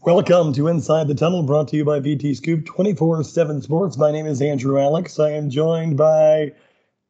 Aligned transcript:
Welcome 0.00 0.54
to 0.54 0.68
Inside 0.68 1.06
the 1.06 1.14
Tunnel, 1.14 1.42
brought 1.42 1.68
to 1.68 1.76
you 1.76 1.84
by 1.84 2.00
VT 2.00 2.34
Scoop 2.34 2.64
24 2.64 3.22
7 3.22 3.60
Sports. 3.60 3.98
My 3.98 4.10
name 4.10 4.24
is 4.24 4.40
Andrew 4.40 4.80
Alex. 4.80 5.20
I 5.20 5.30
am 5.30 5.50
joined 5.50 5.98
by 5.98 6.52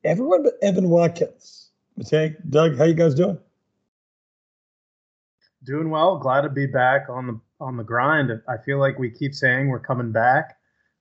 everyone 0.05 0.43
but 0.43 0.55
Evan 0.63 0.91
Watkins. 0.91 1.71
Matei, 1.97 2.35
Doug, 2.51 2.77
how 2.77 2.85
you 2.85 2.93
guys 2.93 3.15
doing? 3.15 3.39
Doing 5.63 5.91
well. 5.91 6.19
Glad 6.19 6.41
to 6.43 6.51
be 6.51 6.67
back 6.67 7.07
on 7.09 7.29
the 7.29 7.41
on 7.61 7.77
the 7.77 7.85
grind. 7.85 8.33
I 8.49 8.57
feel 8.59 8.79
like 8.79 8.99
we 8.99 9.11
keep 9.11 9.33
saying 9.33 9.69
we're 9.69 9.79
coming 9.79 10.11
back, 10.11 10.59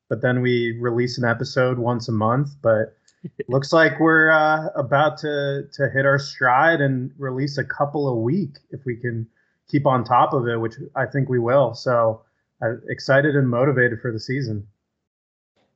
but 0.07 0.21
then 0.21 0.41
we 0.41 0.77
release 0.79 1.17
an 1.17 1.25
episode 1.25 1.79
once 1.79 2.07
a 2.07 2.13
month. 2.13 2.51
But 2.61 2.95
looks 3.49 3.73
like 3.73 3.99
we're 3.99 4.29
uh, 4.29 4.67
about 4.75 5.17
to 5.20 5.63
to 5.73 5.89
hit 5.89 6.05
our 6.05 6.20
stride 6.20 6.79
and 6.79 7.11
release 7.17 7.57
a 7.57 7.65
couple 7.65 8.07
a 8.07 8.15
week 8.15 8.59
if 8.70 8.85
we 8.85 8.95
can 8.95 9.27
keep 9.71 9.85
on 9.85 10.03
top 10.03 10.34
of 10.34 10.48
it, 10.48 10.57
which 10.57 10.75
I 10.95 11.05
think 11.05 11.30
we 11.30 11.39
will. 11.39 11.73
So 11.73 12.21
I'm 12.62 12.81
excited 12.89 13.35
and 13.35 13.49
motivated 13.49 14.02
for 14.02 14.12
the 14.12 14.20
season. 14.20 14.67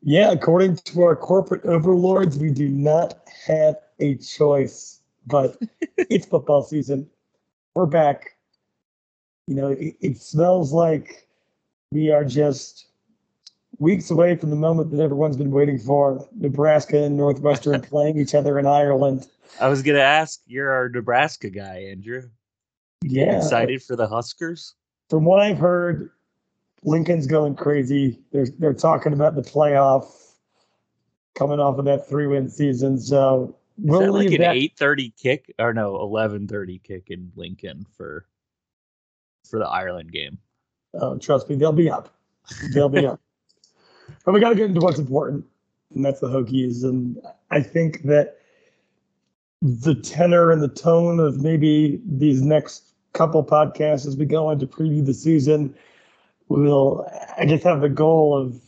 Yeah, 0.01 0.31
according 0.31 0.75
to 0.75 1.01
our 1.03 1.15
corporate 1.15 1.65
overlords, 1.65 2.37
we 2.37 2.51
do 2.51 2.69
not 2.69 3.17
have 3.47 3.77
a 3.99 4.15
choice, 4.15 4.99
but 5.25 5.57
it's 5.97 6.27
football 6.27 6.61
season. 6.61 7.09
We're 7.73 7.87
back. 7.87 8.35
You 9.47 9.55
know, 9.55 9.67
it, 9.69 9.95
it 10.01 10.17
smells 10.17 10.73
like 10.73 11.27
we 11.91 12.11
are 12.11 12.25
just 12.25 12.87
weeks 13.79 14.11
away 14.11 14.35
from 14.35 14.49
the 14.49 14.55
moment 14.55 14.91
that 14.91 14.99
everyone's 14.99 15.37
been 15.37 15.51
waiting 15.51 15.79
for 15.79 16.27
Nebraska 16.35 17.03
and 17.03 17.17
Northwestern 17.17 17.81
playing 17.89 18.19
each 18.19 18.35
other 18.35 18.59
in 18.59 18.65
Ireland. 18.65 19.27
I 19.59 19.69
was 19.69 19.81
going 19.81 19.95
to 19.95 20.03
ask, 20.03 20.41
you're 20.45 20.71
our 20.71 20.89
Nebraska 20.89 21.49
guy, 21.49 21.87
Andrew. 21.89 22.29
Yeah. 23.09 23.37
Excited 23.37 23.83
for 23.83 23.95
the 23.95 24.07
Huskers? 24.07 24.73
From 25.09 25.25
what 25.25 25.39
I've 25.39 25.57
heard, 25.57 26.09
Lincoln's 26.83 27.27
going 27.27 27.55
crazy. 27.55 28.19
They're 28.31 28.47
they're 28.59 28.73
talking 28.73 29.13
about 29.13 29.35
the 29.35 29.41
playoff 29.41 30.05
coming 31.35 31.59
off 31.59 31.77
of 31.77 31.85
that 31.85 32.07
three 32.07 32.27
win 32.27 32.49
season. 32.49 32.99
So 32.99 33.55
we'll 33.77 34.01
Is 34.01 34.07
that 34.07 34.11
like 34.11 34.31
an 34.31 34.57
eight 34.57 34.73
thirty 34.77 35.13
kick 35.17 35.53
or 35.59 35.73
no 35.73 35.95
eleven 35.99 36.47
thirty 36.47 36.79
kick 36.79 37.09
in 37.09 37.31
Lincoln 37.35 37.85
for 37.95 38.25
for 39.47 39.59
the 39.59 39.67
Ireland 39.67 40.11
game. 40.11 40.39
Oh, 40.93 41.17
trust 41.17 41.49
me, 41.49 41.55
they'll 41.55 41.71
be 41.71 41.89
up. 41.89 42.15
They'll 42.73 42.89
be 42.89 43.05
up. 43.05 43.19
But 44.23 44.33
we 44.33 44.39
got 44.39 44.49
to 44.49 44.55
get 44.55 44.65
into 44.65 44.81
what's 44.81 44.99
important, 44.99 45.45
and 45.93 46.05
that's 46.05 46.19
the 46.19 46.27
Hokies. 46.27 46.83
And 46.83 47.19
I 47.49 47.59
think 47.59 48.03
that 48.03 48.37
the 49.61 49.95
tenor 49.95 50.51
and 50.51 50.61
the 50.61 50.67
tone 50.67 51.19
of 51.19 51.41
maybe 51.41 51.99
these 52.05 52.41
next 52.41 52.94
couple 53.15 53.43
podcasts 53.43 54.05
as 54.05 54.15
we 54.15 54.25
go 54.25 54.51
into 54.51 54.67
preview 54.67 55.03
the 55.03 55.13
season. 55.13 55.73
We'll, 56.47 57.09
I 57.39 57.45
guess, 57.45 57.63
have 57.63 57.81
the 57.81 57.89
goal 57.89 58.37
of 58.37 58.61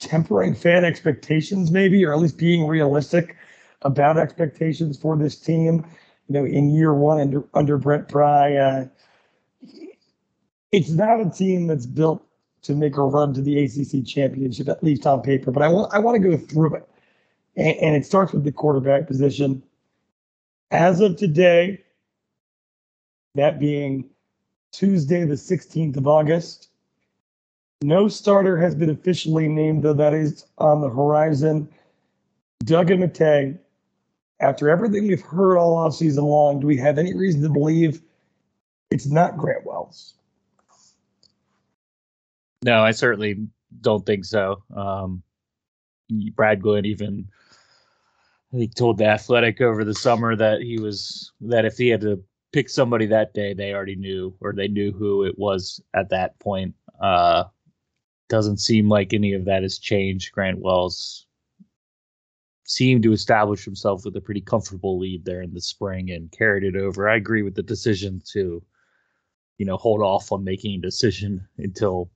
tempering 0.00 0.54
fan 0.54 0.84
expectations, 0.84 1.70
maybe, 1.70 2.04
or 2.04 2.12
at 2.12 2.18
least 2.18 2.36
being 2.36 2.66
realistic 2.66 3.36
about 3.82 4.18
expectations 4.18 4.98
for 4.98 5.16
this 5.16 5.36
team. 5.36 5.86
You 6.28 6.34
know, 6.34 6.44
in 6.44 6.70
year 6.70 6.94
one 6.94 7.20
under 7.20 7.44
under 7.54 7.78
Brent 7.78 8.08
Pry, 8.08 8.56
uh, 8.56 8.86
it's 10.72 10.90
not 10.90 11.20
a 11.20 11.30
team 11.30 11.68
that's 11.68 11.86
built 11.86 12.24
to 12.62 12.74
make 12.74 12.96
a 12.96 13.02
run 13.02 13.34
to 13.34 13.42
the 13.42 13.62
ACC 13.62 14.06
championship, 14.06 14.68
at 14.68 14.82
least 14.82 15.06
on 15.06 15.20
paper. 15.20 15.50
But 15.50 15.62
I 15.62 15.68
want 15.68 15.92
I 15.94 15.98
want 15.98 16.20
to 16.20 16.28
go 16.28 16.36
through 16.36 16.76
it, 16.76 16.88
and, 17.56 17.76
and 17.76 17.96
it 17.96 18.06
starts 18.06 18.32
with 18.32 18.44
the 18.44 18.52
quarterback 18.52 19.06
position. 19.06 19.62
As 20.70 21.00
of 21.00 21.16
today, 21.16 21.84
that 23.34 23.58
being 23.58 24.08
Tuesday, 24.72 25.24
the 25.24 25.34
16th 25.34 25.96
of 25.96 26.06
August. 26.06 26.68
No 27.82 28.08
starter 28.08 28.56
has 28.58 28.74
been 28.74 28.90
officially 28.90 29.48
named, 29.48 29.82
though 29.82 29.94
that 29.94 30.14
is 30.14 30.46
on 30.58 30.80
the 30.80 30.88
horizon. 30.88 31.68
Doug 32.64 32.90
and 32.90 33.02
Matei, 33.02 33.58
after 34.40 34.68
everything 34.68 35.08
we've 35.08 35.20
heard 35.20 35.58
all 35.58 35.76
off 35.76 35.94
season 35.94 36.24
long, 36.24 36.60
do 36.60 36.66
we 36.66 36.76
have 36.76 36.98
any 36.98 37.14
reason 37.14 37.42
to 37.42 37.48
believe 37.48 38.02
it's 38.90 39.06
not 39.06 39.36
Grant 39.36 39.66
Wells? 39.66 40.14
No, 42.64 42.82
I 42.84 42.92
certainly 42.92 43.46
don't 43.80 44.06
think 44.06 44.24
so. 44.24 44.62
Um, 44.74 45.22
Brad 46.36 46.62
Glenn 46.62 46.84
even 46.84 47.26
think 48.52 48.74
told 48.74 48.98
the 48.98 49.06
Athletic 49.06 49.60
over 49.60 49.82
the 49.82 49.94
summer 49.94 50.36
that 50.36 50.60
he 50.60 50.78
was 50.78 51.32
that 51.40 51.64
if 51.64 51.78
he 51.78 51.88
had 51.88 52.02
to 52.02 52.22
pick 52.52 52.68
somebody 52.68 53.06
that 53.06 53.34
day 53.34 53.54
they 53.54 53.72
already 53.72 53.96
knew 53.96 54.34
or 54.40 54.52
they 54.52 54.68
knew 54.68 54.92
who 54.92 55.24
it 55.24 55.38
was 55.38 55.80
at 55.94 56.10
that 56.10 56.38
point. 56.38 56.74
Uh, 57.00 57.44
doesn't 58.28 58.58
seem 58.58 58.88
like 58.88 59.12
any 59.12 59.32
of 59.32 59.44
that 59.44 59.62
has 59.62 59.78
changed. 59.78 60.32
Grant 60.32 60.58
Wells 60.58 61.26
seemed 62.64 63.02
to 63.02 63.12
establish 63.12 63.64
himself 63.64 64.04
with 64.04 64.16
a 64.16 64.20
pretty 64.20 64.40
comfortable 64.40 64.98
lead 64.98 65.24
there 65.24 65.42
in 65.42 65.52
the 65.52 65.60
spring 65.60 66.10
and 66.10 66.32
carried 66.32 66.64
it 66.64 66.80
over. 66.80 67.08
I 67.08 67.16
agree 67.16 67.42
with 67.42 67.54
the 67.54 67.62
decision 67.62 68.22
to, 68.32 68.62
you 69.58 69.66
know, 69.66 69.76
hold 69.76 70.00
off 70.00 70.32
on 70.32 70.44
making 70.44 70.78
a 70.78 70.82
decision 70.82 71.46
until 71.58 72.10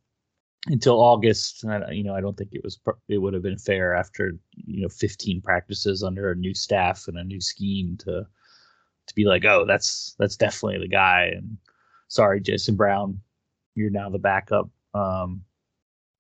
until 0.68 1.00
August. 1.00 1.64
you 1.92 2.02
know, 2.02 2.14
I 2.14 2.20
don't 2.20 2.36
think 2.36 2.50
it 2.52 2.64
was 2.64 2.78
it 3.08 3.18
would 3.18 3.34
have 3.34 3.42
been 3.42 3.58
fair 3.58 3.94
after 3.94 4.32
you 4.54 4.82
know 4.82 4.88
15 4.88 5.42
practices 5.42 6.02
under 6.02 6.30
a 6.30 6.36
new 6.36 6.54
staff 6.54 7.08
and 7.08 7.18
a 7.18 7.24
new 7.24 7.40
scheme 7.40 7.96
to 7.98 8.26
to 9.06 9.14
be 9.14 9.24
like, 9.24 9.44
oh, 9.44 9.64
that's 9.66 10.14
that's 10.18 10.36
definitely 10.36 10.78
the 10.80 10.88
guy. 10.88 11.30
And 11.34 11.56
sorry, 12.08 12.40
Jason 12.40 12.76
Brown, 12.76 13.20
you're 13.74 13.90
now 13.90 14.10
the 14.10 14.18
backup. 14.18 14.68
Um, 14.94 15.42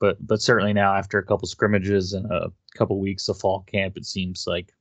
but 0.00 0.24
but 0.26 0.42
certainly 0.42 0.72
now 0.72 0.94
after 0.94 1.18
a 1.18 1.24
couple 1.24 1.48
scrimmages 1.48 2.12
and 2.12 2.30
a 2.30 2.52
couple 2.76 3.00
weeks 3.00 3.28
of 3.28 3.38
fall 3.38 3.62
camp, 3.62 3.96
it 3.96 4.04
seems 4.04 4.46
like 4.46 4.72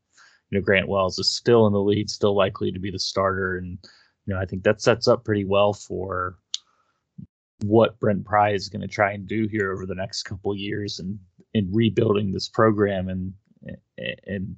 you 0.49 0.57
know 0.57 0.63
Grant 0.63 0.87
Wells 0.87 1.19
is 1.19 1.31
still 1.31 1.67
in 1.67 1.73
the 1.73 1.81
lead, 1.81 2.09
still 2.09 2.35
likely 2.35 2.71
to 2.71 2.79
be 2.79 2.91
the 2.91 2.99
starter, 2.99 3.57
and 3.57 3.77
you 4.25 4.33
know 4.33 4.39
I 4.39 4.45
think 4.45 4.63
that 4.63 4.81
sets 4.81 5.07
up 5.07 5.23
pretty 5.23 5.45
well 5.45 5.73
for 5.73 6.37
what 7.63 7.99
Brent 7.99 8.25
Pry 8.25 8.51
is 8.51 8.67
going 8.67 8.81
to 8.81 8.87
try 8.87 9.13
and 9.13 9.25
do 9.25 9.47
here 9.47 9.71
over 9.71 9.85
the 9.85 9.95
next 9.95 10.23
couple 10.23 10.53
years 10.55 10.99
and 10.99 11.17
in 11.53 11.69
rebuilding 11.71 12.31
this 12.31 12.49
program 12.49 13.07
and 13.07 13.33
and 14.27 14.57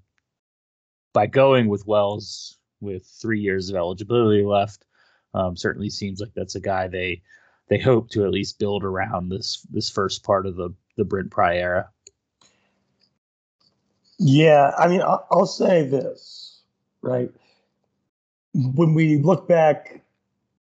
by 1.14 1.28
going 1.28 1.68
with 1.68 1.86
Wells 1.86 2.58
with 2.80 3.06
three 3.06 3.40
years 3.40 3.70
of 3.70 3.76
eligibility 3.76 4.44
left. 4.44 4.86
Um, 5.34 5.56
certainly 5.58 5.90
seems 5.90 6.20
like 6.20 6.34
that's 6.36 6.56
a 6.56 6.62
guy 6.62 6.88
they 6.88 7.22
they 7.70 7.78
hope 7.78 8.10
to 8.12 8.24
at 8.24 8.32
least 8.32 8.60
build 8.60 8.84
around 8.84 9.30
this 9.30 9.66
this 9.72 9.90
first 9.90 10.24
part 10.24 10.46
of 10.46 10.56
the 10.56 10.74
the 10.96 11.06
Brent 11.06 11.32
Pry 11.32 11.58
era. 11.58 11.90
Yeah, 14.20 14.72
I 14.78 14.88
mean, 14.88 15.02
I'll, 15.02 15.28
I'll 15.30 15.46
say 15.46 15.86
this, 15.86 16.62
right? 17.02 17.30
When 18.54 18.96
we 18.96 19.18
look 19.20 19.48
back, 19.48 20.02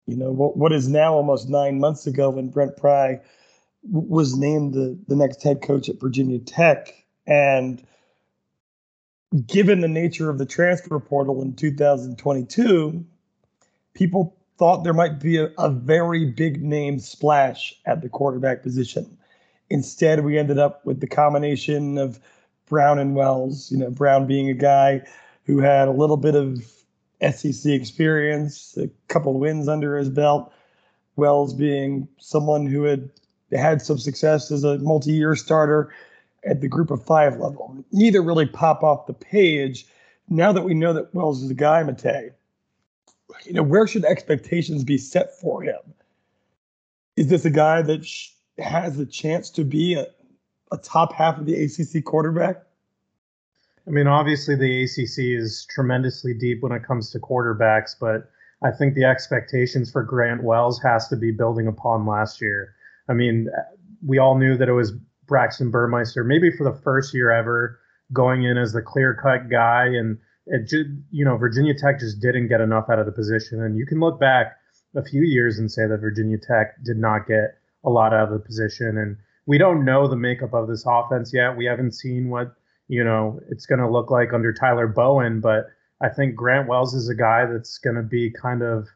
you 0.06 0.16
know, 0.16 0.30
what, 0.30 0.58
what 0.58 0.72
is 0.72 0.88
now 0.88 1.14
almost 1.14 1.48
nine 1.48 1.80
months 1.80 2.06
ago 2.06 2.28
when 2.28 2.48
Brent 2.48 2.76
Pry 2.76 3.20
was 3.90 4.36
named 4.36 4.74
the, 4.74 4.98
the 5.08 5.16
next 5.16 5.42
head 5.42 5.62
coach 5.62 5.88
at 5.88 6.00
Virginia 6.00 6.38
Tech, 6.38 6.92
and 7.26 7.82
given 9.44 9.80
the 9.80 9.88
nature 9.88 10.30
of 10.30 10.38
the 10.38 10.46
transfer 10.46 10.98
portal 11.00 11.42
in 11.42 11.54
2022, 11.54 13.04
people 13.94 14.36
thought 14.58 14.84
there 14.84 14.94
might 14.94 15.20
be 15.20 15.38
a, 15.38 15.50
a, 15.58 15.68
very 15.68 16.24
big 16.24 16.62
name 16.62 16.98
splash 16.98 17.74
at 17.84 18.00
the 18.00 18.08
quarterback 18.08 18.62
position. 18.62 19.18
Instead, 19.68 20.24
we 20.24 20.38
ended 20.38 20.58
up 20.58 20.84
with 20.86 21.00
the 21.00 21.06
combination 21.06 21.98
of 21.98 22.20
Brown 22.66 22.98
and 22.98 23.14
Wells. 23.14 23.70
You 23.70 23.78
know, 23.78 23.90
Brown 23.90 24.26
being 24.26 24.48
a 24.48 24.54
guy 24.54 25.02
who 25.44 25.58
had 25.58 25.88
a 25.88 25.92
little 25.92 26.16
bit 26.16 26.34
of 26.34 26.64
SEC 27.34 27.70
experience, 27.72 28.76
a 28.76 28.88
couple 29.08 29.38
wins 29.38 29.68
under 29.68 29.96
his 29.96 30.08
belt. 30.08 30.52
Wells 31.16 31.54
being 31.54 32.08
someone 32.18 32.66
who 32.66 32.84
had 32.84 33.10
had 33.52 33.82
some 33.82 33.98
success 33.98 34.50
as 34.50 34.64
a 34.64 34.78
multi-year 34.78 35.34
starter 35.34 35.92
at 36.46 36.60
the 36.60 36.68
group 36.68 36.90
of 36.90 37.04
five 37.04 37.38
level. 37.38 37.84
Neither 37.92 38.22
really 38.22 38.46
pop 38.46 38.82
off 38.82 39.06
the 39.06 39.12
page. 39.12 39.86
Now 40.28 40.52
that 40.52 40.62
we 40.62 40.74
know 40.74 40.92
that 40.92 41.14
Wells 41.14 41.42
is 41.42 41.50
a 41.50 41.54
guy, 41.54 41.82
Matei, 41.82 42.30
you 43.44 43.52
know, 43.52 43.62
where 43.62 43.86
should 43.86 44.04
expectations 44.04 44.84
be 44.84 44.98
set 44.98 45.38
for 45.38 45.62
him? 45.62 45.80
is 47.16 47.28
this 47.28 47.44
a 47.44 47.50
guy 47.50 47.82
that 47.82 48.04
sh- 48.04 48.30
has 48.58 48.98
a 48.98 49.06
chance 49.06 49.50
to 49.50 49.64
be 49.64 49.94
a, 49.94 50.06
a 50.72 50.78
top 50.78 51.12
half 51.12 51.38
of 51.38 51.46
the 51.46 51.64
ACC 51.64 52.04
quarterback? 52.04 52.62
I 53.86 53.90
mean, 53.90 54.06
obviously 54.06 54.56
the 54.56 54.84
ACC 54.84 55.40
is 55.40 55.66
tremendously 55.70 56.34
deep 56.34 56.62
when 56.62 56.72
it 56.72 56.84
comes 56.84 57.10
to 57.10 57.20
quarterbacks, 57.20 57.94
but 57.98 58.30
I 58.62 58.70
think 58.70 58.94
the 58.94 59.04
expectations 59.04 59.90
for 59.90 60.02
Grant 60.02 60.42
Wells 60.42 60.80
has 60.82 61.08
to 61.08 61.16
be 61.16 61.30
building 61.30 61.66
upon 61.66 62.06
last 62.06 62.40
year. 62.40 62.74
I 63.08 63.12
mean, 63.12 63.48
we 64.04 64.18
all 64.18 64.36
knew 64.36 64.56
that 64.56 64.68
it 64.68 64.72
was 64.72 64.92
Braxton 65.26 65.70
Burmeister, 65.70 66.24
maybe 66.24 66.50
for 66.50 66.64
the 66.64 66.78
first 66.82 67.14
year 67.14 67.30
ever, 67.30 67.78
going 68.12 68.44
in 68.44 68.56
as 68.56 68.72
the 68.72 68.82
clear 68.82 69.14
cut 69.14 69.50
guy. 69.50 69.86
And 69.86 70.18
it 70.46 70.72
you 71.10 71.24
know, 71.24 71.36
Virginia 71.36 71.74
Tech 71.76 71.98
just 72.00 72.20
didn't 72.20 72.48
get 72.48 72.60
enough 72.60 72.86
out 72.90 72.98
of 72.98 73.06
the 73.06 73.12
position. 73.12 73.62
And 73.62 73.76
you 73.76 73.86
can 73.86 74.00
look 74.00 74.20
back 74.20 74.56
a 74.94 75.04
few 75.04 75.22
years 75.22 75.58
and 75.58 75.70
say 75.70 75.86
that 75.86 75.98
Virginia 75.98 76.38
Tech 76.38 76.82
did 76.84 76.96
not 76.96 77.26
get 77.26 77.58
a 77.84 77.90
lot 77.90 78.12
out 78.12 78.32
of 78.32 78.38
the 78.38 78.44
position. 78.44 78.96
And 78.98 79.16
we 79.46 79.58
don't 79.58 79.84
know 79.84 80.08
the 80.08 80.16
makeup 80.16 80.54
of 80.54 80.68
this 80.68 80.84
offense 80.86 81.32
yet. 81.32 81.56
We 81.56 81.66
haven't 81.66 81.92
seen 81.92 82.30
what, 82.30 82.54
you 82.88 83.04
know, 83.04 83.40
it's 83.50 83.66
going 83.66 83.80
to 83.80 83.90
look 83.90 84.10
like 84.10 84.32
under 84.32 84.52
Tyler 84.52 84.86
Bowen. 84.86 85.40
But 85.40 85.66
I 86.00 86.08
think 86.08 86.34
Grant 86.34 86.68
Wells 86.68 86.94
is 86.94 87.08
a 87.08 87.14
guy 87.14 87.46
that's 87.46 87.78
going 87.78 87.96
to 87.96 88.02
be 88.02 88.30
kind 88.30 88.62
of, 88.62 88.88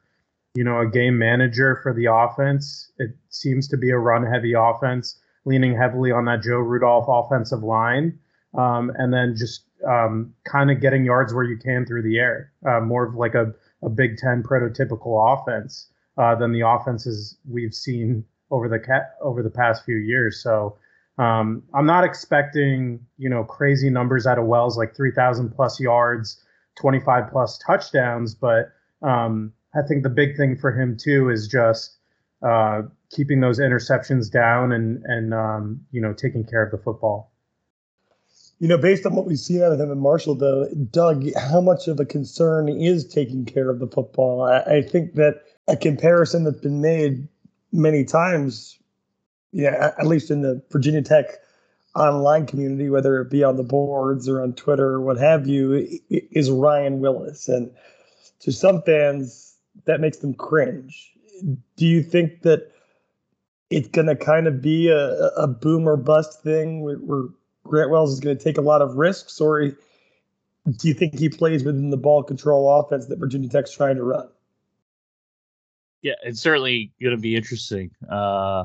you 0.55 0.65
know, 0.65 0.81
a 0.81 0.91
game 0.91 1.19
manager 1.19 1.79
for 1.83 1.95
the 1.95 2.07
offense. 2.07 2.91
It 2.99 3.11
seems 3.29 3.69
to 3.69 3.77
be 3.77 3.91
a 3.91 3.99
run 3.99 4.27
heavy 4.27 4.55
offense, 4.57 5.20
leaning 5.45 5.77
heavily 5.77 6.13
on 6.13 6.25
that 6.27 6.43
Joe 6.43 6.59
Rudolph 6.59 7.07
offensive 7.09 7.63
line. 7.63 8.19
Um, 8.57 8.91
and 8.97 9.13
then 9.13 9.37
just 9.37 9.65
um, 9.89 10.35
kind 10.45 10.71
of 10.71 10.81
getting 10.81 11.05
yards 11.05 11.33
where 11.33 11.45
you 11.45 11.57
can 11.57 11.87
through 11.87 12.03
the 12.03 12.19
air, 12.19 12.53
uh, 12.67 12.81
more 12.81 13.05
of 13.05 13.15
like 13.15 13.35
a, 13.35 13.53
a 13.83 13.89
Big 13.89 14.17
Ten 14.17 14.43
prototypical 14.43 15.39
offense 15.39 15.89
uh, 16.19 16.35
than 16.35 16.53
the 16.53 16.67
offenses 16.67 17.39
we've 17.49 17.75
seen 17.75 18.25
over 18.51 18.69
the 18.69 18.79
cat 18.79 19.15
over 19.23 19.43
the 19.43 19.51
past 19.51 19.85
few 19.85 19.97
years. 19.97 20.43
So 20.43 20.77
um, 21.19 21.63
I'm 21.75 21.87
not 21.87 22.05
expecting 22.05 23.01
you 23.19 23.29
know 23.29 23.45
crazy 23.45 23.91
numbers 23.91 24.27
out 24.27 24.39
of 24.39 24.47
Wells 24.47 24.77
like 24.77 24.97
3,000 24.97 25.51
plus 25.51 25.79
yards, 25.79 26.43
25 26.77 27.31
plus 27.31 27.59
touchdowns, 27.59 28.35
but 28.35 28.73
um, 29.03 29.53
I 29.75 29.83
think 29.87 30.03
the 30.03 30.11
big 30.11 30.37
thing 30.37 30.57
for 30.57 30.73
him 30.73 30.97
too 30.97 31.31
is 31.31 31.47
just 31.47 31.97
uh, 32.43 32.83
keeping 33.11 33.41
those 33.41 33.59
interceptions 33.59 34.31
down 34.31 34.73
and 34.73 35.05
and 35.05 35.35
um, 35.35 35.81
you 35.91 36.01
know 36.01 36.13
taking 36.13 36.45
care 36.45 36.63
of 36.63 36.71
the 36.71 36.79
football. 36.79 37.33
You 38.59 38.69
know, 38.69 38.77
based 38.77 39.07
on 39.07 39.15
what 39.15 39.25
we've 39.25 39.39
seen 39.39 39.63
out 39.63 39.73
of 39.73 39.81
him 39.81 39.91
in 39.91 39.99
Marshall, 39.99 40.35
though, 40.35 40.69
Doug, 40.91 41.25
how 41.35 41.63
much 41.63 41.89
of 41.89 41.99
a 41.99 42.05
concern 42.05 42.69
is 42.69 43.07
taking 43.07 43.47
care 43.47 43.71
of 43.71 43.79
the 43.79 43.87
football? 43.87 44.43
I, 44.43 44.61
I 44.61 44.83
think 44.83 45.15
that 45.15 45.45
a 45.67 45.79
comparison 45.79 46.45
that's 46.45 46.61
been 46.61 46.83
made 46.83 47.27
many 47.73 48.05
times, 48.05 48.79
yeah, 49.53 49.93
at 49.99 50.07
least 50.07 50.31
in 50.31 50.43
the 50.43 50.63
Virginia 50.71 51.01
Tech 51.01 51.27
online 51.95 52.47
community, 52.47 52.91
whether 52.91 53.21
it 53.21 53.31
be 53.31 53.43
on 53.43 53.57
the 53.57 53.63
boards 53.63 54.29
or 54.29 54.43
on 54.43 54.53
Twitter 54.53 54.89
or 54.91 55.01
what 55.01 55.17
have 55.17 55.47
you, 55.47 55.99
is 56.11 56.51
Ryan 56.51 57.01
Willis. 57.01 57.49
And 57.49 57.71
to 58.41 58.53
some 58.53 58.83
fans, 58.83 59.57
that 59.87 60.01
makes 60.01 60.19
them 60.19 60.35
cringe. 60.35 61.13
Do 61.77 61.87
you 61.87 62.03
think 62.03 62.43
that 62.43 62.71
it's 63.71 63.89
going 63.89 64.09
to 64.09 64.17
kind 64.17 64.47
of 64.47 64.61
be 64.61 64.89
a, 64.89 65.29
a 65.37 65.47
boom 65.47 65.89
or 65.89 65.97
bust 65.97 66.43
thing 66.43 66.83
where, 66.83 66.97
where 66.97 67.29
Grant 67.65 67.91
Wells 67.91 68.13
is 68.13 68.21
going 68.21 68.37
to 68.37 68.43
take 68.43 68.59
a 68.59 68.63
lot 68.63 68.83
of 68.83 68.97
risks, 68.97 69.41
or 69.41 69.69
do 69.69 70.89
you 70.89 70.95
think 70.95 71.19
he 71.19 71.29
plays 71.29 71.65
within 71.65 71.91
the 71.91 71.97
ball 71.97 72.23
control 72.23 72.81
offense 72.81 73.07
that 73.07 73.19
Virginia 73.19 73.49
Tech's 73.49 73.73
trying 73.73 73.97
to 73.97 74.03
run? 74.03 74.29
Yeah, 76.03 76.15
it's 76.25 76.41
certainly 76.41 76.93
going 77.01 77.15
to 77.15 77.21
be 77.21 77.37
interesting. 77.37 77.91
Uh, 78.11 78.65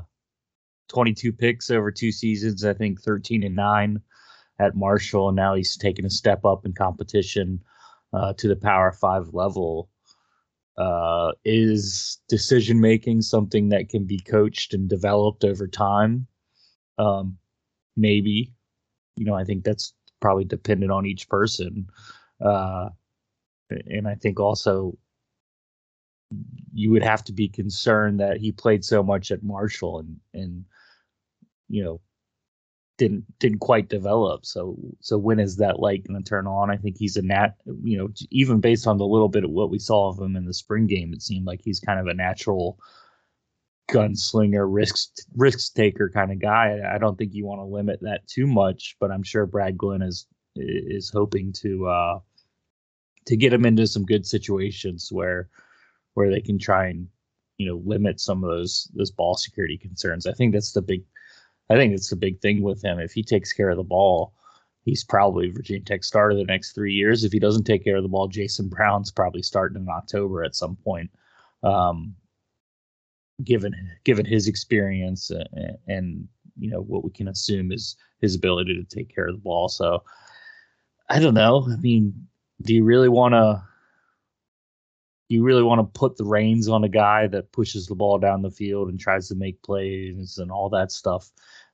22 0.87 1.33
picks 1.33 1.69
over 1.69 1.91
two 1.91 2.11
seasons, 2.11 2.63
I 2.63 2.73
think 2.73 3.01
13 3.01 3.43
and 3.43 3.55
9 3.55 4.01
at 4.59 4.75
Marshall, 4.75 5.29
and 5.29 5.35
now 5.35 5.53
he's 5.55 5.75
taken 5.75 6.05
a 6.05 6.09
step 6.09 6.45
up 6.45 6.65
in 6.65 6.73
competition 6.73 7.61
uh, 8.13 8.33
to 8.33 8.47
the 8.47 8.55
Power 8.55 8.91
5 8.91 9.33
level. 9.33 9.89
Uh, 10.77 11.31
is 11.45 12.19
decision 12.27 12.81
making 12.81 13.21
something 13.21 13.69
that 13.69 13.89
can 13.89 14.05
be 14.05 14.19
coached 14.19 14.73
and 14.73 14.89
developed 14.89 15.45
over 15.45 15.67
time? 15.67 16.27
Um, 16.97 17.37
maybe. 17.95 18.51
You 19.15 19.25
know, 19.25 19.35
I 19.35 19.45
think 19.45 19.63
that's 19.63 19.93
probably 20.19 20.43
dependent 20.43 20.91
on 20.91 21.05
each 21.05 21.29
person. 21.29 21.87
Uh, 22.43 22.89
and 23.69 24.07
I 24.07 24.15
think 24.15 24.39
also 24.39 24.97
you 26.73 26.91
would 26.91 27.03
have 27.03 27.23
to 27.25 27.31
be 27.31 27.47
concerned 27.47 28.19
that 28.19 28.37
he 28.37 28.51
played 28.51 28.83
so 28.83 29.03
much 29.03 29.31
at 29.31 29.43
Marshall 29.43 29.99
and 29.99 30.19
and 30.33 30.65
you 31.69 31.83
know 31.83 32.01
didn't 32.97 33.25
didn't 33.39 33.59
quite 33.59 33.89
develop. 33.89 34.45
So 34.45 34.77
so 35.01 35.17
when 35.17 35.39
is 35.39 35.57
that 35.57 35.79
light 35.79 36.07
going 36.07 36.21
to 36.21 36.27
turn 36.27 36.47
on? 36.47 36.71
I 36.71 36.77
think 36.77 36.97
he's 36.97 37.17
a 37.17 37.21
nat. 37.21 37.55
You 37.83 37.97
know, 37.97 38.09
even 38.31 38.61
based 38.61 38.87
on 38.87 38.97
the 38.97 39.05
little 39.05 39.29
bit 39.29 39.43
of 39.43 39.51
what 39.51 39.69
we 39.69 39.79
saw 39.79 40.09
of 40.09 40.19
him 40.19 40.35
in 40.35 40.45
the 40.45 40.53
spring 40.53 40.87
game, 40.87 41.13
it 41.13 41.21
seemed 41.21 41.45
like 41.45 41.61
he's 41.63 41.79
kind 41.79 41.99
of 41.99 42.07
a 42.07 42.13
natural 42.13 42.79
gunslinger, 43.89 44.65
risks 44.67 45.11
risk 45.35 45.73
taker 45.73 46.09
kind 46.09 46.31
of 46.31 46.39
guy. 46.39 46.79
I 46.89 46.97
don't 46.97 47.17
think 47.17 47.33
you 47.33 47.45
want 47.45 47.59
to 47.59 47.65
limit 47.65 47.99
that 48.01 48.27
too 48.27 48.47
much, 48.47 48.95
but 48.99 49.11
I'm 49.11 49.23
sure 49.23 49.45
Brad 49.45 49.77
Glenn 49.77 50.01
is 50.01 50.27
is 50.55 51.09
hoping 51.09 51.51
to 51.51 51.87
uh 51.87 52.19
to 53.25 53.35
get 53.35 53.53
him 53.53 53.65
into 53.65 53.87
some 53.87 54.05
good 54.05 54.25
situations 54.25 55.09
where 55.11 55.49
where 56.13 56.31
they 56.31 56.41
can 56.41 56.57
try 56.57 56.87
and 56.87 57.07
you 57.57 57.67
know 57.67 57.81
limit 57.85 58.19
some 58.19 58.43
of 58.43 58.49
those 58.49 58.89
those 58.93 59.11
ball 59.11 59.35
security 59.35 59.77
concerns. 59.77 60.25
I 60.25 60.31
think 60.31 60.53
that's 60.53 60.71
the 60.71 60.81
big 60.81 61.03
I 61.69 61.75
think 61.75 61.93
it's 61.93 62.09
the 62.09 62.15
big 62.15 62.41
thing 62.41 62.61
with 62.61 62.83
him. 62.83 62.99
If 62.99 63.11
he 63.11 63.23
takes 63.23 63.53
care 63.53 63.69
of 63.69 63.77
the 63.77 63.83
ball, 63.83 64.33
he's 64.83 65.03
probably 65.03 65.49
Virginia 65.49 65.83
Tech 65.83 66.03
starter 66.03 66.35
the 66.35 66.43
next 66.43 66.73
three 66.73 66.93
years. 66.93 67.23
If 67.23 67.31
he 67.31 67.39
doesn't 67.39 67.63
take 67.63 67.83
care 67.83 67.97
of 67.97 68.03
the 68.03 68.09
ball, 68.09 68.27
Jason 68.27 68.69
Brown's 68.69 69.11
probably 69.11 69.41
starting 69.41 69.81
in 69.81 69.89
October 69.89 70.43
at 70.43 70.55
some 70.55 70.75
point. 70.77 71.09
Um, 71.63 72.15
given 73.43 73.73
given 74.03 74.25
his 74.25 74.47
experience 74.47 75.29
and, 75.29 75.77
and, 75.87 76.27
you 76.57 76.71
know 76.71 76.81
what 76.81 77.03
we 77.03 77.11
can 77.11 77.27
assume 77.27 77.73
is 77.73 77.97
his 78.21 78.33
ability 78.35 78.75
to 78.75 78.95
take 78.95 79.13
care 79.13 79.27
of 79.27 79.35
the 79.35 79.41
ball. 79.41 79.67
So 79.67 80.03
I 81.09 81.19
don't 81.19 81.33
know. 81.33 81.67
I 81.69 81.75
mean, 81.75 82.27
do 82.61 82.73
you 82.73 82.85
really 82.85 83.09
want 83.09 83.33
to? 83.33 83.61
You 85.27 85.43
really 85.43 85.63
want 85.63 85.79
to 85.79 85.99
put 85.99 86.17
the 86.17 86.25
reins 86.25 86.67
on 86.67 86.83
a 86.83 86.89
guy 86.89 87.27
that 87.27 87.51
pushes 87.51 87.87
the 87.87 87.95
ball 87.95 88.19
down 88.19 88.41
the 88.41 88.51
field 88.51 88.89
and 88.89 88.99
tries 88.99 89.27
to 89.29 89.35
make 89.35 89.61
plays 89.63 90.37
and 90.37 90.51
all 90.51 90.69
that 90.69 90.91
stuff 90.91 91.31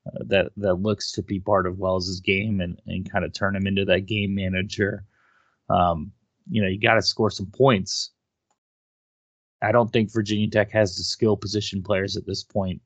uh, 0.07 0.23
that 0.27 0.51
that 0.57 0.75
looks 0.75 1.11
to 1.13 1.23
be 1.23 1.39
part 1.39 1.67
of 1.67 1.79
Wells's 1.79 2.21
game 2.21 2.61
and 2.61 2.81
and 2.87 3.11
kind 3.11 3.25
of 3.25 3.33
turn 3.33 3.55
him 3.55 3.67
into 3.67 3.85
that 3.85 4.05
game 4.05 4.33
manager. 4.33 5.05
Um, 5.69 6.11
you 6.49 6.61
know, 6.61 6.67
you 6.67 6.79
got 6.79 6.95
to 6.95 7.01
score 7.01 7.29
some 7.29 7.47
points. 7.47 8.11
I 9.61 9.71
don't 9.71 9.91
think 9.91 10.11
Virginia 10.11 10.49
Tech 10.49 10.71
has 10.71 10.95
the 10.95 11.03
skill 11.03 11.37
position 11.37 11.83
players 11.83 12.17
at 12.17 12.25
this 12.25 12.43
point 12.43 12.81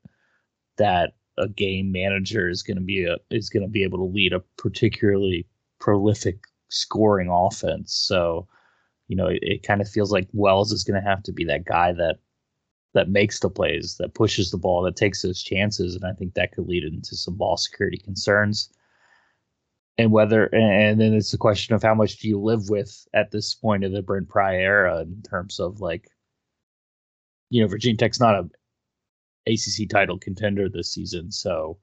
that 0.76 1.14
a 1.38 1.48
game 1.48 1.92
manager 1.92 2.48
is 2.48 2.62
going 2.62 2.76
to 2.76 2.82
be 2.82 3.04
a 3.04 3.16
is 3.30 3.48
going 3.48 3.62
to 3.62 3.68
be 3.68 3.82
able 3.82 3.98
to 3.98 4.12
lead 4.12 4.32
a 4.32 4.40
particularly 4.58 5.46
prolific 5.78 6.38
scoring 6.68 7.28
offense. 7.30 7.94
So, 7.94 8.46
you 9.08 9.16
know, 9.16 9.26
it, 9.28 9.38
it 9.42 9.62
kind 9.62 9.80
of 9.80 9.88
feels 9.88 10.12
like 10.12 10.28
Wells 10.32 10.72
is 10.72 10.84
going 10.84 11.00
to 11.00 11.08
have 11.08 11.22
to 11.24 11.32
be 11.32 11.44
that 11.44 11.64
guy 11.64 11.92
that 11.92 12.16
that 12.94 13.10
makes 13.10 13.40
the 13.40 13.50
plays, 13.50 13.96
that 13.98 14.14
pushes 14.14 14.50
the 14.50 14.56
ball, 14.56 14.82
that 14.82 14.96
takes 14.96 15.20
those 15.20 15.42
chances, 15.42 15.94
and 15.94 16.04
I 16.04 16.14
think 16.14 16.32
that 16.32 16.52
could 16.52 16.66
lead 16.66 16.82
into 16.82 17.14
some 17.14 17.36
ball 17.36 17.58
security 17.58 17.98
concerns. 17.98 18.70
And 19.98 20.10
whether, 20.12 20.46
and 20.54 20.98
then 20.98 21.12
it's 21.12 21.34
a 21.34 21.38
question 21.38 21.74
of 21.74 21.82
how 21.82 21.94
much 21.94 22.16
do 22.18 22.28
you 22.28 22.40
live 22.40 22.70
with 22.70 23.06
at 23.14 23.30
this 23.30 23.54
point 23.54 23.84
of 23.84 23.92
the 23.92 24.00
Brent 24.00 24.28
Pry 24.28 24.56
era 24.56 25.00
in 25.00 25.22
terms 25.22 25.60
of 25.60 25.80
like, 25.80 26.08
you 27.50 27.60
know, 27.60 27.68
Virginia 27.68 27.98
Tech's 27.98 28.20
not 28.20 28.34
a 28.34 28.48
ACC 29.46 29.88
title 29.90 30.18
contender 30.18 30.68
this 30.68 30.92
season, 30.92 31.30
so 31.30 31.78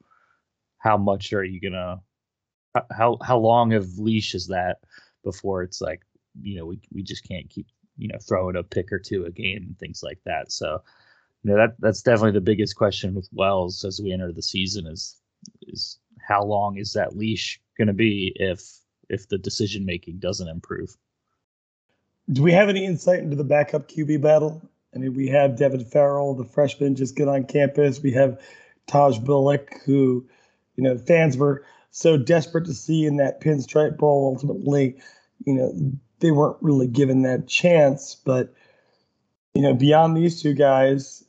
how 0.80 0.98
much 0.98 1.32
are 1.32 1.44
you 1.44 1.62
gonna, 1.62 2.02
how 2.92 3.18
how 3.24 3.38
long 3.38 3.74
of 3.74 4.00
leash 4.00 4.34
is 4.34 4.48
that 4.48 4.78
before 5.24 5.62
it's 5.62 5.80
like, 5.80 6.02
you 6.42 6.58
know, 6.58 6.66
we 6.66 6.80
we 6.92 7.04
just 7.04 7.28
can't 7.28 7.50
keep 7.50 7.68
you 7.98 8.08
know 8.08 8.18
throwing 8.20 8.56
a 8.56 8.64
pick 8.64 8.92
or 8.92 9.00
two 9.00 9.26
a 9.26 9.32
game 9.32 9.64
and 9.64 9.80
things 9.80 10.02
like 10.04 10.20
that. 10.26 10.52
So 10.52 10.82
you 11.44 11.52
know 11.52 11.58
that 11.58 11.76
that's 11.80 12.02
definitely 12.02 12.32
the 12.32 12.42
biggest 12.42 12.76
question 12.76 13.14
with 13.14 13.30
Wells 13.32 13.84
as 13.86 14.00
we 14.02 14.12
enter 14.12 14.32
the 14.32 14.42
season 14.42 14.88
is 14.88 15.18
is 15.64 16.00
how 16.26 16.44
long 16.44 16.78
is 16.78 16.94
that 16.94 17.18
leash 17.18 17.60
going 17.78 17.88
to 17.88 17.94
be 17.94 18.34
if 18.36 18.62
if 19.10 19.28
the 19.28 19.38
decision 19.38 19.86
making 19.86 20.20
doesn't 20.20 20.48
improve. 20.48 20.96
Do 22.32 22.42
we 22.42 22.54
have 22.54 22.70
any 22.70 22.86
insight 22.86 23.20
into 23.20 23.36
the 23.36 23.44
backup 23.44 23.90
QB 23.90 24.22
battle? 24.22 24.62
I 24.96 25.00
mean, 25.00 25.14
we 25.14 25.28
have 25.28 25.58
Devin 25.58 25.86
Farrell, 25.86 26.36
the 26.36 26.46
freshman, 26.46 26.96
just 26.96 27.16
get 27.16 27.28
on 27.28 27.46
campus. 27.46 28.02
We 28.02 28.12
have 28.12 28.40
Taj 28.88 29.18
Bullock, 29.20 29.82
who, 29.86 30.28
you 30.76 30.84
know, 30.84 30.98
fans 30.98 31.36
were 31.36 31.66
so 31.92 32.16
desperate 32.18 32.66
to 32.66 32.74
see 32.74 33.06
in 33.06 33.18
that 33.18 33.42
Pinstripe 33.42 33.98
Bowl. 33.98 34.32
Ultimately, 34.34 34.96
you 35.46 35.54
know, 35.54 35.92
they 36.24 36.32
weren't 36.32 36.58
really 36.62 36.88
given 36.88 37.22
that 37.24 37.48
chance. 37.48 38.16
But, 38.16 38.52
you 39.54 39.62
know, 39.62 39.74
beyond 39.74 40.18
these 40.18 40.42
two 40.42 40.54
guys, 40.54 41.24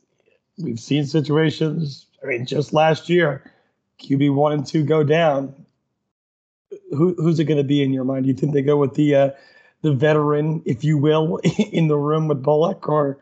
we've 0.57 0.79
seen 0.79 1.05
situations. 1.05 2.07
I 2.23 2.27
mean, 2.27 2.45
just 2.45 2.73
last 2.73 3.09
year, 3.09 3.43
QB 3.99 4.33
one 4.33 4.53
and 4.53 4.65
two 4.65 4.83
go 4.83 5.03
down. 5.03 5.53
Who, 6.91 7.13
who's 7.15 7.39
it 7.39 7.43
going 7.43 7.57
to 7.57 7.63
be 7.63 7.83
in 7.83 7.93
your 7.93 8.05
mind? 8.05 8.23
Do 8.23 8.29
you 8.29 8.35
think 8.35 8.53
they 8.53 8.61
go 8.61 8.77
with 8.77 8.95
the 8.95 9.15
uh, 9.15 9.29
the 9.81 9.93
veteran, 9.93 10.63
if 10.65 10.83
you 10.83 10.97
will, 10.97 11.37
in 11.57 11.87
the 11.87 11.97
room 11.97 12.27
with 12.27 12.41
Bullock, 12.41 12.89
or? 12.89 13.19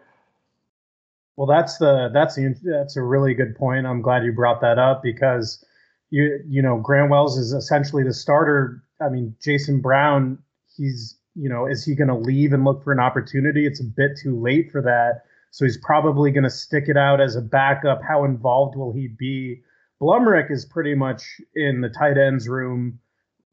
Well, 1.36 1.48
that's 1.48 1.77
the 1.77 2.10
that's 2.13 2.36
the 2.36 2.56
that's 2.63 2.96
a 2.96 3.01
really 3.01 3.34
good 3.34 3.56
point. 3.56 3.88
I'm 3.88 4.01
glad 4.01 4.24
you 4.24 4.32
brought 4.32 4.62
that 4.62 4.77
up 4.77 5.01
because 5.01 5.63
you 6.12 6.39
you 6.48 6.62
know 6.62 6.77
Grant 6.77 7.10
Wells 7.10 7.38
is 7.38 7.51
essentially 7.51 8.03
the 8.03 8.13
starter. 8.13 8.84
I 9.01 9.10
mean, 9.10 9.36
Jason 9.42 9.82
Brown, 9.82 10.38
he's 10.77 11.18
you 11.35 11.49
know, 11.49 11.65
is 11.65 11.83
he 11.83 11.95
going 11.95 12.09
to 12.09 12.15
leave 12.15 12.53
and 12.53 12.63
look 12.63 12.83
for 12.83 12.91
an 12.91 12.99
opportunity? 12.99 13.65
It's 13.65 13.81
a 13.81 13.85
bit 13.85 14.11
too 14.21 14.39
late 14.39 14.71
for 14.71 14.81
that. 14.81 15.23
So 15.51 15.65
he's 15.65 15.77
probably 15.77 16.31
going 16.31 16.43
to 16.43 16.49
stick 16.49 16.85
it 16.87 16.97
out 16.97 17.21
as 17.21 17.35
a 17.35 17.41
backup. 17.41 18.01
How 18.07 18.23
involved 18.23 18.75
will 18.75 18.91
he 18.91 19.07
be? 19.07 19.61
Blumrick 20.01 20.51
is 20.51 20.65
pretty 20.65 20.95
much 20.95 21.23
in 21.55 21.81
the 21.81 21.89
tight 21.89 22.17
ends 22.17 22.47
room, 22.49 22.99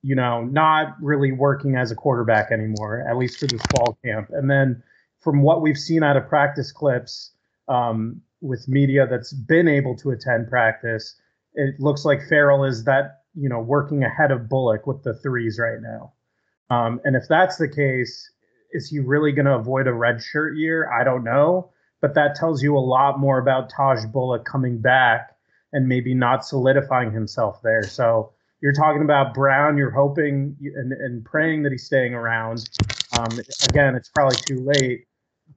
you 0.02 0.14
know, 0.14 0.42
not 0.44 0.96
really 1.00 1.32
working 1.32 1.76
as 1.76 1.90
a 1.90 1.94
quarterback 1.94 2.50
anymore, 2.50 3.04
at 3.08 3.16
least 3.16 3.38
for 3.38 3.46
this 3.46 3.60
fall 3.72 3.98
camp. 4.04 4.28
And 4.30 4.50
then 4.50 4.82
from 5.20 5.42
what 5.42 5.60
we've 5.60 5.78
seen 5.78 6.02
out 6.02 6.16
of 6.16 6.26
practice 6.26 6.72
clips 6.72 7.32
um, 7.68 8.20
with 8.40 8.66
media 8.66 9.06
that's 9.06 9.32
been 9.32 9.68
able 9.68 9.94
to 9.98 10.10
attend 10.10 10.48
practice, 10.48 11.20
it 11.54 11.78
looks 11.78 12.04
like 12.04 12.26
Farrell 12.28 12.64
is 12.64 12.84
that, 12.84 13.20
you 13.34 13.48
know, 13.48 13.60
working 13.60 14.02
ahead 14.04 14.30
of 14.30 14.48
Bullock 14.48 14.86
with 14.86 15.02
the 15.02 15.14
threes 15.14 15.58
right 15.58 15.80
now. 15.80 16.14
Um, 16.70 17.00
and 17.04 17.16
if 17.16 17.24
that's 17.28 17.56
the 17.56 17.68
case, 17.68 18.30
is 18.72 18.88
he 18.88 19.00
really 19.00 19.32
going 19.32 19.46
to 19.46 19.54
avoid 19.54 19.86
a 19.86 19.92
red 19.92 20.22
shirt 20.22 20.56
year? 20.56 20.90
I 20.90 21.04
don't 21.04 21.24
know. 21.24 21.72
But 22.00 22.14
that 22.14 22.34
tells 22.34 22.62
you 22.62 22.76
a 22.76 22.80
lot 22.80 23.18
more 23.18 23.38
about 23.38 23.70
Taj 23.70 24.06
Bullock 24.06 24.44
coming 24.44 24.78
back 24.78 25.36
and 25.72 25.86
maybe 25.86 26.14
not 26.14 26.44
solidifying 26.44 27.12
himself 27.12 27.60
there. 27.62 27.82
So 27.82 28.32
you're 28.62 28.72
talking 28.72 29.02
about 29.02 29.34
Brown. 29.34 29.76
You're 29.76 29.90
hoping 29.90 30.56
and, 30.60 30.92
and 30.92 31.24
praying 31.24 31.62
that 31.64 31.72
he's 31.72 31.84
staying 31.84 32.14
around. 32.14 32.68
Um, 33.18 33.38
again, 33.68 33.94
it's 33.94 34.08
probably 34.08 34.38
too 34.46 34.60
late. 34.60 35.06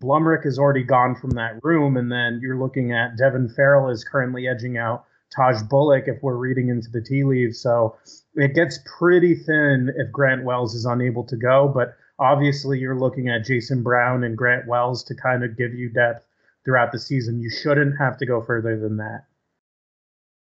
Blumrick 0.01 0.45
is 0.45 0.59
already 0.59 0.83
gone 0.83 1.15
from 1.15 1.29
that 1.31 1.63
room, 1.63 1.95
and 1.97 2.11
then 2.11 2.39
you're 2.41 2.59
looking 2.59 2.91
at 2.91 3.15
Devin 3.17 3.47
Farrell 3.49 3.89
is 3.89 4.03
currently 4.03 4.47
edging 4.47 4.77
out 4.77 5.05
Taj 5.33 5.61
Bullock 5.63 6.05
if 6.07 6.21
we're 6.21 6.35
reading 6.35 6.69
into 6.69 6.89
the 6.89 7.01
tea 7.01 7.23
leaves. 7.23 7.61
So 7.61 7.95
it 8.35 8.55
gets 8.55 8.79
pretty 8.97 9.35
thin 9.35 9.91
if 9.95 10.11
Grant 10.11 10.43
Wells 10.43 10.73
is 10.73 10.85
unable 10.85 11.23
to 11.25 11.35
go. 11.35 11.71
But 11.73 11.95
obviously, 12.19 12.79
you're 12.79 12.99
looking 12.99 13.29
at 13.29 13.45
Jason 13.45 13.83
Brown 13.83 14.23
and 14.23 14.37
Grant 14.37 14.67
Wells 14.67 15.03
to 15.05 15.15
kind 15.15 15.43
of 15.43 15.57
give 15.57 15.73
you 15.73 15.89
depth 15.89 16.25
throughout 16.65 16.91
the 16.91 16.99
season. 16.99 17.41
You 17.41 17.49
shouldn't 17.49 17.97
have 17.99 18.17
to 18.17 18.25
go 18.25 18.41
further 18.41 18.79
than 18.79 18.97
that. 18.97 19.25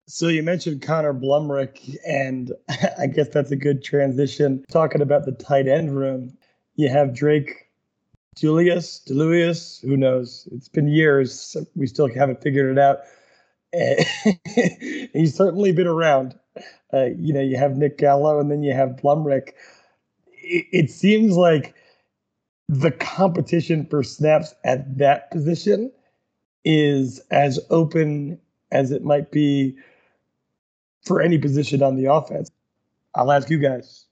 So 0.07 0.29
you 0.29 0.43
mentioned 0.43 0.83
Connor 0.83 1.15
Blumrick, 1.15 1.97
and 2.07 2.53
I 2.99 3.07
guess 3.07 3.29
that's 3.29 3.51
a 3.51 3.57
good 3.57 3.83
transition. 3.83 4.65
Talking 4.71 5.01
about 5.01 5.25
the 5.25 5.33
tight 5.33 5.67
end 5.67 5.97
room, 5.97 6.37
you 6.77 6.89
have 6.89 7.15
Drake 7.15 7.71
Julius, 8.37 9.01
Deluius, 9.07 9.81
who 9.83 9.97
knows? 9.97 10.49
It's 10.53 10.69
been 10.69 10.89
years. 10.89 11.57
We 11.77 11.87
still 11.87 12.13
haven't 12.13 12.43
figured 12.43 12.77
it 12.77 12.79
out. 12.79 13.01
he's 15.13 15.37
certainly 15.37 15.73
been 15.73 15.87
around. 15.87 16.35
Uh, 16.93 17.07
you 17.19 17.33
know, 17.33 17.41
you 17.41 17.57
have 17.57 17.77
Nick 17.77 17.99
Gallo 17.99 18.39
and 18.39 18.51
then 18.51 18.63
you 18.63 18.73
have 18.73 18.91
Blumrick. 18.91 19.51
It, 20.27 20.67
it 20.73 20.91
seems 20.91 21.37
like 21.37 21.75
the 22.69 22.91
competition 22.91 23.87
for 23.87 24.03
snaps 24.03 24.55
at 24.65 24.99
that 24.99 25.31
position 25.31 25.93
is 26.65 27.21
as 27.31 27.59
open 27.71 28.39
as 28.73 28.91
it 28.91 29.05
might 29.05 29.31
be 29.31 29.77
for 31.05 31.21
any 31.21 31.39
position 31.39 31.83
on 31.83 31.97
the 31.97 32.11
offense. 32.11 32.51
I'll 33.15 33.31
ask 33.31 33.51
you 33.51 33.59
guys, 33.59 34.07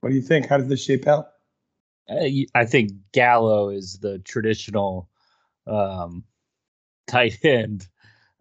what 0.00 0.10
do 0.10 0.14
you 0.14 0.22
think? 0.22 0.46
How 0.46 0.56
does 0.56 0.68
this 0.68 0.82
shape 0.82 1.06
out? 1.06 1.28
I 2.54 2.64
think 2.64 2.92
Gallo 3.12 3.68
is 3.68 3.98
the 3.98 4.18
traditional 4.20 5.08
um, 5.66 6.24
tight 7.06 7.44
end 7.44 7.86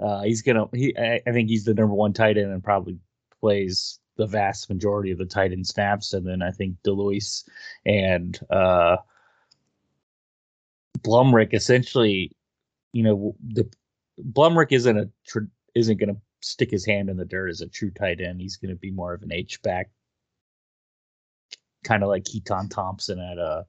uh, 0.01 0.23
he's 0.23 0.41
gonna. 0.41 0.67
He, 0.73 0.95
I, 0.97 1.21
I 1.27 1.31
think 1.31 1.49
he's 1.49 1.65
the 1.65 1.73
number 1.73 1.93
one 1.93 2.13
tight 2.13 2.37
end 2.37 2.51
and 2.51 2.63
probably 2.63 2.97
plays 3.39 3.99
the 4.17 4.27
vast 4.27 4.69
majority 4.69 5.11
of 5.11 5.17
the 5.17 5.25
tight 5.25 5.51
end 5.51 5.65
snaps. 5.65 6.13
And 6.13 6.25
then 6.25 6.41
I 6.41 6.51
think 6.51 6.75
Delois 6.83 7.43
and 7.85 8.39
uh, 8.49 8.97
Blumrick 10.99 11.53
essentially, 11.53 12.31
you 12.93 13.03
know, 13.03 13.35
the 13.47 13.69
Blumrick 14.31 14.71
isn't 14.71 14.97
a 14.97 15.09
isn't 15.75 15.99
going 15.99 16.13
to 16.13 16.21
stick 16.41 16.71
his 16.71 16.85
hand 16.85 17.09
in 17.09 17.17
the 17.17 17.25
dirt 17.25 17.49
as 17.49 17.61
a 17.61 17.67
true 17.67 17.91
tight 17.91 18.19
end. 18.21 18.41
He's 18.41 18.57
going 18.57 18.69
to 18.69 18.79
be 18.79 18.91
more 18.91 19.13
of 19.13 19.23
an 19.23 19.31
H 19.31 19.61
back, 19.61 19.89
kind 21.83 22.03
of 22.03 22.09
like 22.09 22.23
Keytaon 22.23 22.69
Thompson 22.69 23.19
at 23.19 23.37
uh 23.37 23.63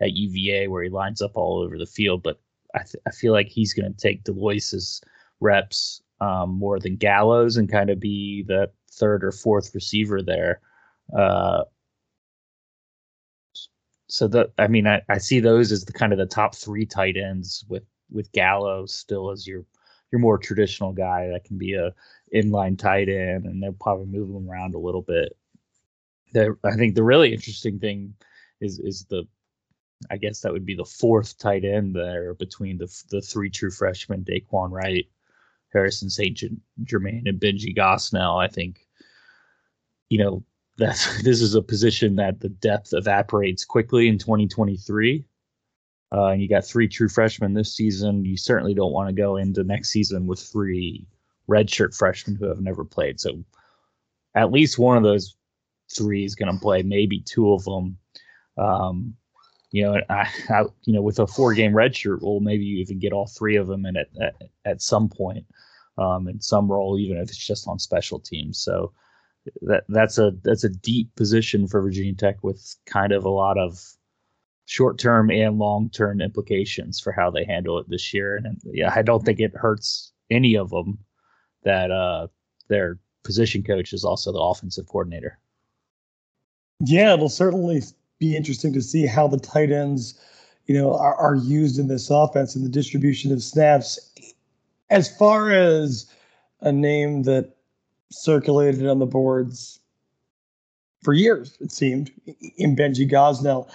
at 0.00 0.14
UVA, 0.14 0.68
where 0.68 0.82
he 0.82 0.90
lines 0.90 1.22
up 1.22 1.32
all 1.36 1.58
over 1.58 1.78
the 1.78 1.86
field. 1.86 2.22
But 2.22 2.40
I 2.74 2.80
th- 2.80 3.02
I 3.06 3.10
feel 3.10 3.32
like 3.32 3.48
he's 3.48 3.74
going 3.74 3.92
to 3.92 3.98
take 3.98 4.24
Delois's 4.24 5.02
reps 5.42 6.02
um, 6.20 6.50
more 6.50 6.78
than 6.78 6.96
Gallo's 6.96 7.56
and 7.56 7.70
kind 7.70 7.90
of 7.90 7.98
be 8.00 8.44
the 8.46 8.70
third 8.92 9.24
or 9.24 9.32
fourth 9.32 9.74
receiver 9.74 10.22
there. 10.22 10.60
Uh, 11.16 11.64
so 14.08 14.28
that 14.28 14.52
I 14.58 14.68
mean, 14.68 14.86
I, 14.86 15.02
I 15.08 15.18
see 15.18 15.40
those 15.40 15.72
as 15.72 15.84
the 15.84 15.92
kind 15.92 16.12
of 16.12 16.18
the 16.18 16.26
top 16.26 16.54
three 16.54 16.86
tight 16.86 17.16
ends 17.16 17.64
with 17.68 17.84
with 18.10 18.30
Gallows 18.32 18.94
still 18.94 19.30
as 19.30 19.46
your 19.46 19.64
your 20.12 20.20
more 20.20 20.38
traditional 20.38 20.92
guy 20.92 21.28
that 21.32 21.44
can 21.44 21.58
be 21.58 21.74
a 21.74 21.94
inline 22.34 22.78
tight 22.78 23.08
end, 23.08 23.46
and 23.46 23.62
they'll 23.62 23.72
probably 23.72 24.06
move 24.06 24.28
him 24.28 24.48
around 24.48 24.74
a 24.74 24.78
little 24.78 25.02
bit. 25.02 25.36
The, 26.34 26.56
I 26.64 26.76
think 26.76 26.94
the 26.94 27.02
really 27.02 27.32
interesting 27.32 27.78
thing 27.78 28.14
is 28.60 28.78
is 28.78 29.06
the 29.06 29.26
I 30.10 30.16
guess 30.18 30.40
that 30.40 30.52
would 30.52 30.66
be 30.66 30.74
the 30.74 30.84
fourth 30.84 31.38
tight 31.38 31.64
end 31.64 31.96
there 31.96 32.34
between 32.34 32.78
the 32.78 32.88
the 33.10 33.22
three 33.22 33.50
true 33.50 33.70
freshmen, 33.70 34.24
Dae'Quan 34.24 34.70
Wright, 34.70 35.06
Harrison 35.72 36.10
St. 36.10 36.40
Germain 36.84 37.24
and 37.26 37.40
Benji 37.40 37.76
Gosnell. 37.76 38.42
I 38.42 38.48
think, 38.48 38.86
you 40.08 40.18
know, 40.18 40.44
that 40.78 40.96
this 41.22 41.42
is 41.42 41.54
a 41.54 41.62
position 41.62 42.16
that 42.16 42.40
the 42.40 42.48
depth 42.48 42.94
evaporates 42.94 43.64
quickly 43.64 44.08
in 44.08 44.16
2023. 44.16 45.24
Uh, 46.14 46.26
and 46.28 46.42
you 46.42 46.48
got 46.48 46.64
three 46.64 46.88
true 46.88 47.08
freshmen 47.08 47.52
this 47.52 47.76
season. 47.76 48.24
You 48.24 48.36
certainly 48.36 48.74
don't 48.74 48.92
want 48.92 49.08
to 49.08 49.14
go 49.14 49.36
into 49.36 49.64
next 49.64 49.90
season 49.90 50.26
with 50.26 50.40
three 50.40 51.06
redshirt 51.48 51.96
freshmen 51.96 52.36
who 52.36 52.46
have 52.46 52.60
never 52.60 52.84
played. 52.84 53.20
So 53.20 53.44
at 54.34 54.50
least 54.50 54.78
one 54.78 54.96
of 54.96 55.02
those 55.02 55.36
three 55.94 56.24
is 56.24 56.34
going 56.34 56.52
to 56.52 56.60
play, 56.60 56.82
maybe 56.82 57.20
two 57.20 57.52
of 57.52 57.64
them. 57.64 57.98
Um, 58.56 59.14
you 59.72 59.82
know, 59.82 60.00
I, 60.08 60.28
I, 60.50 60.64
you 60.84 60.92
know, 60.92 61.02
with 61.02 61.18
a 61.18 61.26
four 61.26 61.54
game 61.54 61.72
redshirt 61.72 62.20
rule, 62.20 62.40
maybe 62.40 62.64
you 62.64 62.78
even 62.78 62.98
get 62.98 63.12
all 63.12 63.26
three 63.26 63.56
of 63.56 63.66
them 63.66 63.86
in 63.86 63.96
at, 63.96 64.08
at, 64.20 64.34
at 64.64 64.82
some 64.82 65.08
point 65.08 65.46
um, 65.98 66.28
in 66.28 66.40
some 66.40 66.70
role, 66.70 66.98
even 66.98 67.16
if 67.16 67.28
it's 67.30 67.36
just 67.36 67.66
on 67.66 67.78
special 67.78 68.20
teams. 68.20 68.58
So 68.58 68.92
that 69.62 69.84
that's 69.88 70.18
a 70.18 70.32
that's 70.44 70.62
a 70.64 70.68
deep 70.68 71.14
position 71.16 71.66
for 71.66 71.82
Virginia 71.82 72.14
Tech 72.14 72.44
with 72.44 72.76
kind 72.86 73.12
of 73.12 73.24
a 73.24 73.30
lot 73.30 73.58
of 73.58 73.82
short 74.66 74.98
term 74.98 75.30
and 75.30 75.58
long 75.58 75.90
term 75.90 76.20
implications 76.20 77.00
for 77.00 77.10
how 77.10 77.30
they 77.30 77.44
handle 77.44 77.78
it 77.78 77.88
this 77.88 78.12
year. 78.12 78.36
And 78.36 78.60
yeah, 78.64 78.92
I 78.94 79.02
don't 79.02 79.24
think 79.24 79.40
it 79.40 79.56
hurts 79.56 80.12
any 80.30 80.54
of 80.54 80.70
them 80.70 80.98
that 81.64 81.90
uh, 81.90 82.28
their 82.68 82.98
position 83.24 83.62
coach 83.62 83.92
is 83.92 84.04
also 84.04 84.32
the 84.32 84.38
offensive 84.38 84.86
coordinator. 84.86 85.38
Yeah, 86.80 87.14
it'll 87.14 87.28
certainly 87.28 87.82
be 88.22 88.36
interesting 88.36 88.72
to 88.72 88.80
see 88.80 89.04
how 89.04 89.26
the 89.26 89.38
tight 89.38 89.72
ends, 89.72 90.14
you 90.66 90.74
know, 90.74 90.94
are, 90.94 91.16
are 91.16 91.34
used 91.34 91.76
in 91.78 91.88
this 91.88 92.08
offense 92.08 92.54
and 92.54 92.64
the 92.64 92.70
distribution 92.70 93.32
of 93.32 93.42
snaps 93.42 93.98
as 94.90 95.14
far 95.16 95.50
as 95.50 96.06
a 96.60 96.70
name 96.70 97.24
that 97.24 97.56
circulated 98.10 98.86
on 98.86 99.00
the 99.00 99.06
boards 99.06 99.80
for 101.02 101.14
years, 101.14 101.56
it 101.60 101.72
seemed, 101.72 102.12
in 102.58 102.76
Benji 102.76 103.10
Gosnell, 103.10 103.68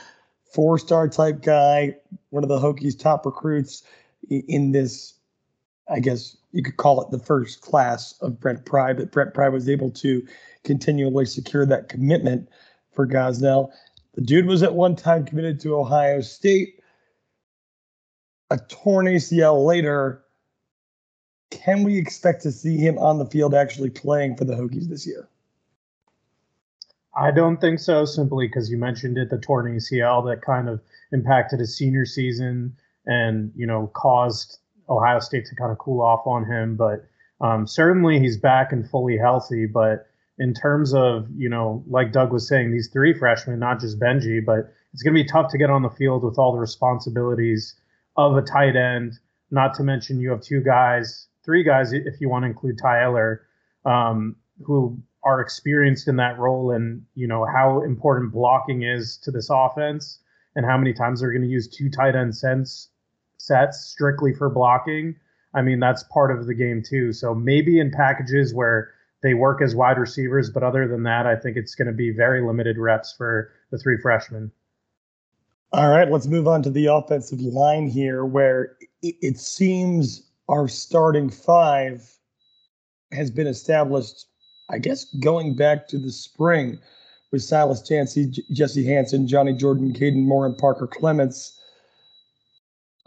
four 0.54 0.80
star 0.80 1.10
type 1.10 1.42
guy, 1.42 1.94
one 2.30 2.44
of 2.44 2.50
the 2.50 2.60
Hokies' 2.60 2.98
top 2.98 3.26
recruits 3.26 3.84
in 4.30 4.72
this, 4.72 5.16
I 5.90 6.00
guess 6.00 6.38
you 6.54 6.64
could 6.64 6.78
call 6.78 7.02
it 7.02 7.12
the 7.12 7.20
first 7.20 7.60
class 7.60 8.14
of 8.22 8.40
Brent 8.40 8.66
Pry, 8.66 8.94
but 8.94 9.12
Brent 9.12 9.34
Pry 9.34 9.50
was 9.50 9.68
able 9.68 9.92
to 9.92 10.26
continually 10.64 11.26
secure 11.26 11.66
that 11.66 11.90
commitment 11.90 12.48
for 12.94 13.08
Gosnell. 13.08 13.72
The 14.18 14.24
dude 14.24 14.48
was 14.48 14.64
at 14.64 14.74
one 14.74 14.96
time 14.96 15.26
committed 15.26 15.60
to 15.60 15.78
Ohio 15.78 16.22
State. 16.22 16.80
A 18.50 18.58
torn 18.58 19.06
ACL 19.06 19.64
later, 19.64 20.24
can 21.52 21.84
we 21.84 22.00
expect 22.00 22.42
to 22.42 22.52
see 22.52 22.78
him 22.78 22.98
on 22.98 23.20
the 23.20 23.28
field 23.28 23.54
actually 23.54 23.92
playing 23.92 24.36
for 24.36 24.44
the 24.44 24.56
Hokies 24.56 24.90
this 24.90 25.06
year? 25.06 25.30
I 27.16 27.30
don't 27.30 27.62
think 27.62 27.80
so, 27.80 28.06
simply 28.06 28.48
because 28.48 28.72
you 28.72 28.78
mentioned 28.78 29.20
it, 29.20 29.30
the 29.30 29.38
torn 29.38 29.68
ACL 29.76 30.26
that 30.26 30.42
kind 30.42 30.68
of 30.68 30.82
impacted 31.12 31.60
his 31.60 31.78
senior 31.78 32.06
season 32.06 32.76
and, 33.06 33.52
you 33.56 33.68
know, 33.68 33.92
caused 33.94 34.58
Ohio 34.90 35.20
State 35.20 35.46
to 35.46 35.56
kind 35.56 35.72
of 35.72 35.78
cool 35.78 36.02
off 36.02 36.26
on 36.26 36.44
him. 36.44 36.76
But 36.76 37.06
um, 37.40 37.68
certainly 37.68 38.20
he's 38.20 38.38
back 38.38 38.72
and 38.72 38.90
fully 38.90 39.18
healthy. 39.18 39.68
But 39.68 40.08
in 40.40 40.54
terms 40.54 40.94
of, 40.94 41.28
you 41.36 41.50
know, 41.50 41.84
like 41.88 42.12
Doug 42.12 42.32
was 42.32 42.48
saying, 42.48 42.72
these 42.72 42.90
three 42.90 43.14
freshmen, 43.14 43.60
not 43.60 43.80
just 43.80 44.00
Benji, 44.00 44.44
but 44.46 44.72
it's 44.94 45.04
going 45.04 45.16
to 45.16 45.24
be 45.24 45.28
tough 45.28 45.52
to 45.52 45.58
get 45.58 45.70
on 45.70 45.82
the 45.82 45.90
field 45.90 46.24
with 46.24 46.38
all 46.38 46.52
the 46.52 46.60
responsibilities 46.60 47.76
of 48.16 48.38
a 48.38 48.42
tight 48.42 48.76
end. 48.76 49.14
Not 49.50 49.74
to 49.76 49.84
mention 49.84 50.20
you 50.20 50.32
have 50.32 50.42
two 50.42 50.62
guys, 50.62 51.28
three 51.44 51.64
guys, 51.64 51.94
if 51.94 52.22
you 52.22 52.30
want 52.30 52.44
to 52.44 52.48
include 52.48 52.78
Tyler, 52.78 53.48
um, 53.86 54.36
who 54.64 55.00
are 55.24 55.42
experienced 55.42 56.08
in 56.08 56.18
that 56.18 56.38
role 56.38 56.72
and, 56.72 57.04
you 57.16 57.28
know, 57.28 57.46
how 57.46 57.82
important 57.84 58.32
blocking 58.32 58.84
is 58.84 59.18
to 59.24 59.32
this 59.32 59.50
offense 59.52 60.20
and 60.56 60.66
how 60.66 60.78
many 60.78 60.94
times 60.94 61.20
they're 61.20 61.32
going 61.32 61.42
to 61.42 61.48
use 61.48 61.68
two 61.68 61.90
tight 61.90 62.16
end 62.16 62.36
sets, 62.36 62.90
sets 63.38 63.86
strictly 63.86 64.34
for 64.34 64.50
blocking. 64.50 65.16
I 65.54 65.62
mean, 65.62 65.80
that's 65.80 66.04
part 66.04 66.38
of 66.38 66.46
the 66.46 66.54
game 66.54 66.84
too. 66.88 67.12
So 67.14 67.34
maybe 67.34 67.80
in 67.80 67.92
packages 67.92 68.54
where 68.54 68.92
they 69.28 69.34
work 69.34 69.62
as 69.62 69.76
wide 69.76 69.98
receivers, 69.98 70.50
but 70.50 70.64
other 70.64 70.88
than 70.88 71.04
that, 71.04 71.28
I 71.28 71.36
think 71.36 71.58
it's 71.58 71.76
going 71.76 71.88
to 71.88 71.94
be 71.94 72.12
very 72.12 72.42
limited 72.42 72.78
reps 72.78 73.14
for 73.18 73.52
the 73.72 73.78
three 73.78 73.98
freshmen. 74.02 74.54
All 75.74 75.90
right, 75.90 76.10
let's 76.10 76.28
move 76.28 76.48
on 76.48 76.64
to 76.64 76.70
the 76.70 76.86
offensive 76.86 77.42
line 77.42 77.90
here, 77.90 78.24
where 78.24 78.78
it 79.02 79.38
seems 79.38 80.30
our 80.48 80.70
starting 80.70 81.30
five 81.30 82.10
has 83.12 83.30
been 83.30 83.48
established, 83.48 84.28
I 84.70 84.78
guess, 84.78 85.04
going 85.20 85.58
back 85.58 85.90
to 85.90 85.98
the 85.98 86.14
spring 86.14 86.80
with 87.34 87.44
Silas 87.44 87.82
Dzansi, 87.82 88.40
Jesse 88.54 88.86
Hansen, 88.86 89.28
Johnny 89.28 89.52
Jordan, 89.52 89.92
Kaden 89.92 90.24
Moore, 90.24 90.46
and 90.46 90.58
Parker 90.58 90.88
Clements. 90.88 91.60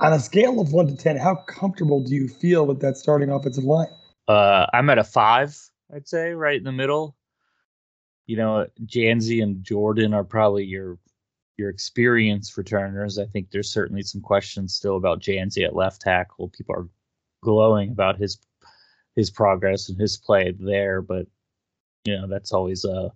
On 0.00 0.12
a 0.12 0.18
scale 0.20 0.60
of 0.60 0.74
one 0.74 0.86
to 0.86 0.94
10, 0.94 1.16
how 1.16 1.36
comfortable 1.48 2.04
do 2.04 2.14
you 2.14 2.28
feel 2.28 2.66
with 2.66 2.80
that 2.82 2.98
starting 2.98 3.30
offensive 3.30 3.64
line? 3.64 3.88
Uh, 4.28 4.66
I'm 4.74 4.90
at 4.90 4.98
a 4.98 5.04
five, 5.04 5.58
I'd 5.94 6.09
say, 6.09 6.32
right 6.32 6.56
in 6.56 6.64
the 6.64 6.73
middle. 6.73 7.16
You 8.26 8.37
know, 8.37 8.66
Dzansi 8.85 9.42
and 9.42 9.64
Jordan 9.64 10.14
are 10.14 10.25
probably 10.25 10.64
your 10.64 10.99
your 11.56 11.68
experienced 11.68 12.56
returners. 12.56 13.18
I 13.18 13.26
think 13.26 13.50
there's 13.50 13.73
certainly 13.73 14.02
some 14.02 14.20
questions 14.20 14.75
still 14.75 14.97
about 14.97 15.20
Dzansi 15.20 15.64
at 15.64 15.76
left 15.76 16.00
tackle. 16.00 16.49
People 16.49 16.75
are 16.76 16.88
glowing 17.42 17.90
about 17.90 18.18
his 18.18 18.38
his 19.16 19.30
progress 19.30 19.88
and 19.88 19.99
his 19.99 20.16
play 20.16 20.54
there, 20.59 21.02
but 21.02 21.26
you 22.04 22.16
know 22.16 22.26
that's 22.28 22.52
always 22.52 22.85
a 22.85 23.12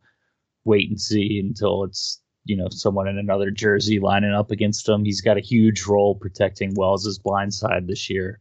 wait 0.64 0.88
and 0.90 1.00
see 1.00 1.40
until 1.40 1.84
it's 1.84 2.20
you 2.44 2.56
know 2.56 2.68
someone 2.70 3.08
in 3.08 3.18
another 3.18 3.50
jersey 3.50 4.00
lining 4.00 4.32
up 4.32 4.50
against 4.50 4.88
him. 4.88 5.04
He's 5.04 5.20
got 5.20 5.38
a 5.38 5.40
huge 5.40 5.86
role 5.86 6.14
protecting 6.14 6.74
Wells's 6.74 7.18
blind 7.18 7.54
side 7.54 7.86
this 7.86 8.10
year, 8.10 8.40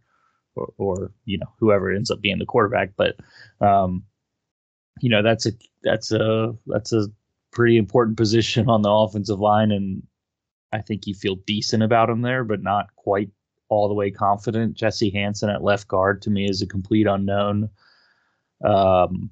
or, 0.55 0.73
or 0.77 1.11
you 1.25 1.37
know 1.37 1.53
whoever 1.59 1.91
ends 1.91 2.11
up 2.11 2.21
being 2.21 2.39
the 2.39 2.45
quarterback. 2.45 2.91
But 2.97 3.15
um, 3.61 4.03
you 4.99 5.09
know 5.09 5.21
that's 5.21 5.45
a 5.45 5.51
that's 5.83 6.11
a 6.11 6.55
that's 6.67 6.93
a 6.93 7.07
pretty 7.51 7.77
important 7.77 8.17
position 8.17 8.69
on 8.69 8.81
the 8.81 8.91
offensive 8.91 9.39
line, 9.39 9.71
and 9.71 10.03
I 10.71 10.81
think 10.81 11.07
you 11.07 11.13
feel 11.13 11.35
decent 11.47 11.83
about 11.83 12.09
him 12.09 12.21
there, 12.21 12.43
but 12.43 12.63
not 12.63 12.95
quite 12.95 13.29
all 13.69 13.87
the 13.87 13.93
way 13.93 14.11
confident. 14.11 14.75
Jesse 14.75 15.09
Hansen 15.09 15.49
at 15.49 15.63
left 15.63 15.87
guard 15.87 16.21
to 16.21 16.29
me 16.29 16.49
is 16.49 16.61
a 16.61 16.67
complete 16.67 17.07
unknown. 17.07 17.69
Um, 18.63 19.29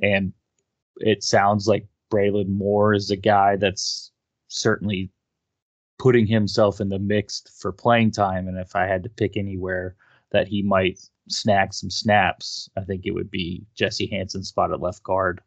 and 0.00 0.32
it 0.98 1.24
sounds 1.24 1.66
like 1.66 1.86
Braelin 2.12 2.48
Moore 2.48 2.94
is 2.94 3.10
a 3.10 3.16
guy 3.16 3.56
that's 3.56 4.12
certainly 4.48 5.10
putting 5.98 6.26
himself 6.26 6.80
in 6.80 6.88
the 6.88 6.98
mix 6.98 7.42
for 7.60 7.72
playing 7.72 8.12
time. 8.12 8.48
And 8.48 8.58
if 8.58 8.76
I 8.76 8.86
had 8.86 9.02
to 9.02 9.08
pick 9.08 9.36
anywhere 9.36 9.96
that 10.30 10.48
he 10.48 10.62
might 10.62 11.00
snag 11.28 11.74
some 11.74 11.90
snaps, 11.90 12.68
I 12.76 12.82
think 12.82 13.02
it 13.04 13.12
would 13.12 13.30
be 13.30 13.64
Jesse 13.74 14.06
Hansen's 14.06 14.48
spot 14.48 14.72
at 14.72 14.80
left 14.80 15.02
guard. 15.02 15.40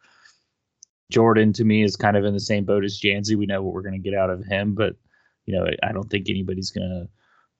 Jordan 1.12 1.54
to 1.54 1.64
me 1.64 1.84
is 1.84 1.96
kind 1.96 2.18
of 2.18 2.26
in 2.26 2.34
the 2.34 2.40
same 2.40 2.66
boat 2.66 2.84
as 2.84 3.00
Dzansi. 3.00 3.36
We 3.36 3.46
know 3.46 3.64
what 3.64 3.74
we're 3.74 3.82
going 3.82 4.02
to 4.02 4.10
get 4.10 4.18
out 4.18 4.30
of 4.30 4.46
him, 4.46 4.76
but 4.76 4.96
you 5.46 5.56
know, 5.56 5.66
I 5.82 5.92
don't 5.92 6.10
think 6.10 6.30
anybody's 6.30 6.70
going 6.70 7.10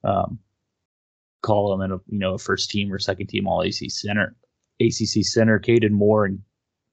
to 0.04 0.10
um, 0.10 0.40
call 1.42 1.74
him 1.74 1.82
in 1.82 1.92
a 1.92 1.98
you 2.08 2.20
know 2.20 2.36
a 2.36 2.40
first 2.40 2.70
team 2.70 2.94
or 2.94 3.00
second 3.00 3.28
team 3.28 3.48
All 3.48 3.62
ACC 3.62 3.90
center. 3.90 4.36
ACC 4.80 5.24
center, 5.24 5.60
Kaden 5.60 5.92
Moore 5.92 6.26
and 6.26 6.40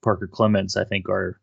Parker 0.03 0.27
Clements, 0.27 0.75
I 0.75 0.83
think 0.83 1.07
are 1.07 1.39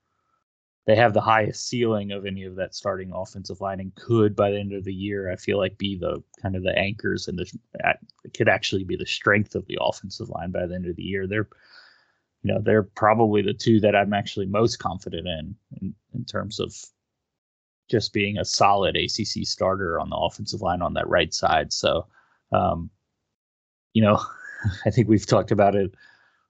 they 0.87 0.97
have 0.97 1.15
the 1.15 1.21
highest 1.21 1.67
ceiling 1.69 2.13
of 2.13 2.27
any 2.27 2.45
of 2.45 2.57
that 2.57 2.75
starting 2.75 3.11
offensive 3.15 3.61
line 3.61 3.81
and 3.81 3.95
could 3.95 4.37
by 4.37 4.51
the 4.51 4.59
end 4.59 4.73
of 4.73 4.85
the 4.85 4.93
year 4.93 5.31
I 5.31 5.37
feel 5.37 5.59
like 5.59 5.79
be 5.79 5.97
the 5.97 6.23
kind 6.43 6.57
of 6.57 6.63
the 6.63 6.77
anchors 6.79 7.29
and 7.29 7.39
the 7.39 7.51
could 8.35 8.49
actually 8.49 8.85
be 8.85 8.97
the 8.97 9.07
strength 9.07 9.55
of 9.55 9.67
the 9.67 9.79
offensive 9.81 10.29
line 10.29 10.51
by 10.51 10.67
the 10.67 10.75
end 10.75 10.87
of 10.87 10.97
the 10.97 11.03
year. 11.03 11.27
They're 11.27 11.49
you 12.43 12.53
know 12.53 12.61
they're 12.61 12.83
probably 12.83 13.43
the 13.43 13.55
two 13.55 13.81
that 13.81 13.97
I'm 13.97 14.13
actually 14.13 14.47
most 14.47 14.79
confident 14.79 15.27
in 15.27 15.55
in, 15.81 15.95
in 16.15 16.25
terms 16.25 16.61
of 16.61 16.75
just 17.91 18.13
being 18.13 18.39
a 18.39 18.45
solid 18.45 18.97
ACC 18.97 19.45
starter 19.45 20.01
on 20.01 20.09
the 20.11 20.17
offensive 20.17 20.63
line 20.63 20.83
on 20.83 20.95
that 20.95 21.09
right 21.09 21.33
side. 21.33 21.73
So 21.73 22.07
um, 22.53 22.91
you 23.95 24.03
know, 24.03 24.21
I 24.87 24.91
think 24.91 25.09
we've 25.09 25.27
talked 25.27 25.51
about 25.51 25.75
it, 25.75 25.95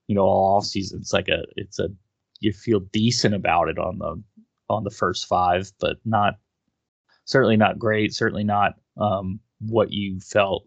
you 0.08 0.14
know, 0.14 0.22
all 0.22 0.56
off 0.56 0.64
season. 0.64 1.00
It's 1.00 1.12
like 1.12 1.28
a, 1.28 1.44
it's 1.56 1.78
a, 1.78 1.88
you 2.44 2.52
feel 2.52 2.80
decent 2.92 3.34
about 3.34 3.68
it 3.68 3.78
on 3.78 3.98
the, 3.98 4.22
on 4.68 4.84
the 4.84 4.90
first 4.90 5.26
five, 5.26 5.72
but 5.80 5.96
not, 6.04 6.34
certainly 7.24 7.56
not 7.56 7.78
great. 7.78 8.14
Certainly 8.14 8.44
not 8.44 8.74
um, 8.96 9.40
what 9.60 9.92
you 9.92 10.20
felt 10.20 10.66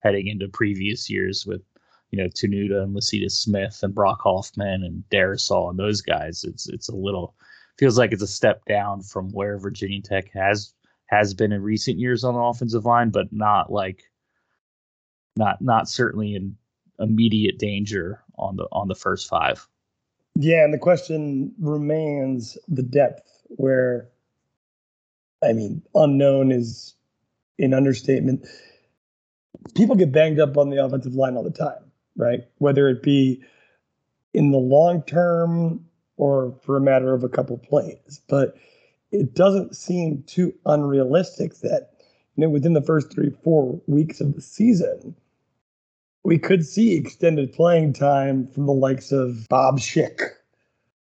heading 0.00 0.26
into 0.26 0.48
previous 0.48 1.08
years 1.08 1.46
with, 1.46 1.62
you 2.10 2.18
know, 2.18 2.28
Tanuda 2.28 2.82
and 2.82 2.94
Lecitus 2.94 3.32
Smith 3.32 3.80
and 3.82 3.94
Brock 3.94 4.20
Hoffman 4.22 4.82
and 4.82 5.04
Darrisaw 5.10 5.70
and 5.70 5.78
those 5.78 6.00
guys. 6.00 6.44
It's, 6.44 6.68
it's 6.68 6.88
a 6.88 6.96
little, 6.96 7.34
feels 7.78 7.96
like 7.96 8.12
it's 8.12 8.22
a 8.22 8.26
step 8.26 8.64
down 8.66 9.02
from 9.02 9.30
where 9.30 9.58
Virginia 9.58 10.02
Tech 10.02 10.30
has, 10.32 10.74
has 11.06 11.34
been 11.34 11.52
in 11.52 11.62
recent 11.62 11.98
years 11.98 12.24
on 12.24 12.34
the 12.34 12.40
offensive 12.40 12.84
line, 12.84 13.10
but 13.10 13.32
not 13.32 13.72
like 13.72 14.04
not 15.36 15.60
not 15.60 15.88
certainly 15.88 16.34
in 16.34 16.56
immediate 16.98 17.58
danger 17.58 18.22
on 18.38 18.56
the 18.56 18.66
on 18.72 18.88
the 18.88 18.94
first 18.94 19.28
five. 19.28 19.66
Yeah, 20.42 20.64
and 20.64 20.72
the 20.72 20.78
question 20.78 21.52
remains 21.60 22.56
the 22.66 22.82
depth 22.82 23.42
where 23.48 24.08
I 25.42 25.52
mean, 25.52 25.82
unknown 25.94 26.50
is 26.50 26.94
an 27.58 27.74
understatement. 27.74 28.46
People 29.74 29.96
get 29.96 30.12
banged 30.12 30.40
up 30.40 30.56
on 30.56 30.70
the 30.70 30.82
offensive 30.82 31.14
line 31.14 31.36
all 31.36 31.42
the 31.42 31.50
time, 31.50 31.82
right? 32.16 32.40
Whether 32.56 32.88
it 32.88 33.02
be 33.02 33.42
in 34.32 34.50
the 34.50 34.58
long 34.58 35.02
term 35.02 35.84
or 36.16 36.54
for 36.62 36.78
a 36.78 36.80
matter 36.80 37.12
of 37.12 37.22
a 37.22 37.28
couple 37.28 37.58
plays. 37.58 38.22
But 38.26 38.56
it 39.12 39.34
doesn't 39.34 39.76
seem 39.76 40.22
too 40.26 40.54
unrealistic 40.64 41.56
that 41.60 41.90
you 42.36 42.44
know 42.44 42.50
within 42.50 42.72
the 42.72 42.82
first 42.82 43.12
three, 43.12 43.30
four 43.44 43.78
weeks 43.86 44.22
of 44.22 44.34
the 44.34 44.40
season, 44.40 45.14
we 46.24 46.38
could 46.38 46.66
see 46.66 46.96
extended 46.96 47.52
playing 47.52 47.92
time 47.92 48.46
from 48.46 48.66
the 48.66 48.72
likes 48.72 49.12
of 49.12 49.48
Bob 49.48 49.78
Schick 49.78 50.20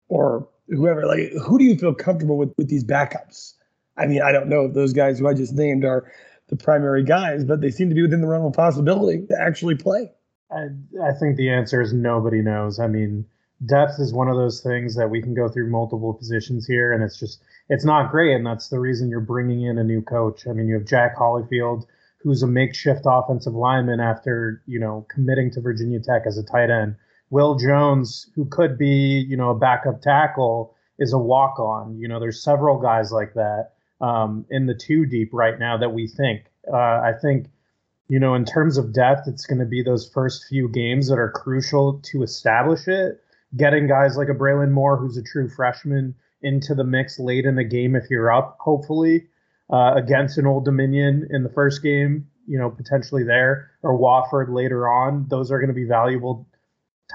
or 0.08 0.48
whoever. 0.70 1.06
Like, 1.06 1.32
who 1.42 1.58
do 1.58 1.64
you 1.64 1.78
feel 1.78 1.94
comfortable 1.94 2.38
with 2.38 2.54
with 2.58 2.70
these 2.70 2.84
backups? 2.84 3.54
I 3.98 4.08
mean, 4.08 4.22
I 4.22 4.32
don't 4.32 4.50
know 4.50 4.66
if 4.66 4.74
those 4.74 4.94
guys 4.94 5.20
who 5.20 5.28
I 5.28 5.34
just 5.34 5.54
named 5.54 5.86
are 5.86 6.12
the 6.48 6.56
primary 6.56 7.04
guys, 7.04 7.44
but 7.44 7.62
they 7.62 7.70
seem 7.70 7.90
to 7.90 7.96
be 7.96 8.02
within 8.02 8.22
the 8.22 8.28
realm 8.28 8.46
of 8.46 8.54
possibility 8.54 9.26
to 9.28 9.40
actually 9.40 9.76
play. 9.76 10.12
I, 10.52 10.68
I 11.02 11.14
think 11.20 11.38
the 11.38 11.50
answer 11.50 11.82
is 11.82 11.94
nobody 11.94 12.42
knows. 12.42 12.80
I 12.80 12.88
mean, 12.88 13.26
depth 13.66 14.00
is 14.00 14.14
one 14.14 14.28
of 14.28 14.36
those 14.36 14.62
things 14.62 14.96
that 14.96 15.10
we 15.10 15.22
can 15.22 15.34
go 15.34 15.48
through 15.48 15.70
multiple 15.70 16.14
positions 16.14 16.66
here, 16.68 16.92
and 16.92 17.04
it's 17.04 17.20
just 17.20 17.42
it's 17.70 17.86
not 17.86 18.12
great, 18.12 18.36
and 18.36 18.46
that's 18.46 18.70
the 18.70 18.80
reason 18.80 19.10
you're 19.10 19.20
bringing 19.20 19.64
in 19.64 19.78
a 19.78 19.84
new 19.84 20.02
coach. 20.02 20.48
I 20.48 20.54
mean, 20.54 20.68
you 20.68 20.76
have 20.76 20.86
Jack 20.86 21.16
Hollifield 21.18 21.86
who's 22.24 22.42
a 22.42 22.48
makeshift 22.48 23.02
offensive 23.06 23.54
lineman 23.54 24.00
after 24.00 24.64
you 24.66 24.80
know 24.80 25.06
committing 25.10 25.52
to 25.52 25.62
Virginia 25.62 26.00
Tech 26.00 26.24
as 26.26 26.38
a 26.38 26.44
tight 26.44 26.70
end. 26.70 26.96
Will 27.30 27.56
Jones, 27.56 28.30
who 28.36 28.46
could 28.46 28.78
be 28.78 29.26
you 29.28 29.36
know 29.36 29.50
a 29.50 29.58
backup 29.58 30.02
tackle, 30.02 30.76
is 30.98 31.14
a 31.14 31.18
walk 31.18 31.60
on. 31.60 31.98
You 32.00 32.08
know, 32.08 32.20
there's 32.20 32.42
several 32.42 32.80
guys 32.80 33.12
like 33.12 33.34
that 33.34 33.72
um, 34.00 34.46
in 34.50 34.66
the 34.66 34.74
two 34.74 35.06
deep 35.06 35.30
right 35.34 35.60
now 35.60 35.78
that 35.78 35.94
we 35.94 36.08
think. 36.08 36.46
Uh, 36.72 36.78
I 36.78 37.12
think 37.22 37.48
you 38.08 38.20
know 38.20 38.36
in 38.36 38.46
terms 38.46 38.78
of 38.78 38.94
depth, 38.94 39.28
it's 39.28 39.46
going 39.46 39.60
to 39.60 39.66
be 39.66 39.84
those 39.84 40.10
first 40.10 40.46
few 40.46 40.70
games 40.70 41.10
that 41.10 41.20
are 41.20 41.32
crucial 41.32 42.00
to 42.12 42.24
establish 42.24 42.88
it. 42.88 43.22
Getting 43.56 43.88
guys 43.88 44.18
like 44.18 44.30
a 44.30 44.34
Braelin 44.34 44.72
Moore, 44.72 44.98
who's 44.98 45.18
a 45.18 45.24
true 45.24 45.48
freshman, 45.50 46.16
into 46.42 46.74
the 46.74 46.84
mix 46.84 47.20
late 47.20 47.46
in 47.46 47.56
the 47.56 47.64
game 47.64 47.96
if 47.96 48.10
you're 48.10 48.32
up, 48.32 48.58
hopefully 48.60 49.28
uh, 49.72 49.94
against 49.96 50.38
an 50.38 50.46
Old 50.46 50.66
Dominion 50.66 51.28
in 51.32 51.44
the 51.44 51.50
first 51.50 51.82
game, 51.82 52.28
you 52.48 52.58
know, 52.58 52.70
potentially 52.70 53.24
there, 53.24 53.72
or 53.82 53.98
Wofford 53.98 54.54
later 54.54 54.88
on. 54.88 55.28
Those 55.30 55.52
are 55.52 55.60
going 55.60 55.70
to 55.70 55.74
be 55.74 55.86
valuable 55.88 56.48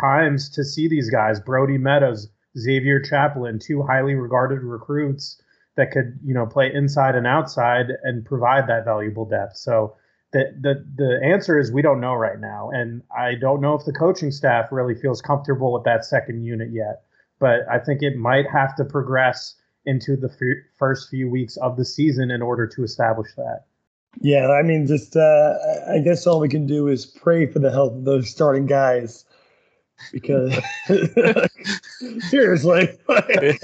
times 0.01 0.49
to 0.51 0.65
see 0.65 0.89
these 0.89 1.11
guys. 1.11 1.41
Brody 1.41 1.79
Meadows, 1.79 2.29
Xavier 2.57 3.01
Chaplin, 3.01 3.59
two 3.59 3.83
highly 3.83 4.15
regarded 4.15 4.63
recruits 4.63 5.41
that 5.77 5.93
could, 5.93 6.19
you 6.25 6.35
know, 6.35 6.47
play 6.47 6.73
inside 6.73 7.15
and 7.15 7.27
outside 7.27 7.87
and 8.03 8.25
provide 8.25 8.67
that 8.69 8.85
valuable 8.85 9.25
depth. 9.25 9.57
So 9.57 9.97
the 10.33 10.53
the 10.61 10.85
the 10.97 11.21
answer 11.25 11.59
is 11.59 11.73
we 11.73 11.83
don't 11.83 12.01
know 12.01 12.15
right 12.15 12.39
now, 12.39 12.71
and 12.71 13.03
I 13.17 13.35
don't 13.35 13.61
know 13.61 13.75
if 13.75 13.85
the 13.85 13.93
coaching 13.93 14.31
staff 14.31 14.71
really 14.71 14.95
feels 14.95 15.23
comfortable 15.23 15.73
with 15.73 15.85
that 15.85 16.05
second 16.05 16.45
unit 16.45 16.71
yet. 16.73 17.03
But 17.39 17.61
I 17.71 17.79
think 17.79 18.03
it 18.03 18.17
might 18.17 18.51
have 18.51 18.75
to 18.77 18.85
progress 18.85 19.55
into 19.87 20.17
the 20.17 20.29
f- 20.29 20.65
first 20.77 21.11
few 21.11 21.29
weeks 21.31 21.57
of 21.59 21.77
the 21.77 21.85
season 21.85 22.31
in 22.31 22.43
order 22.43 22.67
to 22.67 22.83
establish 22.83 23.29
that. 23.37 23.65
Yeah, 24.21 24.51
I 24.51 24.63
mean, 24.63 24.87
just 24.87 25.17
uh, 25.17 25.55
I 25.89 25.99
guess 25.99 26.27
all 26.27 26.41
we 26.41 26.49
can 26.49 26.67
do 26.67 26.89
is 26.89 27.07
pray 27.07 27.47
for 27.47 27.59
the 27.59 27.71
health 27.71 27.93
of 27.93 28.05
those 28.05 28.31
starting 28.31 28.67
guys, 28.67 29.25
because 30.13 30.59
seriously, 32.29 32.89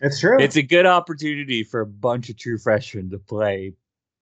it's 0.00 0.20
true. 0.20 0.40
It's 0.40 0.56
a 0.56 0.62
good 0.62 0.86
opportunity 0.86 1.64
for 1.64 1.80
a 1.80 1.86
bunch 1.86 2.30
of 2.30 2.38
true 2.38 2.58
freshmen 2.58 3.10
to 3.10 3.18
play 3.18 3.74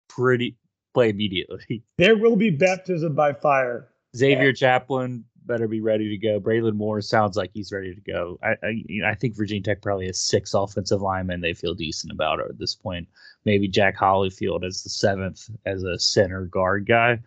pretty 0.08 0.58
play 0.94 1.10
immediately. 1.10 1.84
There 1.98 2.18
will 2.18 2.36
be 2.36 2.50
baptism 2.52 3.16
by 3.16 3.34
fire. 3.34 3.88
Xavier 4.16 4.54
Chaplin 4.54 5.26
better 5.48 5.68
be 5.68 5.82
ready 5.82 6.10
to 6.10 6.18
go. 6.18 6.40
Braelin 6.40 6.76
Moore 6.76 7.02
sounds 7.02 7.38
like 7.38 7.52
he's 7.54 7.72
ready 7.72 7.94
to 7.94 8.02
go. 8.02 8.40
I 8.44 8.56
I, 8.64 9.12
I 9.12 9.16
think 9.16 9.36
Virginia 9.36 9.64
Tech 9.64 9.82
probably 9.82 10.08
has 10.08 10.20
six 10.20 10.54
offensive 10.54 11.02
linemen 11.02 11.42
they 11.42 11.54
feel 11.54 11.74
decent 11.74 12.12
about 12.12 12.40
at 12.40 12.58
this 12.58 12.76
point. 12.76 13.08
Maybe 13.46 13.68
Jack 13.68 13.98
Hollifield 13.98 14.66
as 14.66 14.84
the 14.84 14.90
seventh 14.90 15.50
as 15.66 15.84
a 15.84 16.00
center 16.00 16.46
guard 16.46 16.88
guy. 16.88 17.20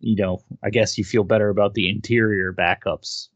You 0.00 0.16
know, 0.16 0.42
I 0.62 0.70
guess 0.70 0.98
you 0.98 1.04
feel 1.04 1.24
better 1.24 1.48
about 1.48 1.74
the 1.74 1.88
interior 1.88 2.52
backups. 2.52 3.28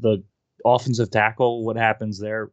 The 0.00 0.22
offensive 0.64 1.10
tackle, 1.10 1.64
what 1.64 1.76
happens 1.76 2.18
there? 2.18 2.50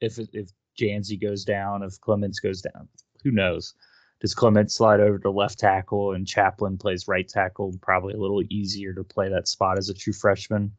If 0.00 0.18
if 0.18 0.50
Dzansi 0.78 1.20
goes 1.20 1.44
down, 1.44 1.82
if 1.82 2.00
Clements 2.00 2.40
goes 2.40 2.60
down, 2.60 2.88
who 3.22 3.30
knows? 3.30 3.74
Does 4.20 4.34
Clement 4.34 4.70
slide 4.70 5.00
over 5.00 5.18
to 5.18 5.30
left 5.30 5.58
tackle 5.58 6.12
and 6.12 6.26
Chaplin 6.26 6.78
plays 6.78 7.08
right 7.08 7.28
tackle? 7.28 7.74
Probably 7.82 8.14
a 8.14 8.18
little 8.18 8.42
easier 8.48 8.94
to 8.94 9.04
play 9.04 9.28
that 9.28 9.48
spot 9.48 9.76
as 9.76 9.88
a 9.88 9.94
true 9.94 10.12
freshman. 10.12 10.72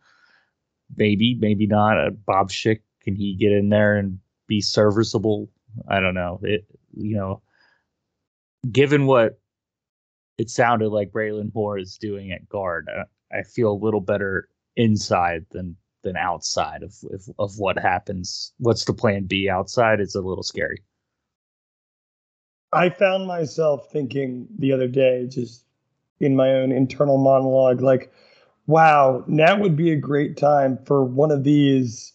Maybe, 0.95 1.35
maybe 1.39 1.67
not. 1.67 1.99
Uh, 1.99 2.09
Bob 2.11 2.49
Schick, 2.49 2.81
can 3.01 3.15
he 3.15 3.35
get 3.35 3.51
in 3.51 3.69
there 3.69 3.97
and 3.97 4.19
be 4.47 4.61
serviceable? 4.61 5.49
I 5.87 5.99
don't 5.99 6.13
know. 6.13 6.39
It, 6.43 6.65
you 6.93 7.17
know, 7.17 7.41
given 8.71 9.05
what 9.05 9.39
it 10.37 10.49
sounded 10.49 10.89
like 10.89 11.11
Braelin 11.11 11.53
Moore 11.53 11.77
is 11.77 11.97
doing 11.97 12.31
at 12.31 12.49
guard, 12.49 12.87
I, 12.89 13.01
uh, 13.01 13.03
I 13.31 13.43
feel 13.43 13.71
a 13.71 13.83
little 13.83 14.01
better 14.01 14.49
inside 14.75 15.45
than 15.51 15.75
than 16.03 16.15
outside 16.15 16.83
of, 16.83 16.93
of 17.11 17.23
of 17.39 17.57
what 17.57 17.77
happens. 17.77 18.53
What's 18.59 18.85
the 18.85 18.93
plan 18.93 19.25
B 19.25 19.49
outside? 19.49 19.99
It's 19.99 20.15
a 20.15 20.21
little 20.21 20.43
scary. 20.43 20.81
I 22.75 22.89
found 22.89 23.25
myself 23.25 23.89
thinking 23.89 24.47
the 24.59 24.73
other 24.73 24.88
day, 24.88 25.27
just 25.27 25.63
in 26.19 26.35
my 26.35 26.51
own 26.51 26.71
internal 26.71 27.17
monologue, 27.17 27.81
like, 27.81 28.11
wow, 28.67 29.23
now 29.27 29.57
would 29.59 29.75
be 29.75 29.91
a 29.91 29.95
great 29.95 30.35
time 30.38 30.77
for 30.85 31.03
one 31.03 31.31
of 31.31 31.43
these 31.43 32.13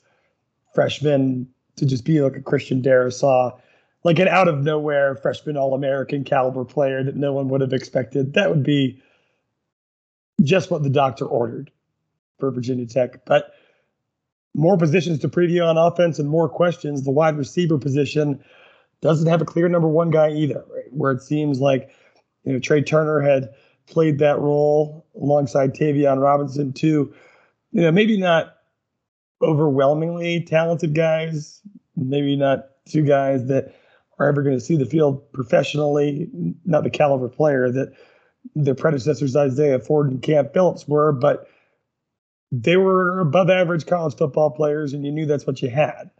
freshmen 0.75 1.49
to 1.77 1.87
just 1.87 2.05
be 2.05 2.21
like 2.21 2.37
a 2.37 2.43
Christian 2.43 2.83
Darrisaw, 2.83 3.59
like 4.05 4.19
an 4.19 4.29
out 4.29 4.49
of 4.49 4.63
nowhere 4.63 5.17
freshman 5.17 5.57
All 5.57 5.75
American 5.75 6.25
caliber 6.25 6.65
player 6.65 7.03
that 7.03 7.17
no 7.17 7.33
one 7.33 7.49
would 7.49 7.63
have 7.63 7.73
expected. 7.73 8.35
That 8.35 8.51
would 8.51 8.63
be 8.63 9.03
just 10.43 10.71
what 10.71 10.83
the 10.83 10.91
doctor 10.91 11.25
ordered 11.25 11.71
for 12.39 12.51
Virginia 12.51 12.87
Tech. 12.87 13.25
But 13.25 13.55
more 14.55 14.77
positions 14.77 15.21
to 15.21 15.29
preview 15.29 15.67
on 15.67 15.79
offense 15.79 16.19
and 16.19 16.29
more 16.29 16.49
questions. 16.49 17.05
The 17.05 17.11
wide 17.11 17.39
receiver 17.39 17.79
position 17.79 18.43
doesn't 19.03 19.29
have 19.29 19.41
a 19.41 19.47
clear 19.47 19.69
number 19.69 19.89
one 19.89 20.11
guy 20.11 20.31
either, 20.31 20.65
right? 20.75 20.85
where 20.91 21.13
it 21.13 21.23
seems 21.23 21.61
like 21.61 21.91
you 22.45 22.53
know 22.53 22.59
Tre 22.59 22.83
Turner 22.83 23.21
had 23.21 23.51
played 23.87 24.19
that 24.19 24.39
role 24.39 25.07
alongside 25.21 25.75
Tayvion 25.75 26.21
Robinson 26.21 26.73
too. 26.73 27.13
You 27.73 27.83
know, 27.83 27.93
maybe 27.93 28.19
not 28.19 28.57
overwhelmingly 29.43 30.43
talented 30.43 30.95
guys, 30.95 31.61
maybe 31.97 32.37
not 32.37 32.67
two 32.89 33.03
guys 33.03 33.47
that 33.47 33.75
are 34.19 34.29
ever 34.29 34.43
going 34.43 34.57
to 34.57 34.65
see 34.65 34.77
the 34.77 34.87
field 34.87 35.33
professionally, 35.33 36.29
not 36.65 36.85
the 36.85 36.91
caliber 36.91 37.29
player 37.29 37.71
that 37.71 37.93
their 38.55 38.75
predecessors 38.75 39.37
Isaiah 39.37 39.79
Ford 39.79 40.11
and 40.11 40.23
Cam 40.23 40.49
Phillips 40.53 40.87
were, 40.87 41.13
but 41.13 41.49
they 42.53 42.77
were 42.77 43.21
above 43.21 43.49
average 43.49 43.87
college 43.87 44.17
football 44.17 44.51
players 44.51 44.93
and 44.93 45.05
you 45.05 45.13
knew 45.13 45.27
that's 45.27 45.47
what 45.47 45.63
you 45.63 45.71
had. 45.71 46.11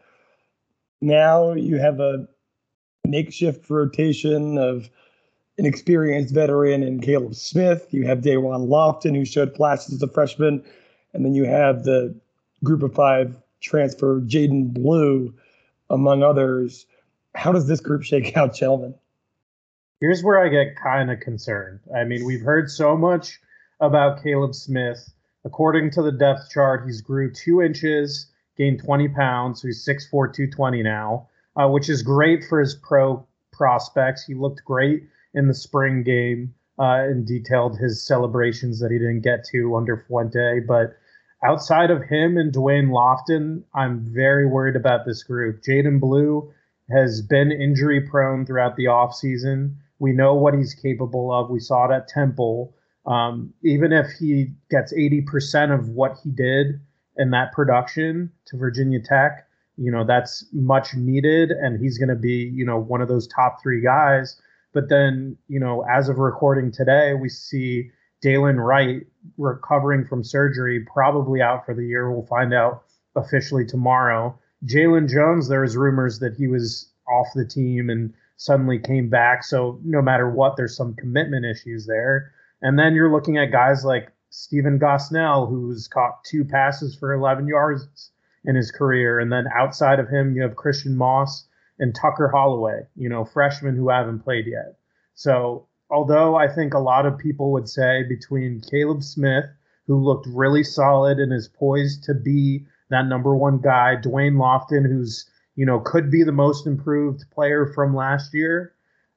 Now 1.01 1.53
you 1.53 1.79
have 1.79 2.01
a 2.01 2.29
makeshift 3.07 3.69
rotation 3.69 4.59
of 4.59 4.89
an 5.59 5.67
experienced 5.67 6.35
veteran 6.35 6.83
and 6.83 7.03
Kaleb 7.03 7.35
Smith. 7.35 7.89
You 7.91 8.07
have 8.07 8.21
Da'Wain 8.21 8.69
Lofton, 8.69 9.15
who 9.15 9.25
showed 9.25 9.55
flashes 9.55 9.95
as 9.95 10.03
a 10.03 10.09
freshman. 10.09 10.65
And 11.13 11.25
then 11.25 11.35
you 11.35 11.45
have 11.45 11.85
the 11.85 12.15
group 12.65 12.83
of 12.83 12.95
five 12.95 13.37
transfer, 13.61 14.21
Jadan 14.21 14.73
Blue, 14.73 15.35
among 15.91 16.23
others. 16.23 16.87
How 17.35 17.53
does 17.53 17.67
this 17.67 17.81
group 17.81 18.03
shake 18.03 18.37
out, 18.37 18.55
gentlemen? 18.55 18.95
Here's 20.01 20.23
where 20.23 20.43
I 20.43 20.49
get 20.49 20.77
kind 20.83 21.11
of 21.11 21.21
concerned. 21.21 21.81
I 21.95 22.05
mean, 22.05 22.25
we've 22.25 22.41
heard 22.41 22.71
so 22.71 22.97
much 22.97 23.39
about 23.81 24.23
Kaleb 24.23 24.55
Smith. 24.55 25.13
According 25.45 25.91
to 25.93 26.03
the 26.03 26.13
depth 26.13 26.51
chart, 26.51 26.85
he's 26.87 27.03
grew 27.03 27.31
two 27.33 27.61
inches, 27.61 28.29
gained 28.57 28.83
20 28.83 29.09
pounds, 29.09 29.61
so 29.61 29.69
he's 29.69 29.87
6'4, 29.87 30.11
220 30.11 30.83
now 30.83 31.29
uh, 31.61 31.69
which 31.69 31.89
is 31.89 32.03
great 32.03 32.45
for 32.45 32.61
his 32.61 32.75
pro 32.75 33.27
prospects. 33.53 34.25
He 34.25 34.35
looked 34.35 34.65
great 34.65 35.03
in 35.35 35.49
the 35.49 35.55
spring 35.55 36.03
game 36.03 36.55
uh, 36.79 37.05
and 37.05 37.27
detailed 37.27 37.79
his 37.79 38.07
celebrations 38.07 38.81
that 38.81 38.91
he 38.91 38.99
didn't 38.99 39.21
get 39.21 39.45
to 39.53 39.77
under 39.77 40.05
Fuente. 40.07 40.61
But 40.61 40.97
outside 41.45 41.91
of 41.91 42.03
him 42.03 42.39
and 42.39 42.53
Da'Wain 42.53 42.89
Lofton, 42.89 43.63
I'm 43.75 44.01
very 44.01 44.47
worried 44.47 44.77
about 44.77 45.05
this 45.05 45.23
group. 45.23 45.63
Jadan 45.63 46.01
Blue 46.01 46.51
has 46.91 47.21
been 47.21 47.53
injury 47.53 48.01
prone 48.01 48.47
throughout 48.47 48.77
the 48.77 48.87
offseason. 48.87 49.75
We 49.99 50.13
know 50.13 50.35
what 50.35 50.55
he's 50.55 50.75
capable 50.75 51.33
of. 51.33 51.51
We 51.51 51.61
saw 51.61 51.91
it 51.91 51.95
at 51.95 52.09
Temple. 52.09 52.75
Um, 53.07 53.53
even 53.63 53.93
if 53.93 54.07
he 54.19 54.53
gets 54.71 54.95
80% 54.95 55.75
of 55.75 55.91
what 55.91 56.19
he 56.23 56.31
did 56.31 56.81
in 57.17 57.31
that 57.31 57.53
production 57.53 58.33
to 58.47 58.57
Virginia 58.57 59.01
Tech, 59.01 59.47
you 59.77 59.91
know 59.91 60.05
that's 60.05 60.45
much 60.53 60.95
needed 60.95 61.51
and 61.51 61.81
he's 61.81 61.99
going 61.99 62.09
to 62.09 62.15
be 62.15 62.51
you 62.55 62.65
know 62.65 62.79
one 62.79 63.01
of 63.01 63.09
those 63.09 63.27
top 63.29 63.63
three 63.63 63.83
guys. 63.83 64.41
But 64.73 64.89
then 64.89 65.37
you 65.49 65.61
know 65.61 65.85
as 65.91 66.09
of 66.09 66.19
recording 66.19 66.71
today 66.73 67.15
we 67.15 67.29
see 67.29 67.91
Dalen 68.21 68.61
Wright 68.61 69.07
recovering 69.39 70.05
from 70.05 70.23
surgery 70.23 70.87
probably 70.93 71.41
out 71.41 71.65
for 71.65 71.75
the 71.75 71.87
year. 71.87 72.11
We'll 72.11 72.27
find 72.27 72.53
out 72.53 72.85
officially 73.17 73.65
tomorrow. 73.65 74.39
Jalen 74.67 75.09
Jones 75.09 75.49
there's 75.49 75.77
rumors 75.77 76.19
that 76.21 76.35
he 76.37 76.47
was 76.47 76.93
off 77.09 77.29
the 77.35 77.47
team 77.47 77.91
and 77.91 78.13
suddenly 78.37 78.79
came 78.79 79.09
back. 79.09 79.45
So 79.45 79.79
no 79.85 80.01
matter 80.01 80.31
what 80.31 80.57
there's 80.57 80.77
some 80.77 80.95
commitment 80.95 81.45
issues 81.45 81.87
there. 81.87 82.33
And 82.63 82.79
then 82.79 82.95
you're 82.95 83.13
looking 83.13 83.37
at 83.37 83.53
guys 83.53 83.85
like 83.85 84.13
Stephen 84.31 84.79
Gosnell 84.79 85.49
who's 85.49 85.89
caught 85.89 86.25
two 86.25 86.45
passes 86.45 86.95
for 86.95 87.13
11 87.13 87.49
yards 87.49 88.11
in 88.45 88.57
his 88.57 88.71
career. 88.71 89.19
And 89.19 89.33
then 89.33 89.47
outside 89.55 89.99
of 89.99 90.09
him, 90.09 90.35
you 90.35 90.43
have 90.43 90.57
Christian 90.57 90.97
Moss 90.97 91.47
and 91.79 91.95
Tucker 91.95 92.29
Holloway, 92.29 92.83
you 92.97 93.09
know, 93.09 93.25
freshmen 93.25 93.77
who 93.77 93.89
haven't 93.89 94.21
played 94.21 94.47
yet. 94.47 94.77
So, 95.15 95.67
although 95.91 96.37
I 96.37 96.49
think 96.49 96.75
a 96.75 96.79
lot 96.79 97.07
of 97.07 97.19
people 97.19 97.53
would 97.53 97.69
say 97.69 98.05
between 98.09 98.61
Kaleb 98.61 99.03
Smith, 99.03 99.47
who 99.87 99.97
looked 99.97 100.27
really 100.29 100.63
solid 100.63 101.19
and 101.19 101.33
is 101.33 101.49
poised 101.49 102.05
to 102.05 102.15
be 102.15 102.67
that 102.91 103.07
number 103.07 103.35
one 103.35 103.59
guy, 103.59 103.97
Da'Wain 103.97 104.37
Lofton, 104.37 104.87
who's, 104.87 105.29
you 105.57 105.67
know, 105.67 105.81
could 105.81 106.11
be 106.11 106.23
the 106.23 106.33
most 106.33 106.67
improved 106.67 107.25
player 107.31 107.73
from 107.75 107.95
last 107.95 108.33
year, 108.35 108.75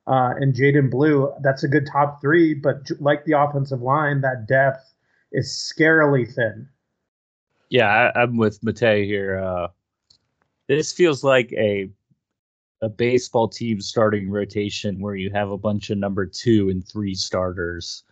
uh, 0.07 0.33
and 0.37 0.53
Jadan 0.53 0.89
Blue, 0.89 1.33
that's 1.41 1.63
a 1.63 1.67
good 1.67 1.87
top 1.91 2.19
three. 2.21 2.53
But 2.53 2.89
like 2.99 3.23
the 3.25 3.39
offensive 3.39 3.81
line, 3.81 4.21
that 4.21 4.47
depth 4.47 4.93
is 5.31 5.49
scarily 5.49 6.31
thin 6.31 6.67
yeah, 7.73 8.11
I, 8.13 8.21
am 8.21 8.37
with 8.37 8.61
Matei 8.61 9.03
here. 9.03 9.39
Uh, 9.39 9.67
this 10.67 10.93
feels 10.93 11.23
like 11.23 11.51
a 11.53 11.89
a 12.83 12.87
baseball 12.87 13.47
team 13.47 13.81
starting 13.81 14.29
rotation 14.29 15.01
where 15.01 15.15
you 15.15 15.31
have 15.31 15.49
a 15.49 15.57
bunch 15.57 15.89
of 15.89 15.97
number 15.97 16.27
two 16.27 16.69
and 16.69 16.87
three 16.87 17.15
starters 17.15 18.03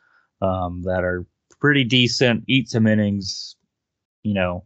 um, 0.41 0.81
that 0.81 1.03
are 1.03 1.27
pretty 1.59 1.83
decent, 1.83 2.43
eat 2.47 2.69
some 2.69 2.87
innings, 2.87 3.55
you 4.23 4.33
know, 4.33 4.63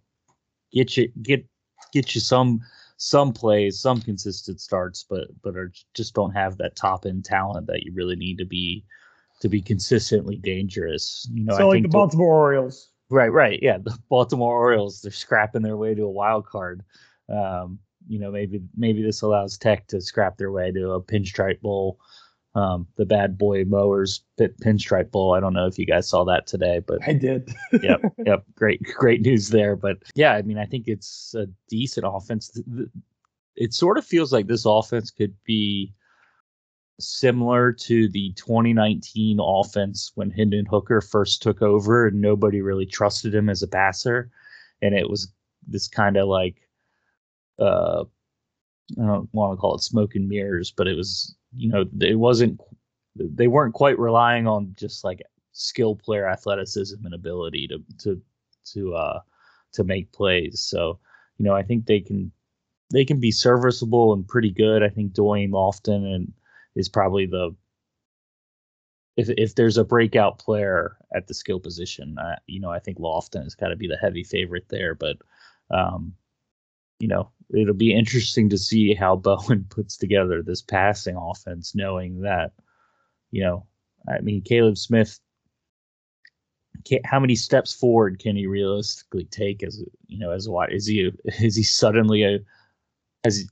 get 0.72 0.96
you 0.96 1.12
get 1.22 1.46
get 1.92 2.16
you 2.16 2.22
some 2.22 2.62
some 2.96 3.34
plays, 3.34 3.78
some 3.78 4.00
consistent 4.00 4.62
starts, 4.62 5.04
but 5.04 5.28
but 5.44 5.58
are 5.58 5.74
just 5.94 6.14
don't 6.14 6.32
have 6.32 6.58
that 6.58 6.78
top 6.78 7.06
end 7.06 7.26
talent 7.26 7.68
that 7.68 7.84
you 7.84 7.92
really 7.94 8.16
need 8.16 8.38
to 8.38 8.46
be 8.46 8.86
to 9.42 9.50
be 9.50 9.62
consistently 9.62 10.38
dangerous. 10.38 11.28
You 11.34 11.44
know, 11.44 11.58
so 11.58 11.70
I 11.70 11.74
like 11.74 11.84
the 11.84 11.90
Baltimore 11.90 12.34
Orioles. 12.34 12.92
Right, 13.10 13.32
right. 13.32 13.60
Yeah, 13.62 13.78
the 13.78 13.98
Baltimore 14.10 14.56
Orioles 14.58 15.02
they're 15.02 15.12
scrapping 15.12 15.62
their 15.62 15.78
way 15.78 15.94
to 15.96 16.04
a 16.04 16.10
wild 16.12 16.46
card. 16.48 16.84
Um, 17.30 17.80
you 18.08 18.20
know, 18.20 18.32
maybe 18.32 18.62
maybe 18.76 19.02
this 19.04 19.22
allows 19.22 19.58
Tech 19.58 19.88
to 19.88 20.02
scrap 20.02 20.38
their 20.38 20.52
way 20.52 20.72
to 20.72 20.92
a 20.92 21.02
pinstripe 21.02 21.62
bowl. 21.62 22.00
um, 22.56 22.88
the 22.96 23.06
bad 23.06 23.38
boy 23.38 23.66
mowers 23.66 24.24
pit 24.38 24.58
pinstripe 24.62 25.12
bowl. 25.12 25.34
I 25.34 25.40
don't 25.40 25.54
know 25.54 25.68
if 25.68 25.78
you 25.78 25.86
guys 25.86 26.08
saw 26.08 26.24
that 26.26 26.48
today, 26.48 26.80
but 26.80 27.00
I 27.08 27.14
did. 27.14 27.54
yep, 27.84 28.02
yep, 28.26 28.44
great, 28.56 28.82
great 28.84 29.22
news 29.22 29.50
there. 29.50 29.76
But 29.76 29.98
yeah, 30.16 30.34
I 30.34 30.42
mean, 30.42 30.58
I 30.58 30.66
think 30.66 30.88
it's 30.88 31.36
a 31.38 31.48
decent 31.70 32.06
offense. 32.10 32.60
It 33.56 33.74
sort 33.74 33.98
of 33.98 34.06
feels 34.06 34.32
like 34.32 34.48
this 34.48 34.66
offense 34.66 35.12
could 35.12 35.36
be 35.46 35.94
similar 37.00 37.74
to 37.74 38.08
the 38.10 38.32
2019 38.34 39.40
offense 39.42 40.12
when 40.16 40.32
Hendon 40.32 40.66
Hooker 40.66 41.02
first 41.02 41.42
took 41.42 41.62
over 41.62 42.08
and 42.08 42.22
nobody 42.22 42.62
really 42.62 42.86
trusted 42.86 43.36
him 43.36 43.50
as 43.50 43.62
a 43.62 43.68
passer, 43.68 44.32
and 44.82 44.96
it 44.96 45.10
was 45.10 45.32
this 45.68 45.88
kind 45.88 46.18
of 46.18 46.28
like 46.28 46.56
uh 47.60 48.04
I 49.00 49.06
don't 49.06 49.30
want 49.34 49.54
to 49.54 49.58
call 49.58 49.76
it 49.76 49.82
smoke 49.82 50.16
and 50.16 50.28
mirrors, 50.30 50.72
but 50.72 50.88
it 50.88 50.96
was 50.96 51.36
you 51.54 51.70
know 51.70 51.86
it 52.02 52.20
wasn't 52.20 52.60
they 53.16 53.48
weren't 53.48 53.74
quite 53.74 53.98
relying 54.00 54.48
on 54.48 54.76
just 54.78 55.04
like 55.04 55.22
skill 55.54 55.96
player 55.96 56.28
athleticism 56.28 57.04
and 57.04 57.14
ability 57.14 57.68
to 57.68 57.84
to 58.00 58.22
to 58.74 58.94
uh 58.96 59.20
to 59.74 59.84
make 59.84 60.12
plays. 60.12 60.62
So 60.62 61.00
you 61.38 61.46
know 61.46 61.56
I 61.56 61.64
think 61.64 61.86
they 61.86 62.00
can 62.00 62.32
they 62.94 63.04
can 63.04 63.20
be 63.20 63.32
serviceable 63.32 64.14
and 64.14 64.28
pretty 64.28 64.52
good. 64.52 64.84
I 64.84 64.90
think 64.90 65.14
Da'Wain 65.14 65.50
Lofton 65.50 66.14
and 66.14 66.32
is 66.76 66.90
probably 66.90 67.26
the 67.26 67.56
if 69.18 69.30
if 69.30 69.56
there's 69.56 69.78
a 69.78 69.86
breakout 69.86 70.40
player 70.40 70.98
at 71.16 71.28
the 71.28 71.34
skill 71.34 71.60
position, 71.60 72.18
you 72.48 72.60
know 72.60 72.70
I 72.70 72.80
think 72.80 73.00
Lofton 73.00 73.44
has 73.44 73.56
got 73.56 73.70
to 73.70 73.76
be 73.76 73.88
the 73.88 73.98
heavy 73.98 74.24
favorite 74.24 74.68
there. 74.70 74.96
But 74.96 75.18
um, 75.72 76.14
you 77.00 77.08
know, 77.08 77.30
it'll 77.54 77.74
be 77.74 77.94
interesting 77.94 78.50
to 78.50 78.58
see 78.58 78.94
how 78.94 79.16
Bowen 79.18 79.66
puts 79.70 79.98
together 79.98 80.42
this 80.42 80.62
passing 80.62 81.16
offense, 81.16 81.76
knowing 81.76 82.22
that, 82.22 82.52
you 83.32 83.44
know, 83.44 83.66
I 84.08 84.22
mean, 84.22 84.42
Kaleb 84.44 84.78
Smith, 84.78 85.20
how 87.04 87.20
many 87.20 87.36
steps 87.36 87.74
forward 87.74 88.20
can 88.20 88.36
he 88.36 88.46
realistically 88.46 89.26
take 89.26 89.64
as 89.64 89.84
you 90.08 90.20
know 90.20 90.32
as 90.32 90.46
a 90.46 90.52
wide? 90.52 90.70
He 90.72 91.12
is 91.40 91.56
he 91.56 91.64
suddenly 91.64 92.24
a 92.24 92.40
has 93.24 93.50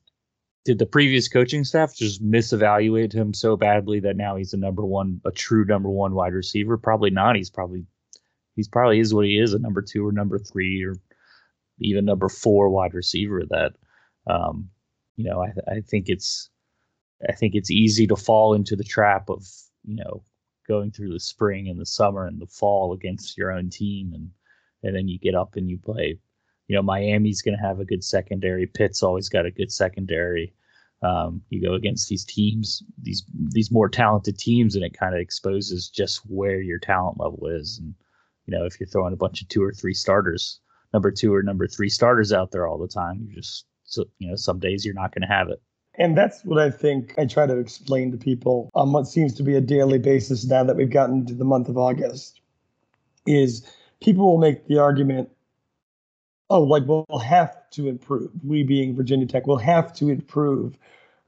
did 0.65 0.80
the 0.80 0.86
previous 0.86 1.28
coaching 1.28 1.63
staff 1.63 1.95
just 1.95 2.23
misevaluate 2.23 3.13
him 3.13 3.34
so 3.34 3.58
badly 3.58 3.99
that 3.99 4.15
now 4.15 4.36
he's 4.36 4.54
a 4.54 4.58
number 4.58 4.86
one, 4.86 5.19
a 5.26 5.32
true 5.32 5.65
number 5.65 5.89
one 5.89 6.13
wide 6.13 6.34
receiver? 6.34 6.78
Probably 6.78 7.10
not. 7.10 7.36
He's 7.36 7.49
probably 7.49 7.86
he's 8.56 8.67
probably 8.67 8.99
is 8.99 9.13
what 9.13 9.26
he 9.26 9.38
is, 9.38 9.54
a 9.54 9.60
number 9.60 9.82
two 9.82 10.08
or 10.08 10.12
number 10.12 10.39
three 10.39 10.84
or 10.84 10.95
even 11.80 12.06
number 12.06 12.30
four 12.30 12.69
wide 12.69 12.93
receiver 12.93 13.43
that 13.49 13.73
um, 14.28 14.69
you 15.15 15.26
know 15.26 15.43
I, 15.43 15.71
I 15.71 15.82
think 15.82 16.08
it's 16.08 16.49
I 17.28 17.34
think 17.34 17.56
it's 17.56 17.71
easy 17.71 18.08
to 18.08 18.15
fall 18.15 18.54
into 18.54 18.76
the 18.76 18.84
trap 18.84 19.30
of 19.30 19.45
you 19.84 19.95
know 19.95 20.23
going 20.67 20.91
through 20.91 21.12
the 21.12 21.19
spring 21.19 21.67
and 21.67 21.80
the 21.80 21.86
summer 21.86 22.26
and 22.26 22.39
the 22.39 22.47
fall 22.47 22.93
against 22.93 23.38
your 23.38 23.52
own 23.52 23.69
team 23.69 24.13
and 24.13 24.30
and 24.84 24.95
then 24.95 25.08
you 25.08 25.19
get 25.19 25.36
up 25.36 25.56
and 25.56 25.69
you 25.69 25.78
play 25.78 26.19
you 26.67 26.76
know 26.76 26.82
Miami's 26.82 27.41
going 27.41 27.58
to 27.58 27.63
have 27.63 27.80
a 27.80 27.86
good 27.86 28.04
secondary 28.04 28.67
Pitt's 28.67 29.04
always 29.04 29.30
got 29.30 29.45
a 29.45 29.52
good 29.52 29.71
secondary 29.71 30.54
um, 31.02 31.41
you 31.49 31.62
go 31.62 31.73
against 31.73 32.10
these 32.10 32.23
teams 32.23 32.84
these 33.02 33.23
these 33.49 33.71
more 33.71 33.89
talented 33.89 34.38
teams 34.38 34.76
and 34.76 34.86
it 34.86 34.97
kind 34.97 35.13
of 35.13 35.21
exposes 35.21 35.89
just 35.89 36.21
where 36.30 36.62
your 36.62 36.80
talent 36.80 37.19
level 37.19 37.47
is 37.47 37.80
and 37.80 37.93
you 38.45 38.58
know 38.58 38.65
if 38.65 38.80
you're 38.80 38.88
throwing 38.88 39.13
a 39.13 39.17
bunch 39.17 39.41
of 39.41 39.49
two 39.49 39.63
or 39.63 39.71
three 39.73 39.93
starters 39.93 40.60
number 40.93 41.12
two 41.12 41.34
or 41.34 41.43
number 41.43 41.67
three 41.67 41.89
starters 41.89 42.32
out 42.32 42.52
there 42.52 42.67
all 42.67 42.78
the 42.78 42.88
time. 42.88 43.28
You 43.28 43.36
just, 43.36 43.65
you 44.19 44.30
know, 44.30 44.36
some 44.36 44.60
days 44.60 44.86
you're 44.86 44.93
not 44.93 45.13
going 45.13 45.28
to 45.28 45.34
have 45.34 45.49
it. 45.49 45.62
And 45.95 46.17
that's 46.17 46.43
what 46.43 46.60
I 46.60 46.71
think 46.71 47.13
I 47.17 47.26
try 47.26 47.45
to 47.45 47.58
explain 47.58 48.12
to 48.12 48.17
people 48.17 48.69
on 48.73 48.93
what 48.93 49.08
seems 49.08 49.34
to 49.36 49.43
be 49.43 49.56
a 49.56 49.62
daily 49.62 49.99
basis 49.99 50.45
now 50.45 50.63
that 50.63 50.76
we've 50.76 50.89
gotten 50.89 51.26
to 51.28 51.34
the 51.36 51.45
month 51.45 51.69
of 51.69 51.78
August 51.78 52.39
is 53.28 53.67
people 54.02 54.26
will 54.26 54.39
make 54.39 54.67
the 54.67 54.80
argument, 54.80 55.30
oh, 56.53 56.61
like 56.61 56.83
we'll 56.85 57.05
have 57.17 57.55
to 57.71 57.87
improve. 57.87 58.29
We 58.43 58.61
being 58.63 58.95
Virginia 58.95 59.25
Tech 59.25 59.47
we'll 59.47 59.57
have 59.57 59.91
to 59.93 60.09
improve 60.09 60.77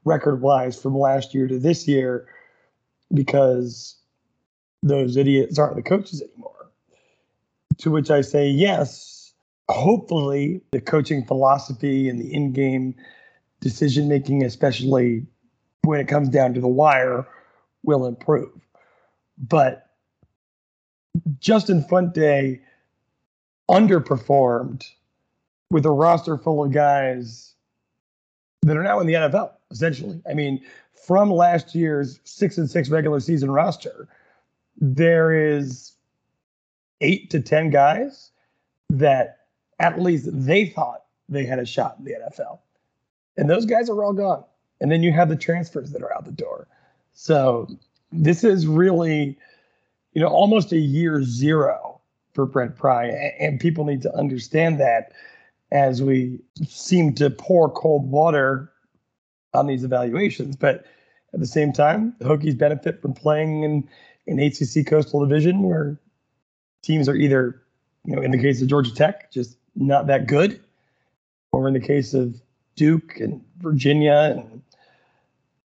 record 0.04 0.40
wise 0.40 0.80
from 0.80 0.96
last 0.96 1.34
year 1.34 1.48
to 1.48 1.58
this 1.58 1.88
year 1.88 2.28
because 3.12 3.96
those 4.84 5.16
idiots 5.16 5.58
aren't 5.58 5.74
the 5.74 5.82
coaches 5.82 6.22
anymore. 6.22 6.70
To 7.78 7.90
which 7.90 8.10
I 8.10 8.20
say, 8.20 8.48
yes, 8.48 9.34
hopefully 9.68 10.60
the 10.70 10.80
coaching 10.80 11.24
philosophy 11.24 12.08
and 12.08 12.20
the 12.20 12.32
in-game 12.32 12.94
decision 13.60 14.08
making, 14.08 14.44
especially 14.44 15.26
when 15.82 15.98
it 15.98 16.06
comes 16.06 16.28
down 16.28 16.54
to 16.54 16.60
the 16.60 16.68
wire, 16.68 17.26
will 17.82 18.06
improve. 18.06 18.52
But 19.36 19.90
Justin 21.40 21.82
Fuente 21.82 22.60
underperformed 23.68 24.88
with 25.70 25.86
a 25.86 25.90
roster 25.90 26.36
full 26.36 26.64
of 26.64 26.72
guys 26.72 27.54
that 28.62 28.76
are 28.76 28.82
now 28.82 29.00
in 29.00 29.06
the 29.06 29.14
NFL, 29.14 29.52
essentially. 29.70 30.20
I 30.28 30.34
mean, 30.34 30.64
from 31.06 31.30
last 31.30 31.74
year's 31.74 32.20
six 32.24 32.58
and 32.58 32.68
six 32.68 32.88
regular 32.88 33.20
season 33.20 33.50
roster, 33.50 34.08
there 34.80 35.32
is 35.32 35.92
eight 37.00 37.30
to 37.30 37.40
10 37.40 37.70
guys 37.70 38.30
that 38.90 39.46
at 39.78 40.00
least 40.00 40.28
they 40.32 40.66
thought 40.66 41.04
they 41.28 41.44
had 41.44 41.58
a 41.58 41.66
shot 41.66 41.96
in 41.98 42.04
the 42.04 42.12
NFL. 42.12 42.58
And 43.36 43.50
those 43.50 43.66
guys 43.66 43.90
are 43.90 44.02
all 44.02 44.12
gone. 44.12 44.44
And 44.80 44.90
then 44.90 45.02
you 45.02 45.12
have 45.12 45.28
the 45.28 45.36
transfers 45.36 45.92
that 45.92 46.02
are 46.02 46.14
out 46.14 46.24
the 46.24 46.32
door. 46.32 46.66
So 47.12 47.68
this 48.12 48.44
is 48.44 48.66
really, 48.66 49.38
you 50.12 50.20
know, 50.20 50.28
almost 50.28 50.72
a 50.72 50.78
year 50.78 51.22
zero 51.22 52.00
for 52.34 52.46
Brent 52.46 52.76
Pry. 52.76 53.06
And 53.38 53.60
people 53.60 53.84
need 53.84 54.02
to 54.02 54.14
understand 54.14 54.80
that 54.80 55.12
as 55.72 56.02
we 56.02 56.40
seem 56.66 57.14
to 57.14 57.30
pour 57.30 57.70
cold 57.70 58.10
water 58.10 58.72
on 59.52 59.66
these 59.66 59.84
evaluations. 59.84 60.56
But 60.56 60.84
at 61.34 61.40
the 61.40 61.46
same 61.46 61.72
time, 61.72 62.14
the 62.18 62.26
Hokies 62.26 62.56
benefit 62.56 63.02
from 63.02 63.14
playing 63.14 63.62
in 63.62 63.88
an 64.26 64.38
ACC 64.38 64.86
Coastal 64.86 65.20
Division 65.26 65.62
where 65.62 66.00
teams 66.82 67.08
are 67.08 67.16
either, 67.16 67.62
you 68.04 68.14
know, 68.14 68.22
in 68.22 68.30
the 68.30 68.38
case 68.38 68.62
of 68.62 68.68
Georgia 68.68 68.94
Tech, 68.94 69.30
just 69.32 69.56
not 69.74 70.06
that 70.06 70.26
good. 70.26 70.60
Or 71.52 71.66
in 71.68 71.74
the 71.74 71.80
case 71.80 72.14
of 72.14 72.40
Duke 72.76 73.18
and 73.18 73.42
Virginia 73.58 74.34
and 74.36 74.62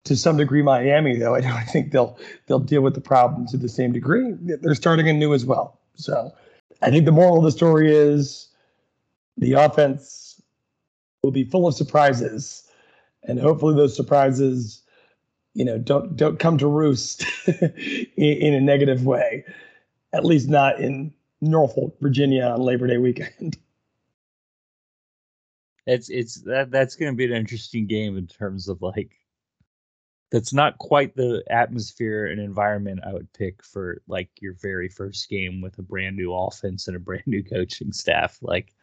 to 0.06 0.15
some 0.15 0.38
degree 0.38 0.62
Miami, 0.62 1.17
though, 1.17 1.36
I 1.36 1.41
don't 1.41 1.63
think 1.71 1.91
they'll 1.91 2.17
they'll 2.47 2.60
deal 2.60 2.82
with 2.82 2.95
the 2.95 3.02
problem 3.02 3.47
to 3.47 3.58
the 3.58 3.69
same 3.69 3.91
degree. 3.91 4.34
They're 4.39 4.75
starting 4.75 5.08
anew 5.08 5.34
as 5.34 5.45
well. 5.45 5.80
So 5.95 6.34
I 6.82 6.89
think 6.89 7.06
the 7.06 7.12
moral 7.12 7.38
of 7.38 7.43
the 7.43 7.52
story 7.52 7.95
is 7.95 8.48
the 9.39 9.54
offense 9.54 10.41
will 11.23 11.32
be 11.32 11.43
full 11.43 11.67
of 11.67 11.73
surprises, 11.73 12.63
and 13.23 13.39
hopefully 13.39 13.75
those 13.75 13.95
surprises, 13.95 14.84
you 15.54 15.65
know, 15.65 15.78
don't 15.78 16.15
don't 16.15 16.39
come 16.39 16.58
to 16.58 16.67
roost 16.67 17.25
in, 17.47 18.12
in 18.17 18.54
a 18.54 18.62
negative 18.62 19.06
way. 19.06 19.45
At 20.13 20.25
least 20.25 20.49
not 20.49 20.80
in 20.80 21.13
Norfolk, 21.41 21.95
Virginia 22.02 22.43
on 22.43 22.62
Labor 22.62 22.88
Day 22.88 22.97
weekend. 22.97 23.58
it's 25.86 26.10
it's 26.10 26.41
that 26.41 26.71
that's 26.71 26.95
going 26.95 27.12
to 27.12 27.17
be 27.17 27.25
an 27.25 27.32
interesting 27.32 27.88
game 27.88 28.17
in 28.17 28.28
terms 28.28 28.67
of 28.67 28.82
like 28.82 29.12
that's 30.32 30.54
not 30.54 30.78
quite 30.78 31.15
the 31.15 31.43
atmosphere 31.49 32.28
and 32.28 32.39
environment 32.39 32.99
I 33.06 33.13
would 33.13 33.32
pick 33.34 33.63
for 33.63 34.02
like 34.08 34.30
your 34.39 34.54
very 34.62 34.88
first 34.88 35.28
game 35.30 35.62
with 35.62 35.80
a 35.80 35.82
brand 35.82 36.15
new 36.15 36.34
offense 36.34 36.88
and 36.88 36.95
a 36.95 36.99
brand 36.99 37.23
new 37.25 37.43
coaching 37.43 37.91
staff. 37.91 38.38
Like 38.41 38.73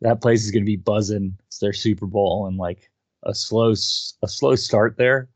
that 0.00 0.22
place 0.22 0.44
is 0.44 0.50
going 0.50 0.62
to 0.62 0.66
be 0.66 0.76
buzzing. 0.76 1.36
It's 1.46 1.58
their 1.58 1.72
Super 1.72 2.06
Bowl 2.06 2.46
and 2.46 2.56
like 2.56 2.90
a 3.22 3.34
slow 3.34 3.72
a 3.72 4.28
slow 4.28 4.54
start 4.54 4.96
there. 4.96 5.28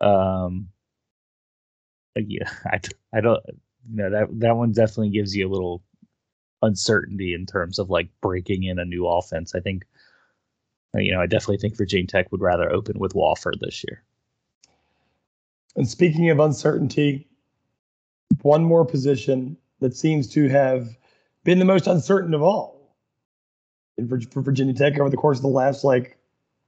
Um, 0.00 0.68
yeah, 2.16 2.50
I 2.64 2.80
I 3.12 3.20
don't 3.20 3.42
you 3.90 3.96
know 3.96 4.10
that 4.10 4.28
that 4.40 4.56
one 4.56 4.72
definitely 4.72 5.10
gives 5.10 5.34
you 5.34 5.48
a 5.48 5.52
little 5.52 5.82
uncertainty 6.62 7.34
in 7.34 7.44
terms 7.44 7.78
of 7.78 7.90
like 7.90 8.08
breaking 8.20 8.64
in 8.64 8.78
a 8.78 8.84
new 8.84 9.06
offense. 9.06 9.54
I 9.54 9.60
think 9.60 9.84
you 10.94 11.12
know, 11.12 11.20
I 11.20 11.26
definitely 11.26 11.58
think 11.58 11.76
Virginia 11.76 12.06
Tech 12.06 12.30
would 12.32 12.42
rather 12.42 12.70
open 12.70 12.98
with 12.98 13.14
Wofford 13.14 13.60
this 13.60 13.82
year. 13.88 14.02
And 15.74 15.88
speaking 15.88 16.28
of 16.28 16.38
uncertainty, 16.38 17.26
one 18.42 18.62
more 18.62 18.84
position 18.84 19.56
that 19.80 19.96
seems 19.96 20.28
to 20.28 20.48
have 20.48 20.96
been 21.44 21.58
the 21.58 21.64
most 21.64 21.86
uncertain 21.86 22.34
of 22.34 22.42
all 22.42 22.71
for 24.08 24.42
Virginia 24.42 24.74
Tech 24.74 24.98
over 24.98 25.10
the 25.10 25.16
course 25.16 25.38
of 25.38 25.42
the 25.42 25.48
last, 25.48 25.84
like, 25.84 26.18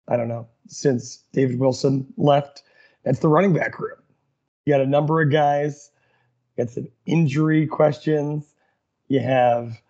I 0.07 0.17
don't 0.17 0.27
know, 0.27 0.47
since 0.67 1.23
David 1.33 1.59
Wilson 1.59 2.11
left. 2.17 2.63
That's 3.03 3.19
the 3.19 3.27
running 3.27 3.53
back 3.53 3.79
room. 3.79 3.97
You 4.65 4.73
got 4.73 4.81
a 4.81 4.85
number 4.85 5.21
of 5.21 5.31
guys, 5.31 5.91
you 6.55 6.63
got 6.63 6.71
some 6.71 6.87
injury 7.05 7.67
questions. 7.67 8.53
You 9.07 9.21
have 9.21 9.81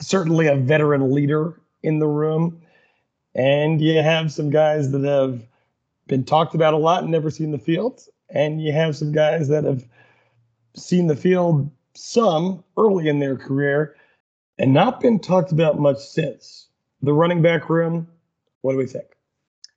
certainly 0.00 0.46
a 0.46 0.56
veteran 0.56 1.12
leader 1.12 1.60
in 1.82 1.98
the 1.98 2.06
room. 2.06 2.60
And 3.34 3.80
you 3.80 4.00
have 4.00 4.32
some 4.32 4.50
guys 4.50 4.92
that 4.92 5.02
have 5.02 5.44
been 6.06 6.24
talked 6.24 6.54
about 6.54 6.74
a 6.74 6.78
lot 6.78 7.02
and 7.02 7.10
never 7.10 7.30
seen 7.30 7.50
the 7.50 7.58
field, 7.58 8.02
and 8.30 8.62
you 8.62 8.72
have 8.72 8.94
some 8.96 9.10
guys 9.10 9.48
that 9.48 9.64
have 9.64 9.84
seen 10.76 11.06
the 11.06 11.16
field 11.16 11.70
some 11.94 12.62
early 12.76 13.08
in 13.08 13.18
their 13.18 13.36
career 13.36 13.96
and 14.58 14.72
not 14.72 15.00
been 15.00 15.18
talked 15.18 15.52
about 15.52 15.78
much 15.78 15.98
since. 15.98 16.68
The 17.02 17.12
running 17.12 17.42
back 17.42 17.68
room, 17.68 18.08
what 18.62 18.72
do 18.72 18.78
we 18.78 18.86
think? 18.86 19.06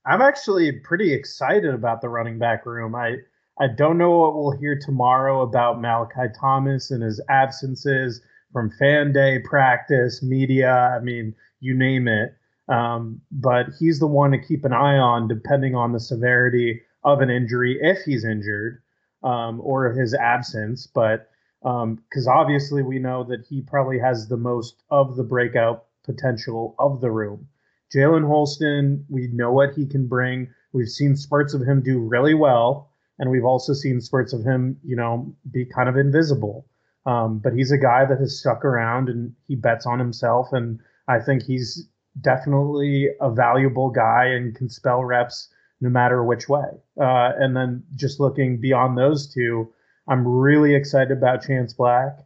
I'm 0.05 0.21
actually 0.21 0.71
pretty 0.71 1.13
excited 1.13 1.73
about 1.73 2.01
the 2.01 2.09
running 2.09 2.39
back 2.39 2.65
room. 2.65 2.95
I 2.95 3.17
I 3.59 3.67
don't 3.67 3.97
know 3.97 4.17
what 4.19 4.35
we'll 4.35 4.57
hear 4.57 4.79
tomorrow 4.79 5.41
about 5.41 5.81
Malachi 5.81 6.31
Thomas 6.39 6.91
and 6.91 7.01
his 7.01 7.19
absences 7.27 8.21
from 8.53 8.69
fan 8.71 9.11
day, 9.11 9.39
practice, 9.39 10.21
media. 10.21 10.95
I 10.95 10.99
mean, 10.99 11.33
you 11.59 11.73
name 11.75 12.07
it. 12.07 12.35
Um, 12.69 13.21
but 13.31 13.67
he's 13.79 13.99
the 13.99 14.07
one 14.07 14.31
to 14.31 14.37
keep 14.37 14.63
an 14.63 14.73
eye 14.73 14.97
on, 14.97 15.27
depending 15.27 15.73
on 15.73 15.91
the 15.91 15.99
severity 15.99 16.81
of 17.03 17.21
an 17.21 17.29
injury, 17.29 17.77
if 17.81 17.99
he's 18.03 18.25
injured 18.25 18.81
um, 19.23 19.59
or 19.63 19.91
his 19.91 20.13
absence. 20.13 20.85
But 20.85 21.29
because 21.67 22.27
um, 22.27 22.34
obviously 22.34 22.82
we 22.82 22.97
know 22.97 23.25
that 23.25 23.45
he 23.49 23.62
probably 23.62 23.99
has 23.99 24.27
the 24.27 24.38
most 24.38 24.84
of 24.89 25.17
the 25.17 25.23
breakout 25.23 25.86
potential 26.06 26.75
of 26.80 27.01
the 27.01 27.12
room. 27.12 27.45
Jalen 27.93 28.25
Holston, 28.25 29.06
we 29.10 29.27
know 29.34 29.51
what 29.51 29.73
he 29.73 29.86
can 29.86 30.08
bring. 30.08 30.47
We've 30.71 30.88
seen 30.88 31.17
spurts 31.17 31.53
of 31.53 31.62
him 31.62 31.82
do 31.82 31.99
really 31.99 32.34
well, 32.34 32.91
and 33.19 33.30
we've 33.30 33.43
also 33.43 33.73
seen 33.73 33.99
spurts 33.99 34.32
of 34.32 34.45
him, 34.45 34.77
you 34.82 34.95
know, 34.95 35.36
be 35.51 35.65
kind 35.65 35.89
of 35.89 35.97
invisible. 35.97 36.65
Um, 37.06 37.39
but 37.39 37.53
he's 37.53 37.71
a 37.71 37.77
guy 37.77 38.06
that 38.06 38.19
has 38.19 38.39
stuck 38.39 38.63
around 38.63 39.10
and 39.10 39.34
he 39.47 39.56
bets 39.56 39.86
on 39.86 39.99
himself, 39.99 40.53
and 40.53 40.80
I 41.10 41.19
think 41.19 41.43
he's 41.43 41.89
definitely 42.21 43.10
a 43.19 43.30
valuable 43.30 43.89
guy 43.89 44.25
and 44.25 44.56
can 44.56 44.69
spell 44.69 45.03
reps 45.03 45.49
no 45.82 45.89
matter 45.89 46.23
which 46.23 46.47
way. 46.47 46.69
Uh, 46.99 47.34
and 47.38 47.56
then 47.56 47.84
just 47.95 48.19
looking 48.21 48.60
beyond 48.60 48.97
those 48.97 49.32
two, 49.34 49.71
I'm 50.07 50.27
really 50.27 50.75
excited 50.75 51.11
about 51.11 51.45
Chance 51.45 51.73
Black. 51.73 52.17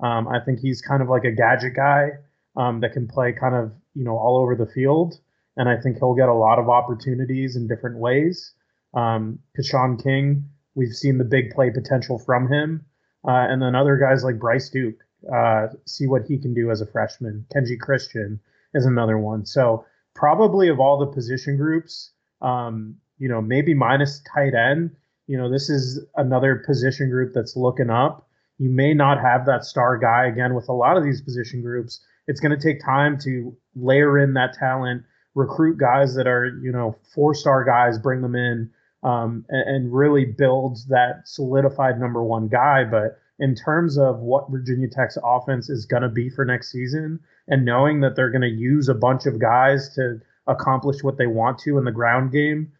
Um, 0.00 0.28
I 0.28 0.40
think 0.40 0.60
he's 0.60 0.80
kind 0.80 1.02
of 1.02 1.08
like 1.08 1.24
a 1.24 1.32
gadget 1.32 1.74
guy 1.74 2.10
um, 2.56 2.80
that 2.80 2.92
can 2.92 3.08
play 3.08 3.32
kind 3.32 3.54
of 3.54 3.72
you 3.94 4.04
know 4.04 4.16
all 4.16 4.38
over 4.38 4.54
the 4.54 4.66
field, 4.66 5.14
and 5.56 5.68
I 5.68 5.76
think 5.80 5.98
he'll 5.98 6.14
get 6.14 6.28
a 6.28 6.34
lot 6.34 6.58
of 6.58 6.68
opportunities 6.68 7.56
in 7.56 7.66
different 7.66 7.98
ways. 7.98 8.52
Um, 8.94 9.40
Keshawn 9.58 10.02
King, 10.02 10.48
we've 10.74 10.94
seen 10.94 11.18
the 11.18 11.24
big 11.24 11.50
play 11.50 11.70
potential 11.70 12.18
from 12.18 12.50
him, 12.50 12.84
uh, 13.26 13.46
and 13.48 13.60
then 13.60 13.74
other 13.74 13.96
guys 13.96 14.24
like 14.24 14.38
Bryce 14.38 14.70
Duke, 14.70 14.98
uh, 15.32 15.68
see 15.84 16.06
what 16.06 16.22
he 16.22 16.38
can 16.38 16.54
do 16.54 16.70
as 16.70 16.80
a 16.80 16.86
freshman. 16.86 17.44
Kenji 17.54 17.78
Christian 17.78 18.40
is 18.74 18.86
another 18.86 19.18
one. 19.18 19.44
So 19.44 19.84
probably 20.14 20.68
of 20.68 20.80
all 20.80 20.98
the 20.98 21.06
position 21.06 21.56
groups, 21.56 22.12
um, 22.40 22.96
you 23.18 23.28
know, 23.28 23.42
maybe 23.42 23.74
minus 23.74 24.22
tight 24.32 24.54
end, 24.54 24.96
you 25.28 25.36
know, 25.36 25.48
this 25.50 25.70
is 25.70 26.04
another 26.16 26.56
position 26.66 27.10
group 27.10 27.32
that's 27.34 27.54
looking 27.54 27.90
up. 27.90 28.26
You 28.58 28.70
may 28.70 28.94
not 28.94 29.20
have 29.20 29.46
that 29.46 29.64
star 29.64 29.96
guy 29.98 30.26
again 30.26 30.54
with 30.54 30.68
a 30.68 30.72
lot 30.72 30.96
of 30.96 31.04
these 31.04 31.20
position 31.20 31.62
groups. 31.62 32.00
It's 32.26 32.40
going 32.40 32.58
to 32.58 32.60
take 32.60 32.84
time 32.84 33.18
to 33.20 33.54
layer 33.76 34.18
in 34.18 34.34
that 34.34 34.54
talent, 34.54 35.04
recruit 35.34 35.78
guys 35.78 36.14
that 36.16 36.26
are, 36.26 36.58
you 36.62 36.72
know, 36.72 36.96
four 37.14 37.34
star 37.34 37.62
guys, 37.62 37.98
bring 37.98 38.22
them 38.22 38.34
in, 38.34 38.70
um, 39.02 39.44
and, 39.50 39.76
and 39.76 39.94
really 39.94 40.24
build 40.24 40.78
that 40.88 41.22
solidified 41.26 42.00
number 42.00 42.22
one 42.24 42.48
guy. 42.48 42.84
But 42.84 43.18
in 43.38 43.54
terms 43.54 43.98
of 43.98 44.18
what 44.20 44.50
Virginia 44.50 44.88
Tech's 44.88 45.18
offense 45.22 45.68
is 45.68 45.86
going 45.86 46.02
to 46.02 46.08
be 46.08 46.30
for 46.30 46.44
next 46.44 46.72
season, 46.72 47.20
and 47.46 47.64
knowing 47.64 48.00
that 48.00 48.16
they're 48.16 48.30
going 48.30 48.42
to 48.42 48.48
use 48.48 48.88
a 48.88 48.94
bunch 48.94 49.26
of 49.26 49.38
guys 49.38 49.94
to 49.94 50.20
accomplish 50.46 51.02
what 51.02 51.18
they 51.18 51.26
want 51.26 51.58
to 51.60 51.78
in 51.78 51.84
the 51.84 51.92
ground 51.92 52.32
game, 52.32 52.72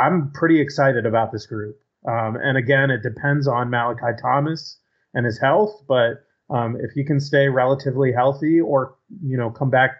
I'm 0.00 0.32
pretty 0.32 0.60
excited 0.60 1.06
about 1.06 1.32
this 1.32 1.46
group. 1.46 1.78
Um, 2.08 2.36
and 2.36 2.56
again, 2.56 2.90
it 2.90 3.02
depends 3.02 3.46
on 3.46 3.70
Malachi 3.70 4.16
Thomas 4.20 4.78
and 5.14 5.26
his 5.26 5.38
health, 5.38 5.82
but 5.86 6.24
um, 6.48 6.76
if 6.80 6.90
he 6.92 7.04
can 7.04 7.20
stay 7.20 7.48
relatively 7.48 8.12
healthy 8.12 8.60
or 8.60 8.96
you 9.22 9.36
know 9.36 9.50
come 9.50 9.70
back 9.70 9.92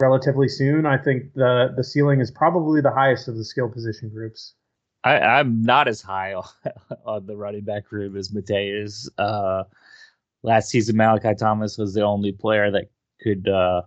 relatively 0.00 0.48
soon, 0.48 0.86
I 0.86 0.98
think 0.98 1.32
the 1.34 1.72
the 1.76 1.84
ceiling 1.84 2.20
is 2.20 2.30
probably 2.30 2.80
the 2.80 2.90
highest 2.90 3.28
of 3.28 3.36
the 3.36 3.44
skill 3.44 3.68
position 3.68 4.10
groups. 4.10 4.54
I, 5.02 5.40
am 5.40 5.62
not 5.62 5.88
as 5.88 6.02
high 6.02 6.34
on, 7.06 7.26
the 7.26 7.36
running 7.36 7.64
back 7.64 7.90
room 7.90 8.16
as 8.16 8.28
Matei 8.28 8.82
is. 8.82 9.10
Uh, 9.16 9.62
last 10.42 10.68
season, 10.68 10.96
Malachi 10.96 11.34
Thomas 11.34 11.78
was 11.78 11.94
the 11.94 12.02
only 12.02 12.32
player 12.32 12.70
that 12.70 12.90
could 13.22 13.48
uh, 13.48 13.82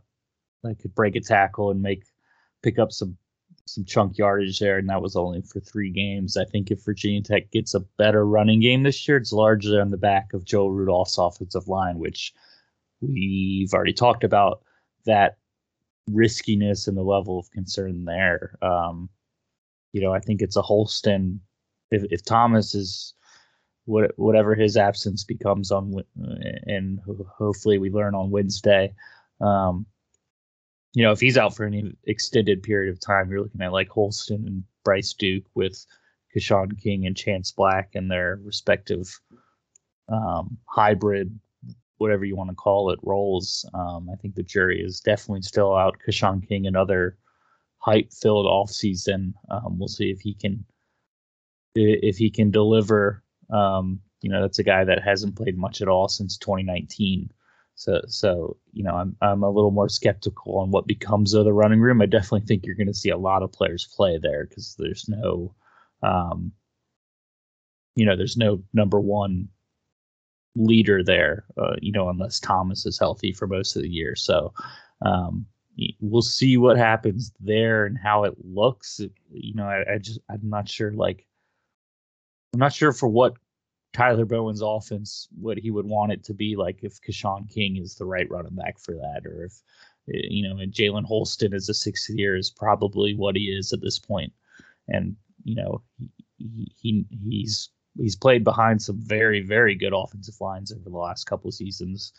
that 0.63 0.79
could 0.79 0.95
break 0.95 1.15
a 1.15 1.21
tackle 1.21 1.69
and 1.69 1.81
make 1.81 2.03
pick 2.63 2.79
up 2.79 2.91
some 2.91 3.17
some 3.65 3.85
chunk 3.85 4.17
yardage 4.17 4.59
there, 4.59 4.77
and 4.77 4.89
that 4.89 5.01
was 5.01 5.15
only 5.15 5.41
for 5.41 5.59
three 5.59 5.89
games. 5.89 6.37
I 6.37 6.45
think 6.45 6.69
if 6.69 6.83
Virginia 6.83 7.21
Tech 7.21 7.51
gets 7.51 7.73
a 7.73 7.79
better 7.97 8.25
running 8.25 8.59
game 8.59 8.83
this 8.83 9.07
year, 9.07 9.17
it's 9.17 9.31
largely 9.31 9.79
on 9.79 9.89
the 9.89 9.97
back 9.97 10.33
of 10.33 10.43
Joe 10.43 10.67
Rudolph's 10.67 11.17
offensive 11.17 11.67
line, 11.67 11.97
which 11.97 12.33
we've 13.01 13.73
already 13.73 13.93
talked 13.93 14.23
about 14.23 14.63
that 15.05 15.37
riskiness 16.09 16.87
and 16.87 16.97
the 16.97 17.03
level 17.03 17.39
of 17.39 17.51
concern 17.51 18.05
there. 18.05 18.57
Um, 18.61 19.09
you 19.93 20.01
know, 20.01 20.13
I 20.13 20.19
think 20.19 20.41
it's 20.41 20.57
a 20.57 20.61
Holston. 20.61 21.39
If, 21.91 22.03
if 22.11 22.25
Thomas 22.25 22.75
is 22.75 23.13
what, 23.85 24.11
whatever 24.17 24.55
his 24.55 24.75
absence 24.75 25.23
becomes 25.23 25.71
on, 25.71 25.93
and 26.65 26.99
hopefully 27.37 27.77
we 27.77 27.89
learn 27.89 28.15
on 28.15 28.31
Wednesday, 28.31 28.93
um, 29.39 29.85
you 30.93 31.03
know, 31.03 31.11
if 31.11 31.19
he's 31.19 31.37
out 31.37 31.55
for 31.55 31.65
any 31.65 31.95
extended 32.05 32.61
period 32.61 32.91
of 32.91 32.99
time, 32.99 33.29
you're 33.29 33.41
looking 33.41 33.61
at 33.61 33.71
like 33.71 33.89
Holston 33.89 34.47
and 34.47 34.63
Bryce 34.83 35.13
Duke 35.13 35.45
with 35.55 35.85
Keshawn 36.35 36.79
King 36.81 37.05
and 37.05 37.17
Chance 37.17 37.51
Black 37.51 37.91
and 37.95 38.09
their 38.09 38.39
respective 38.43 39.19
um, 40.09 40.57
hybrid, 40.65 41.37
whatever 41.97 42.25
you 42.25 42.35
want 42.35 42.49
to 42.49 42.55
call 42.55 42.91
it, 42.91 42.99
roles. 43.01 43.67
Um, 43.73 44.09
I 44.11 44.15
think 44.17 44.35
the 44.35 44.43
jury 44.43 44.83
is 44.83 44.99
definitely 44.99 45.41
still 45.41 45.75
out. 45.75 45.97
Keshawn 46.07 46.47
King 46.47 46.67
another 46.67 47.17
hype-filled 47.79 48.45
offseason. 48.45 49.33
Um, 49.49 49.77
we'll 49.79 49.87
see 49.87 50.11
if 50.11 50.21
he 50.21 50.35
can 50.35 50.63
if 51.75 52.17
he 52.17 52.29
can 52.29 52.51
deliver. 52.51 53.23
Um, 53.49 53.99
you 54.21 54.29
know, 54.29 54.41
that's 54.41 54.59
a 54.59 54.63
guy 54.63 54.83
that 54.83 55.03
hasn't 55.03 55.35
played 55.35 55.57
much 55.57 55.81
at 55.81 55.87
all 55.87 56.07
since 56.07 56.37
2019. 56.37 57.31
So, 57.75 58.01
so 58.07 58.57
you 58.71 58.83
know, 58.83 58.95
I'm 58.95 59.15
I'm 59.21 59.43
a 59.43 59.49
little 59.49 59.71
more 59.71 59.89
skeptical 59.89 60.57
on 60.59 60.71
what 60.71 60.87
becomes 60.87 61.33
of 61.33 61.45
the 61.45 61.53
running 61.53 61.79
room. 61.79 62.01
I 62.01 62.05
definitely 62.05 62.45
think 62.45 62.65
you're 62.65 62.75
going 62.75 62.87
to 62.87 62.93
see 62.93 63.09
a 63.09 63.17
lot 63.17 63.43
of 63.43 63.51
players 63.51 63.87
play 63.95 64.17
there 64.21 64.45
because 64.45 64.75
there's 64.77 65.09
no, 65.09 65.53
um, 66.03 66.51
you 67.95 68.05
know, 68.05 68.15
there's 68.15 68.37
no 68.37 68.61
number 68.73 68.99
one 68.99 69.47
leader 70.55 71.03
there. 71.03 71.45
Uh, 71.57 71.75
you 71.81 71.91
know, 71.91 72.09
unless 72.09 72.39
Thomas 72.39 72.85
is 72.85 72.99
healthy 72.99 73.31
for 73.31 73.47
most 73.47 73.75
of 73.75 73.81
the 73.81 73.89
year. 73.89 74.15
So, 74.15 74.53
um, 75.03 75.45
we'll 75.99 76.21
see 76.21 76.57
what 76.57 76.77
happens 76.77 77.31
there 77.39 77.85
and 77.85 77.97
how 77.97 78.23
it 78.23 78.35
looks. 78.43 79.01
You 79.31 79.55
know, 79.55 79.65
I, 79.65 79.95
I 79.95 79.97
just 79.97 80.19
I'm 80.29 80.41
not 80.43 80.69
sure. 80.69 80.91
Like, 80.91 81.25
I'm 82.53 82.59
not 82.59 82.73
sure 82.73 82.91
for 82.91 83.07
what 83.07 83.35
Tyler 83.93 84.25
Bowen's 84.25 84.61
offense 84.61 85.27
what 85.39 85.57
he 85.57 85.69
would 85.71 85.85
want 85.85 86.11
it 86.11 86.23
to 86.25 86.33
be 86.33 86.55
like 86.55 86.79
if 86.81 86.99
Keshawn 87.01 87.49
King 87.49 87.77
is 87.77 87.95
the 87.95 88.05
right 88.05 88.29
running 88.29 88.55
back 88.55 88.79
for 88.79 88.95
that, 88.95 89.25
or 89.25 89.45
if 89.45 89.61
eh, 90.13 90.27
you 90.29 90.47
know, 90.47 90.57
and 90.57 90.73
Jalen 90.73 91.05
Holston 91.05 91.53
as 91.53 91.69
a 91.69 91.73
sixth 91.73 92.09
year 92.09 92.35
is 92.35 92.49
probably 92.49 93.15
what 93.15 93.35
he 93.35 93.43
is 93.43 93.71
at 93.71 93.81
this 93.81 93.99
point. 93.99 94.33
And 94.87 95.15
you 95.43 95.55
know, 95.55 95.83
he, 96.37 96.71
he 96.75 97.05
he's 97.23 97.69
he's 97.95 98.15
played 98.15 98.43
behind 98.43 98.81
some 98.81 98.99
very 98.99 99.41
very 99.41 99.75
good 99.75 99.93
offensive 99.93 100.41
lines 100.41 100.71
over 100.71 100.89
the 100.89 100.97
last 100.97 101.25
couple 101.25 101.49
of 101.49 101.53
seasons, 101.53 102.13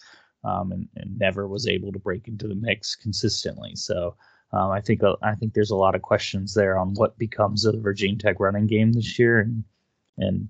um, 0.45 0.71
and, 0.71 0.89
and 0.95 1.19
never 1.19 1.49
was 1.49 1.67
able 1.67 1.93
to 1.93 1.99
break 1.99 2.29
into 2.29 2.49
the 2.49 2.55
mix 2.57 2.97
consistently. 2.97 3.75
So. 3.77 4.17
Um, 4.53 4.71
I 4.71 4.81
think 4.81 5.01
I 5.21 5.35
think 5.35 5.53
there's 5.53 5.73
a 5.73 5.77
lot 5.77 5.97
of 5.97 6.03
questions 6.03 6.55
there 6.55 6.79
on 6.79 6.95
what 6.95 7.19
becomes 7.19 7.65
of 7.65 7.75
the 7.75 7.81
Virginia 7.81 8.17
Tech 8.17 8.39
running 8.39 8.69
game 8.69 8.93
this 8.93 9.19
year, 9.19 9.41
and 9.41 9.65
and 10.17 10.49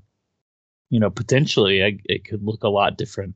you 0.94 1.00
know, 1.00 1.10
potentially 1.10 1.80
it, 1.80 2.00
it 2.04 2.24
could 2.24 2.44
look 2.44 2.62
a 2.62 2.68
lot 2.68 2.96
different 2.96 3.34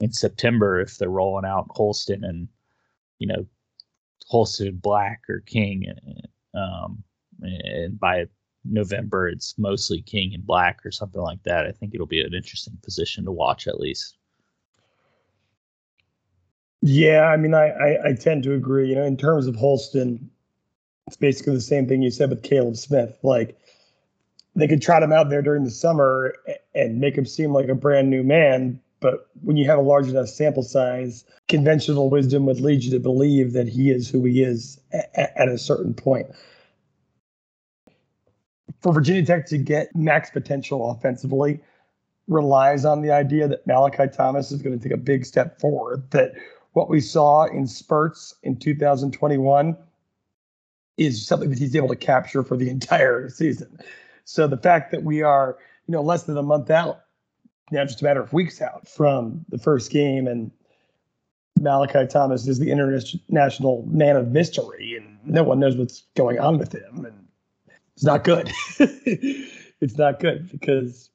in 0.00 0.10
September 0.10 0.80
if 0.80 0.96
they're 0.96 1.10
rolling 1.10 1.44
out 1.44 1.66
Holston 1.68 2.24
and, 2.24 2.48
you 3.18 3.26
know, 3.26 3.44
Holston 4.28 4.76
Black 4.76 5.20
or 5.28 5.40
King. 5.40 5.92
Um, 6.54 7.04
and 7.42 8.00
by 8.00 8.24
November, 8.64 9.28
it's 9.28 9.58
mostly 9.58 10.00
King 10.00 10.32
and 10.32 10.46
Black 10.46 10.80
or 10.86 10.90
something 10.90 11.20
like 11.20 11.42
that. 11.42 11.66
I 11.66 11.72
think 11.72 11.92
it'll 11.92 12.06
be 12.06 12.22
an 12.22 12.32
interesting 12.32 12.78
position 12.82 13.26
to 13.26 13.30
watch 13.30 13.68
at 13.68 13.78
least. 13.78 14.16
Yeah, 16.80 17.24
I 17.24 17.36
mean, 17.36 17.52
I, 17.52 17.68
I, 17.72 18.08
I 18.08 18.12
tend 18.14 18.42
to 18.44 18.54
agree. 18.54 18.88
You 18.88 18.94
know, 18.94 19.04
in 19.04 19.18
terms 19.18 19.46
of 19.46 19.54
Holston, 19.54 20.30
it's 21.08 21.18
basically 21.18 21.56
the 21.56 21.60
same 21.60 21.86
thing 21.86 22.00
you 22.00 22.10
said 22.10 22.30
with 22.30 22.42
Kaleb 22.42 22.78
Smith. 22.78 23.18
Like, 23.22 23.58
they 24.56 24.68
could 24.68 24.82
trot 24.82 25.02
him 25.02 25.12
out 25.12 25.30
there 25.30 25.42
during 25.42 25.64
the 25.64 25.70
summer 25.70 26.34
and 26.74 27.00
make 27.00 27.16
him 27.16 27.26
seem 27.26 27.52
like 27.52 27.68
a 27.68 27.74
brand 27.74 28.10
new 28.10 28.22
man. 28.22 28.80
But 29.00 29.28
when 29.42 29.56
you 29.56 29.66
have 29.66 29.78
a 29.78 29.82
large 29.82 30.08
enough 30.08 30.28
sample 30.28 30.62
size, 30.62 31.24
conventional 31.48 32.10
wisdom 32.10 32.46
would 32.46 32.60
lead 32.60 32.84
you 32.84 32.90
to 32.92 33.00
believe 33.00 33.52
that 33.52 33.68
he 33.68 33.90
is 33.90 34.08
who 34.08 34.24
he 34.24 34.42
is 34.42 34.80
at, 34.92 35.32
at 35.36 35.48
a 35.48 35.58
certain 35.58 35.94
point. 35.94 36.26
for 38.84 38.92
Virginia 38.92 39.24
Tech 39.24 39.46
to 39.46 39.58
get 39.58 39.94
max 39.96 40.30
potential 40.30 40.90
offensively 40.90 41.58
relies 42.28 42.84
on 42.84 43.00
the 43.00 43.10
idea 43.10 43.48
that 43.48 43.66
Malachi 43.66 44.06
Thomas 44.14 44.52
is 44.52 44.62
going 44.62 44.78
to 44.78 44.82
take 44.82 44.92
a 44.92 45.00
big 45.00 45.24
step 45.24 45.58
forward. 45.58 46.10
That 46.10 46.32
what 46.72 46.90
we 46.90 47.00
saw 47.00 47.44
in 47.44 47.66
spurts 47.66 48.34
in 48.42 48.56
2021 48.58 49.76
is 50.98 51.26
something 51.26 51.48
that 51.48 51.58
he's 51.58 51.74
able 51.74 51.88
to 51.88 51.96
capture 51.96 52.42
for 52.42 52.58
the 52.58 52.68
entire 52.70 53.30
season. 53.30 53.78
So 54.24 54.46
the 54.46 54.56
fact 54.56 54.90
that 54.90 55.02
we 55.02 55.22
are, 55.22 55.56
you 55.86 55.92
know, 55.92 56.02
less 56.02 56.24
than 56.24 56.36
a 56.36 56.42
month 56.42 56.70
out, 56.70 57.00
now 57.70 57.84
just 57.84 58.00
a 58.00 58.04
matter 58.04 58.22
of 58.22 58.32
weeks 58.32 58.60
out 58.60 58.88
from 58.88 59.44
the 59.48 59.58
first 59.58 59.90
game, 59.90 60.26
and 60.26 60.50
Malachi 61.60 62.06
Thomas 62.06 62.46
is 62.46 62.58
the 62.58 62.70
international 62.70 63.84
man 63.86 64.16
of 64.16 64.32
mystery, 64.32 64.96
and 64.96 65.18
no 65.24 65.42
one 65.42 65.60
knows 65.60 65.76
what's 65.76 66.04
going 66.14 66.38
on 66.38 66.58
with 66.58 66.74
him, 66.74 67.04
and 67.04 67.26
it's 67.94 68.04
not 68.04 68.24
good. 68.24 68.50
it's 68.78 69.96
not 69.96 70.20
good 70.20 70.50
because, 70.50 71.10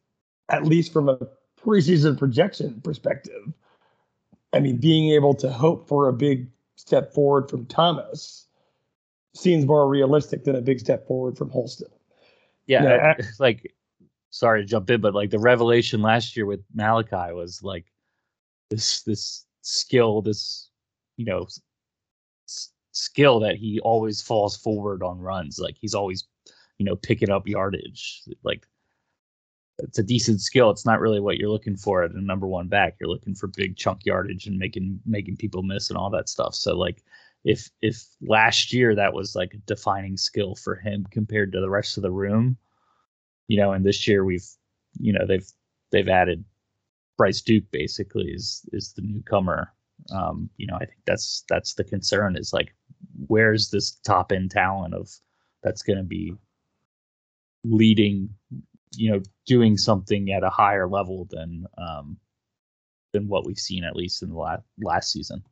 at 0.49 0.65
least 0.65 0.93
from 0.93 1.09
a 1.09 1.17
preseason 1.61 2.17
projection 2.17 2.81
perspective, 2.81 3.53
I 4.53 4.59
mean, 4.59 4.77
being 4.77 5.11
able 5.11 5.33
to 5.35 5.51
hope 5.51 5.87
for 5.87 6.07
a 6.07 6.13
big 6.13 6.47
step 6.75 7.13
forward 7.13 7.49
from 7.49 7.65
Thomas 7.65 8.47
seems 9.35 9.65
more 9.65 9.87
realistic 9.87 10.43
than 10.43 10.55
a 10.55 10.61
big 10.61 10.79
step 10.79 11.05
forward 11.05 11.37
from 11.37 11.49
Holston. 11.49 11.89
Yeah, 12.69 12.83
yeah. 12.83 13.15
I, 13.17 13.23
like 13.39 13.73
sorry 14.29 14.61
to 14.61 14.67
jump 14.67 14.89
in, 14.91 15.01
but 15.01 15.15
like 15.15 15.31
the 15.31 15.39
revelation 15.39 16.01
last 16.01 16.37
year 16.37 16.45
with 16.45 16.63
Malachi 16.73 17.33
was 17.33 17.63
like 17.63 17.85
this 18.69 19.01
this 19.01 19.45
skill, 19.61 20.21
this 20.21 20.69
you 21.17 21.25
know 21.25 21.47
s- 22.47 22.69
skill 22.91 23.39
that 23.39 23.55
he 23.55 23.79
always 23.81 24.21
falls 24.21 24.55
forward 24.55 25.01
on 25.01 25.19
runs. 25.19 25.57
Like 25.59 25.77
he's 25.81 25.95
always 25.95 26.27
you 26.77 26.85
know 26.85 26.95
picking 26.95 27.31
up 27.31 27.47
yardage. 27.47 28.21
Like 28.43 28.67
it's 29.79 29.97
a 29.97 30.03
decent 30.03 30.39
skill. 30.39 30.69
It's 30.69 30.85
not 30.85 30.99
really 30.99 31.19
what 31.19 31.37
you're 31.37 31.49
looking 31.49 31.77
for 31.77 32.03
at 32.03 32.11
a 32.11 32.21
number 32.21 32.45
one 32.45 32.67
back. 32.67 32.97
You're 32.99 33.09
looking 33.09 33.33
for 33.33 33.47
big 33.47 33.77
chunk 33.77 34.05
yardage 34.05 34.45
and 34.45 34.59
making 34.59 34.99
making 35.07 35.37
people 35.37 35.63
miss 35.63 35.89
and 35.89 35.97
all 35.97 36.11
that 36.11 36.29
stuff. 36.29 36.53
So 36.53 36.77
like 36.77 37.01
if 37.43 37.69
if 37.81 38.03
last 38.21 38.73
year 38.73 38.95
that 38.95 39.13
was 39.13 39.35
like 39.35 39.53
a 39.53 39.65
defining 39.65 40.17
skill 40.17 40.55
for 40.55 40.75
him 40.75 41.05
compared 41.11 41.51
to 41.53 41.61
the 41.61 41.69
rest 41.69 41.97
of 41.97 42.03
the 42.03 42.11
room, 42.11 42.57
you 43.47 43.57
know, 43.57 43.71
and 43.71 43.85
this 43.85 44.07
year 44.07 44.25
we've 44.25 44.47
you 44.99 45.13
know 45.13 45.25
they've 45.25 45.49
they've 45.91 46.09
added 46.09 46.43
Bryce 47.17 47.41
Duke 47.41 47.69
basically 47.71 48.29
is 48.31 48.67
is 48.73 48.93
the 48.93 49.01
newcomer. 49.01 49.73
Um, 50.11 50.49
you 50.57 50.67
know, 50.67 50.75
I 50.75 50.85
think 50.85 50.99
that's 51.05 51.43
that's 51.49 51.73
the 51.73 51.83
concern 51.83 52.37
is 52.37 52.53
like 52.53 52.73
where's 53.27 53.69
this 53.69 53.91
top 54.05 54.31
end 54.31 54.51
talent 54.51 54.93
of 54.93 55.09
that's 55.63 55.81
going 55.81 55.97
to 55.97 56.03
be 56.03 56.33
leading, 57.63 58.29
you 58.95 59.11
know, 59.11 59.21
doing 59.45 59.77
something 59.77 60.31
at 60.31 60.43
a 60.43 60.49
higher 60.49 60.87
level 60.87 61.27
than 61.29 61.65
um, 61.77 62.17
than 63.13 63.27
what 63.27 63.45
we've 63.45 63.59
seen 63.59 63.83
at 63.83 63.95
least 63.95 64.23
in 64.23 64.29
the 64.29 64.37
last 64.37 64.63
last 64.81 65.11
season. 65.11 65.43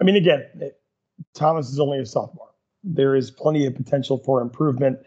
I 0.00 0.04
mean, 0.04 0.16
again, 0.16 0.44
Thomas 1.34 1.70
is 1.70 1.78
only 1.78 1.98
a 1.98 2.06
sophomore. 2.06 2.50
There 2.84 3.14
is 3.14 3.30
plenty 3.30 3.66
of 3.66 3.74
potential 3.74 4.18
for 4.18 4.40
improvement. 4.40 4.98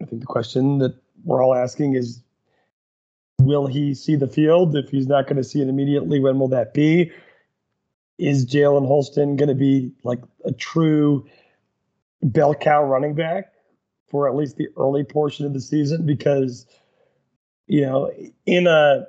I 0.00 0.04
think 0.04 0.20
the 0.20 0.26
question 0.26 0.78
that 0.78 0.94
we're 1.24 1.42
all 1.42 1.54
asking 1.54 1.94
is 1.94 2.22
will 3.40 3.66
he 3.66 3.94
see 3.94 4.16
the 4.16 4.26
field? 4.26 4.76
If 4.76 4.90
he's 4.90 5.06
not 5.06 5.26
going 5.26 5.36
to 5.36 5.44
see 5.44 5.60
it 5.60 5.68
immediately, 5.68 6.20
when 6.20 6.38
will 6.38 6.48
that 6.48 6.74
be? 6.74 7.10
Is 8.18 8.46
Jalen 8.46 8.86
Holston 8.86 9.36
going 9.36 9.48
to 9.48 9.54
be 9.54 9.92
like 10.04 10.20
a 10.44 10.52
true 10.52 11.26
bell 12.22 12.54
cow 12.54 12.82
running 12.82 13.14
back 13.14 13.52
for 14.08 14.28
at 14.28 14.34
least 14.34 14.56
the 14.56 14.68
early 14.76 15.04
portion 15.04 15.44
of 15.44 15.52
the 15.52 15.60
season? 15.60 16.06
Because, 16.06 16.66
you 17.66 17.82
know, 17.82 18.10
in 18.46 18.66
a 18.66 19.06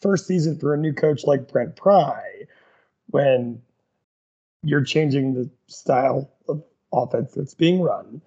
first 0.00 0.26
season 0.26 0.58
for 0.58 0.72
a 0.72 0.78
new 0.78 0.92
coach 0.92 1.24
like 1.24 1.50
Brent 1.50 1.76
Pry, 1.76 2.22
when 3.08 3.60
you're 4.66 4.84
changing 4.84 5.34
the 5.34 5.48
style 5.68 6.28
of 6.48 6.62
offense 6.92 7.32
that's 7.34 7.54
being 7.54 7.80
run 7.80 8.20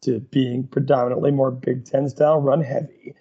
to 0.00 0.20
being 0.20 0.66
predominantly 0.66 1.30
more 1.30 1.50
Big 1.50 1.84
Ten 1.84 2.08
style 2.08 2.40
run 2.40 2.62
heavy. 2.62 3.14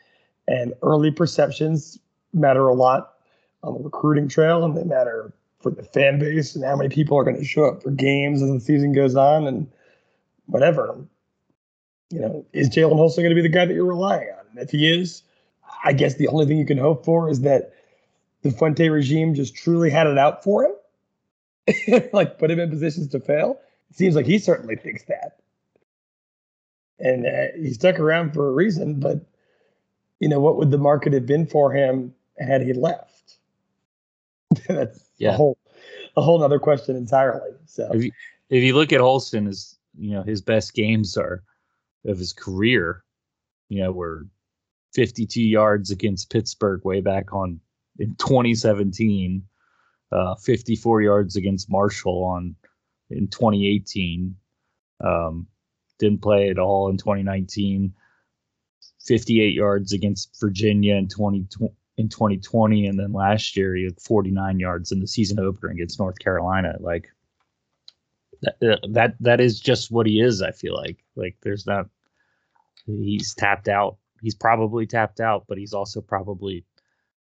And 0.47 0.73
early 0.81 1.11
perceptions 1.11 1.99
matter 2.33 2.67
a 2.67 2.73
lot 2.73 3.13
on 3.61 3.73
the 3.73 3.79
recruiting 3.79 4.27
trail 4.27 4.63
and 4.63 4.75
they 4.75 4.83
matter 4.83 5.33
for 5.59 5.69
the 5.69 5.83
fan 5.83 6.17
base 6.17 6.55
and 6.55 6.63
how 6.63 6.75
many 6.75 6.89
people 6.89 7.17
are 7.17 7.23
going 7.23 7.37
to 7.37 7.43
show 7.43 7.65
up 7.65 7.83
for 7.83 7.91
games 7.91 8.41
as 8.41 8.49
the 8.49 8.59
season 8.59 8.93
goes 8.93 9.15
on 9.15 9.45
and 9.45 9.69
whatever. 10.45 10.97
You 12.09 12.21
know, 12.21 12.45
is 12.53 12.69
Jalen 12.69 12.95
Holston 12.95 13.23
going 13.23 13.35
to 13.35 13.41
be 13.41 13.47
the 13.47 13.53
guy 13.53 13.65
that 13.65 13.73
you're 13.73 13.85
relying 13.85 14.29
on? 14.29 14.45
And 14.51 14.59
if 14.59 14.71
he 14.71 14.91
is, 14.91 15.23
I 15.83 15.93
guess 15.93 16.15
the 16.15 16.29
only 16.29 16.45
thing 16.45 16.57
you 16.57 16.65
can 16.65 16.77
hope 16.77 17.05
for 17.05 17.29
is 17.29 17.41
that 17.41 17.73
the 18.41 18.51
Fuente 18.51 18.89
regime 18.89 19.35
just 19.35 19.55
truly 19.55 19.89
had 19.89 20.07
it 20.07 20.17
out 20.17 20.43
for 20.43 20.63
him 20.63 20.71
like 22.13 22.37
put 22.37 22.51
him 22.51 22.59
in 22.59 22.69
positions 22.69 23.07
to 23.09 23.19
fail. 23.19 23.59
It 23.89 23.97
seems 23.97 24.15
like 24.15 24.25
he 24.25 24.39
certainly 24.39 24.75
thinks 24.75 25.03
that. 25.05 25.39
And 26.99 27.25
uh, 27.25 27.57
he 27.57 27.73
stuck 27.73 27.99
around 27.99 28.33
for 28.33 28.47
a 28.47 28.51
reason, 28.51 28.99
but 28.99 29.25
you 30.19 30.29
know, 30.29 30.39
what 30.39 30.57
would 30.57 30.71
the 30.71 30.77
market 30.77 31.13
have 31.13 31.25
been 31.25 31.47
for 31.47 31.73
him 31.73 32.13
had 32.39 32.61
he 32.61 32.73
left? 32.73 33.37
That's 34.67 35.03
yeah. 35.17 35.31
a 35.31 35.33
whole 35.33 35.57
a 36.15 36.21
whole 36.21 36.43
other 36.43 36.59
question 36.59 36.95
entirely. 36.95 37.51
So 37.65 37.89
if 37.93 38.03
you, 38.03 38.11
if 38.49 38.63
you 38.63 38.75
look 38.75 38.93
at 38.93 38.99
Holston, 38.99 39.45
his 39.45 39.77
you 39.97 40.11
know 40.11 40.23
his 40.23 40.41
best 40.41 40.73
games 40.73 41.17
are 41.17 41.43
of 42.05 42.17
his 42.17 42.33
career. 42.33 43.03
You 43.69 43.83
know, 43.83 43.91
were 43.91 44.27
52 44.93 45.41
yards 45.41 45.91
against 45.91 46.29
Pittsburgh 46.29 46.83
way 46.83 47.01
back 47.01 47.33
on 47.33 47.59
in 47.99 48.15
2017, 48.15 49.43
uh, 50.11 50.35
54 50.35 51.01
yards 51.01 51.35
against 51.35 51.69
Marshall 51.69 52.23
on 52.23 52.55
in 53.09 53.27
2018. 53.27 54.35
Um, 55.03 55.47
didn't 55.99 56.21
play 56.21 56.49
at 56.49 56.59
all 56.59 56.89
in 56.89 56.97
2019. 56.97 57.93
58 59.05 59.53
yards 59.53 59.93
against 59.93 60.39
Virginia 60.39 60.95
in 60.95 61.07
20 61.07 61.47
in 61.97 62.09
2020, 62.09 62.87
and 62.87 62.99
then 62.99 63.13
last 63.13 63.55
year 63.55 63.75
he 63.75 63.83
had 63.83 63.99
49 63.99 64.59
yards 64.59 64.91
in 64.91 64.99
the 64.99 65.07
season 65.07 65.39
opener 65.39 65.71
against 65.71 65.99
North 65.99 66.19
Carolina. 66.19 66.75
Like 66.79 67.09
that, 68.41 68.55
uh, 68.61 68.87
that 68.91 69.15
that 69.19 69.41
is 69.41 69.59
just 69.59 69.91
what 69.91 70.07
he 70.07 70.19
is. 70.19 70.41
I 70.41 70.51
feel 70.51 70.75
like 70.75 71.03
like 71.15 71.35
there's 71.41 71.65
not 71.65 71.87
he's 72.85 73.33
tapped 73.33 73.67
out. 73.67 73.97
He's 74.21 74.35
probably 74.35 74.85
tapped 74.85 75.19
out, 75.19 75.45
but 75.47 75.57
he's 75.57 75.73
also 75.73 76.01
probably 76.01 76.63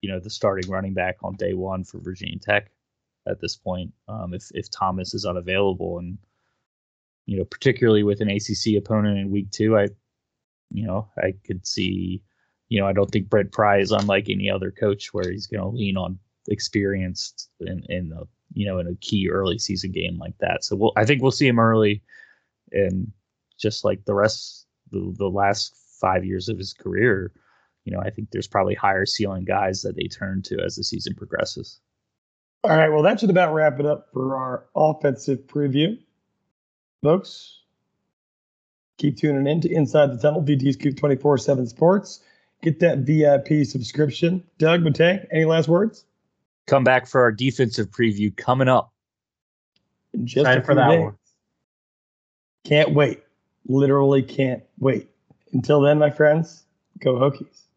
you 0.00 0.10
know 0.10 0.20
the 0.20 0.30
starting 0.30 0.70
running 0.70 0.94
back 0.94 1.16
on 1.22 1.34
day 1.34 1.54
one 1.54 1.84
for 1.84 1.98
Virginia 1.98 2.38
Tech 2.38 2.70
at 3.28 3.40
this 3.40 3.56
point. 3.56 3.92
Um, 4.08 4.34
if 4.34 4.50
if 4.54 4.70
Thomas 4.70 5.14
is 5.14 5.24
unavailable, 5.24 5.98
and 5.98 6.18
you 7.26 7.38
know, 7.38 7.44
particularly 7.44 8.02
with 8.02 8.20
an 8.20 8.30
ACC 8.30 8.76
opponent 8.78 9.18
in 9.18 9.30
week 9.30 9.50
two, 9.50 9.76
I, 9.76 9.88
you 10.70 10.86
know, 10.86 11.08
I 11.18 11.34
could 11.46 11.66
see, 11.66 12.22
you 12.68 12.80
know, 12.80 12.86
I 12.86 12.92
don't 12.92 13.10
think 13.10 13.28
Brent 13.28 13.52
Pry 13.52 13.78
is 13.78 13.92
unlike 13.92 14.28
any 14.28 14.50
other 14.50 14.70
coach 14.70 15.12
where 15.12 15.30
he's 15.30 15.46
going 15.46 15.62
to 15.62 15.68
lean 15.68 15.96
on 15.96 16.18
experience 16.48 17.48
in 17.60 17.82
in 17.88 18.08
the 18.08 18.26
you 18.54 18.66
know 18.66 18.78
in 18.78 18.86
a 18.86 18.94
key 18.96 19.28
early 19.30 19.58
season 19.58 19.92
game 19.92 20.18
like 20.18 20.36
that. 20.38 20.64
So 20.64 20.76
we'll 20.76 20.92
I 20.96 21.04
think 21.04 21.22
we'll 21.22 21.30
see 21.30 21.46
him 21.46 21.58
early, 21.58 22.02
and 22.72 23.12
just 23.58 23.84
like 23.84 24.04
the 24.04 24.14
rest 24.14 24.66
the 24.90 25.14
the 25.18 25.28
last 25.28 25.74
five 26.00 26.24
years 26.24 26.48
of 26.48 26.58
his 26.58 26.72
career, 26.72 27.32
you 27.84 27.92
know, 27.92 28.00
I 28.00 28.10
think 28.10 28.30
there's 28.30 28.46
probably 28.46 28.74
higher 28.74 29.06
ceiling 29.06 29.44
guys 29.44 29.82
that 29.82 29.96
they 29.96 30.08
turn 30.08 30.42
to 30.42 30.62
as 30.64 30.76
the 30.76 30.84
season 30.84 31.14
progresses. 31.14 31.80
All 32.64 32.76
right. 32.76 32.88
Well, 32.88 33.02
that 33.02 33.20
should 33.20 33.30
about 33.30 33.54
wrap 33.54 33.78
it 33.78 33.86
up 33.86 34.08
for 34.12 34.36
our 34.36 34.64
offensive 34.74 35.40
preview. 35.46 35.98
Folks, 37.02 37.60
keep 38.96 39.16
tuning 39.16 39.46
in 39.46 39.60
to 39.60 39.72
Inside 39.72 40.08
the 40.08 40.18
Tunnel, 40.18 40.72
Scoop 40.72 40.96
24 40.96 41.38
7 41.38 41.66
Sports. 41.66 42.20
Get 42.62 42.80
that 42.80 42.98
VIP 42.98 43.64
subscription. 43.64 44.42
Doug 44.58 44.82
Matei, 44.82 45.24
any 45.30 45.44
last 45.44 45.68
words? 45.68 46.04
Come 46.66 46.82
back 46.82 47.06
for 47.06 47.20
our 47.22 47.30
defensive 47.30 47.88
preview 47.90 48.36
coming 48.36 48.68
up. 48.68 48.92
Just 50.24 50.46
Time 50.46 50.62
for 50.64 50.74
that 50.74 50.90
days. 50.90 51.04
one. 51.04 51.16
Can't 52.64 52.92
wait. 52.92 53.22
Literally 53.66 54.22
can't 54.22 54.62
wait. 54.78 55.08
Until 55.52 55.80
then, 55.80 55.98
my 55.98 56.10
friends, 56.10 56.64
go 56.98 57.14
Hokies. 57.14 57.67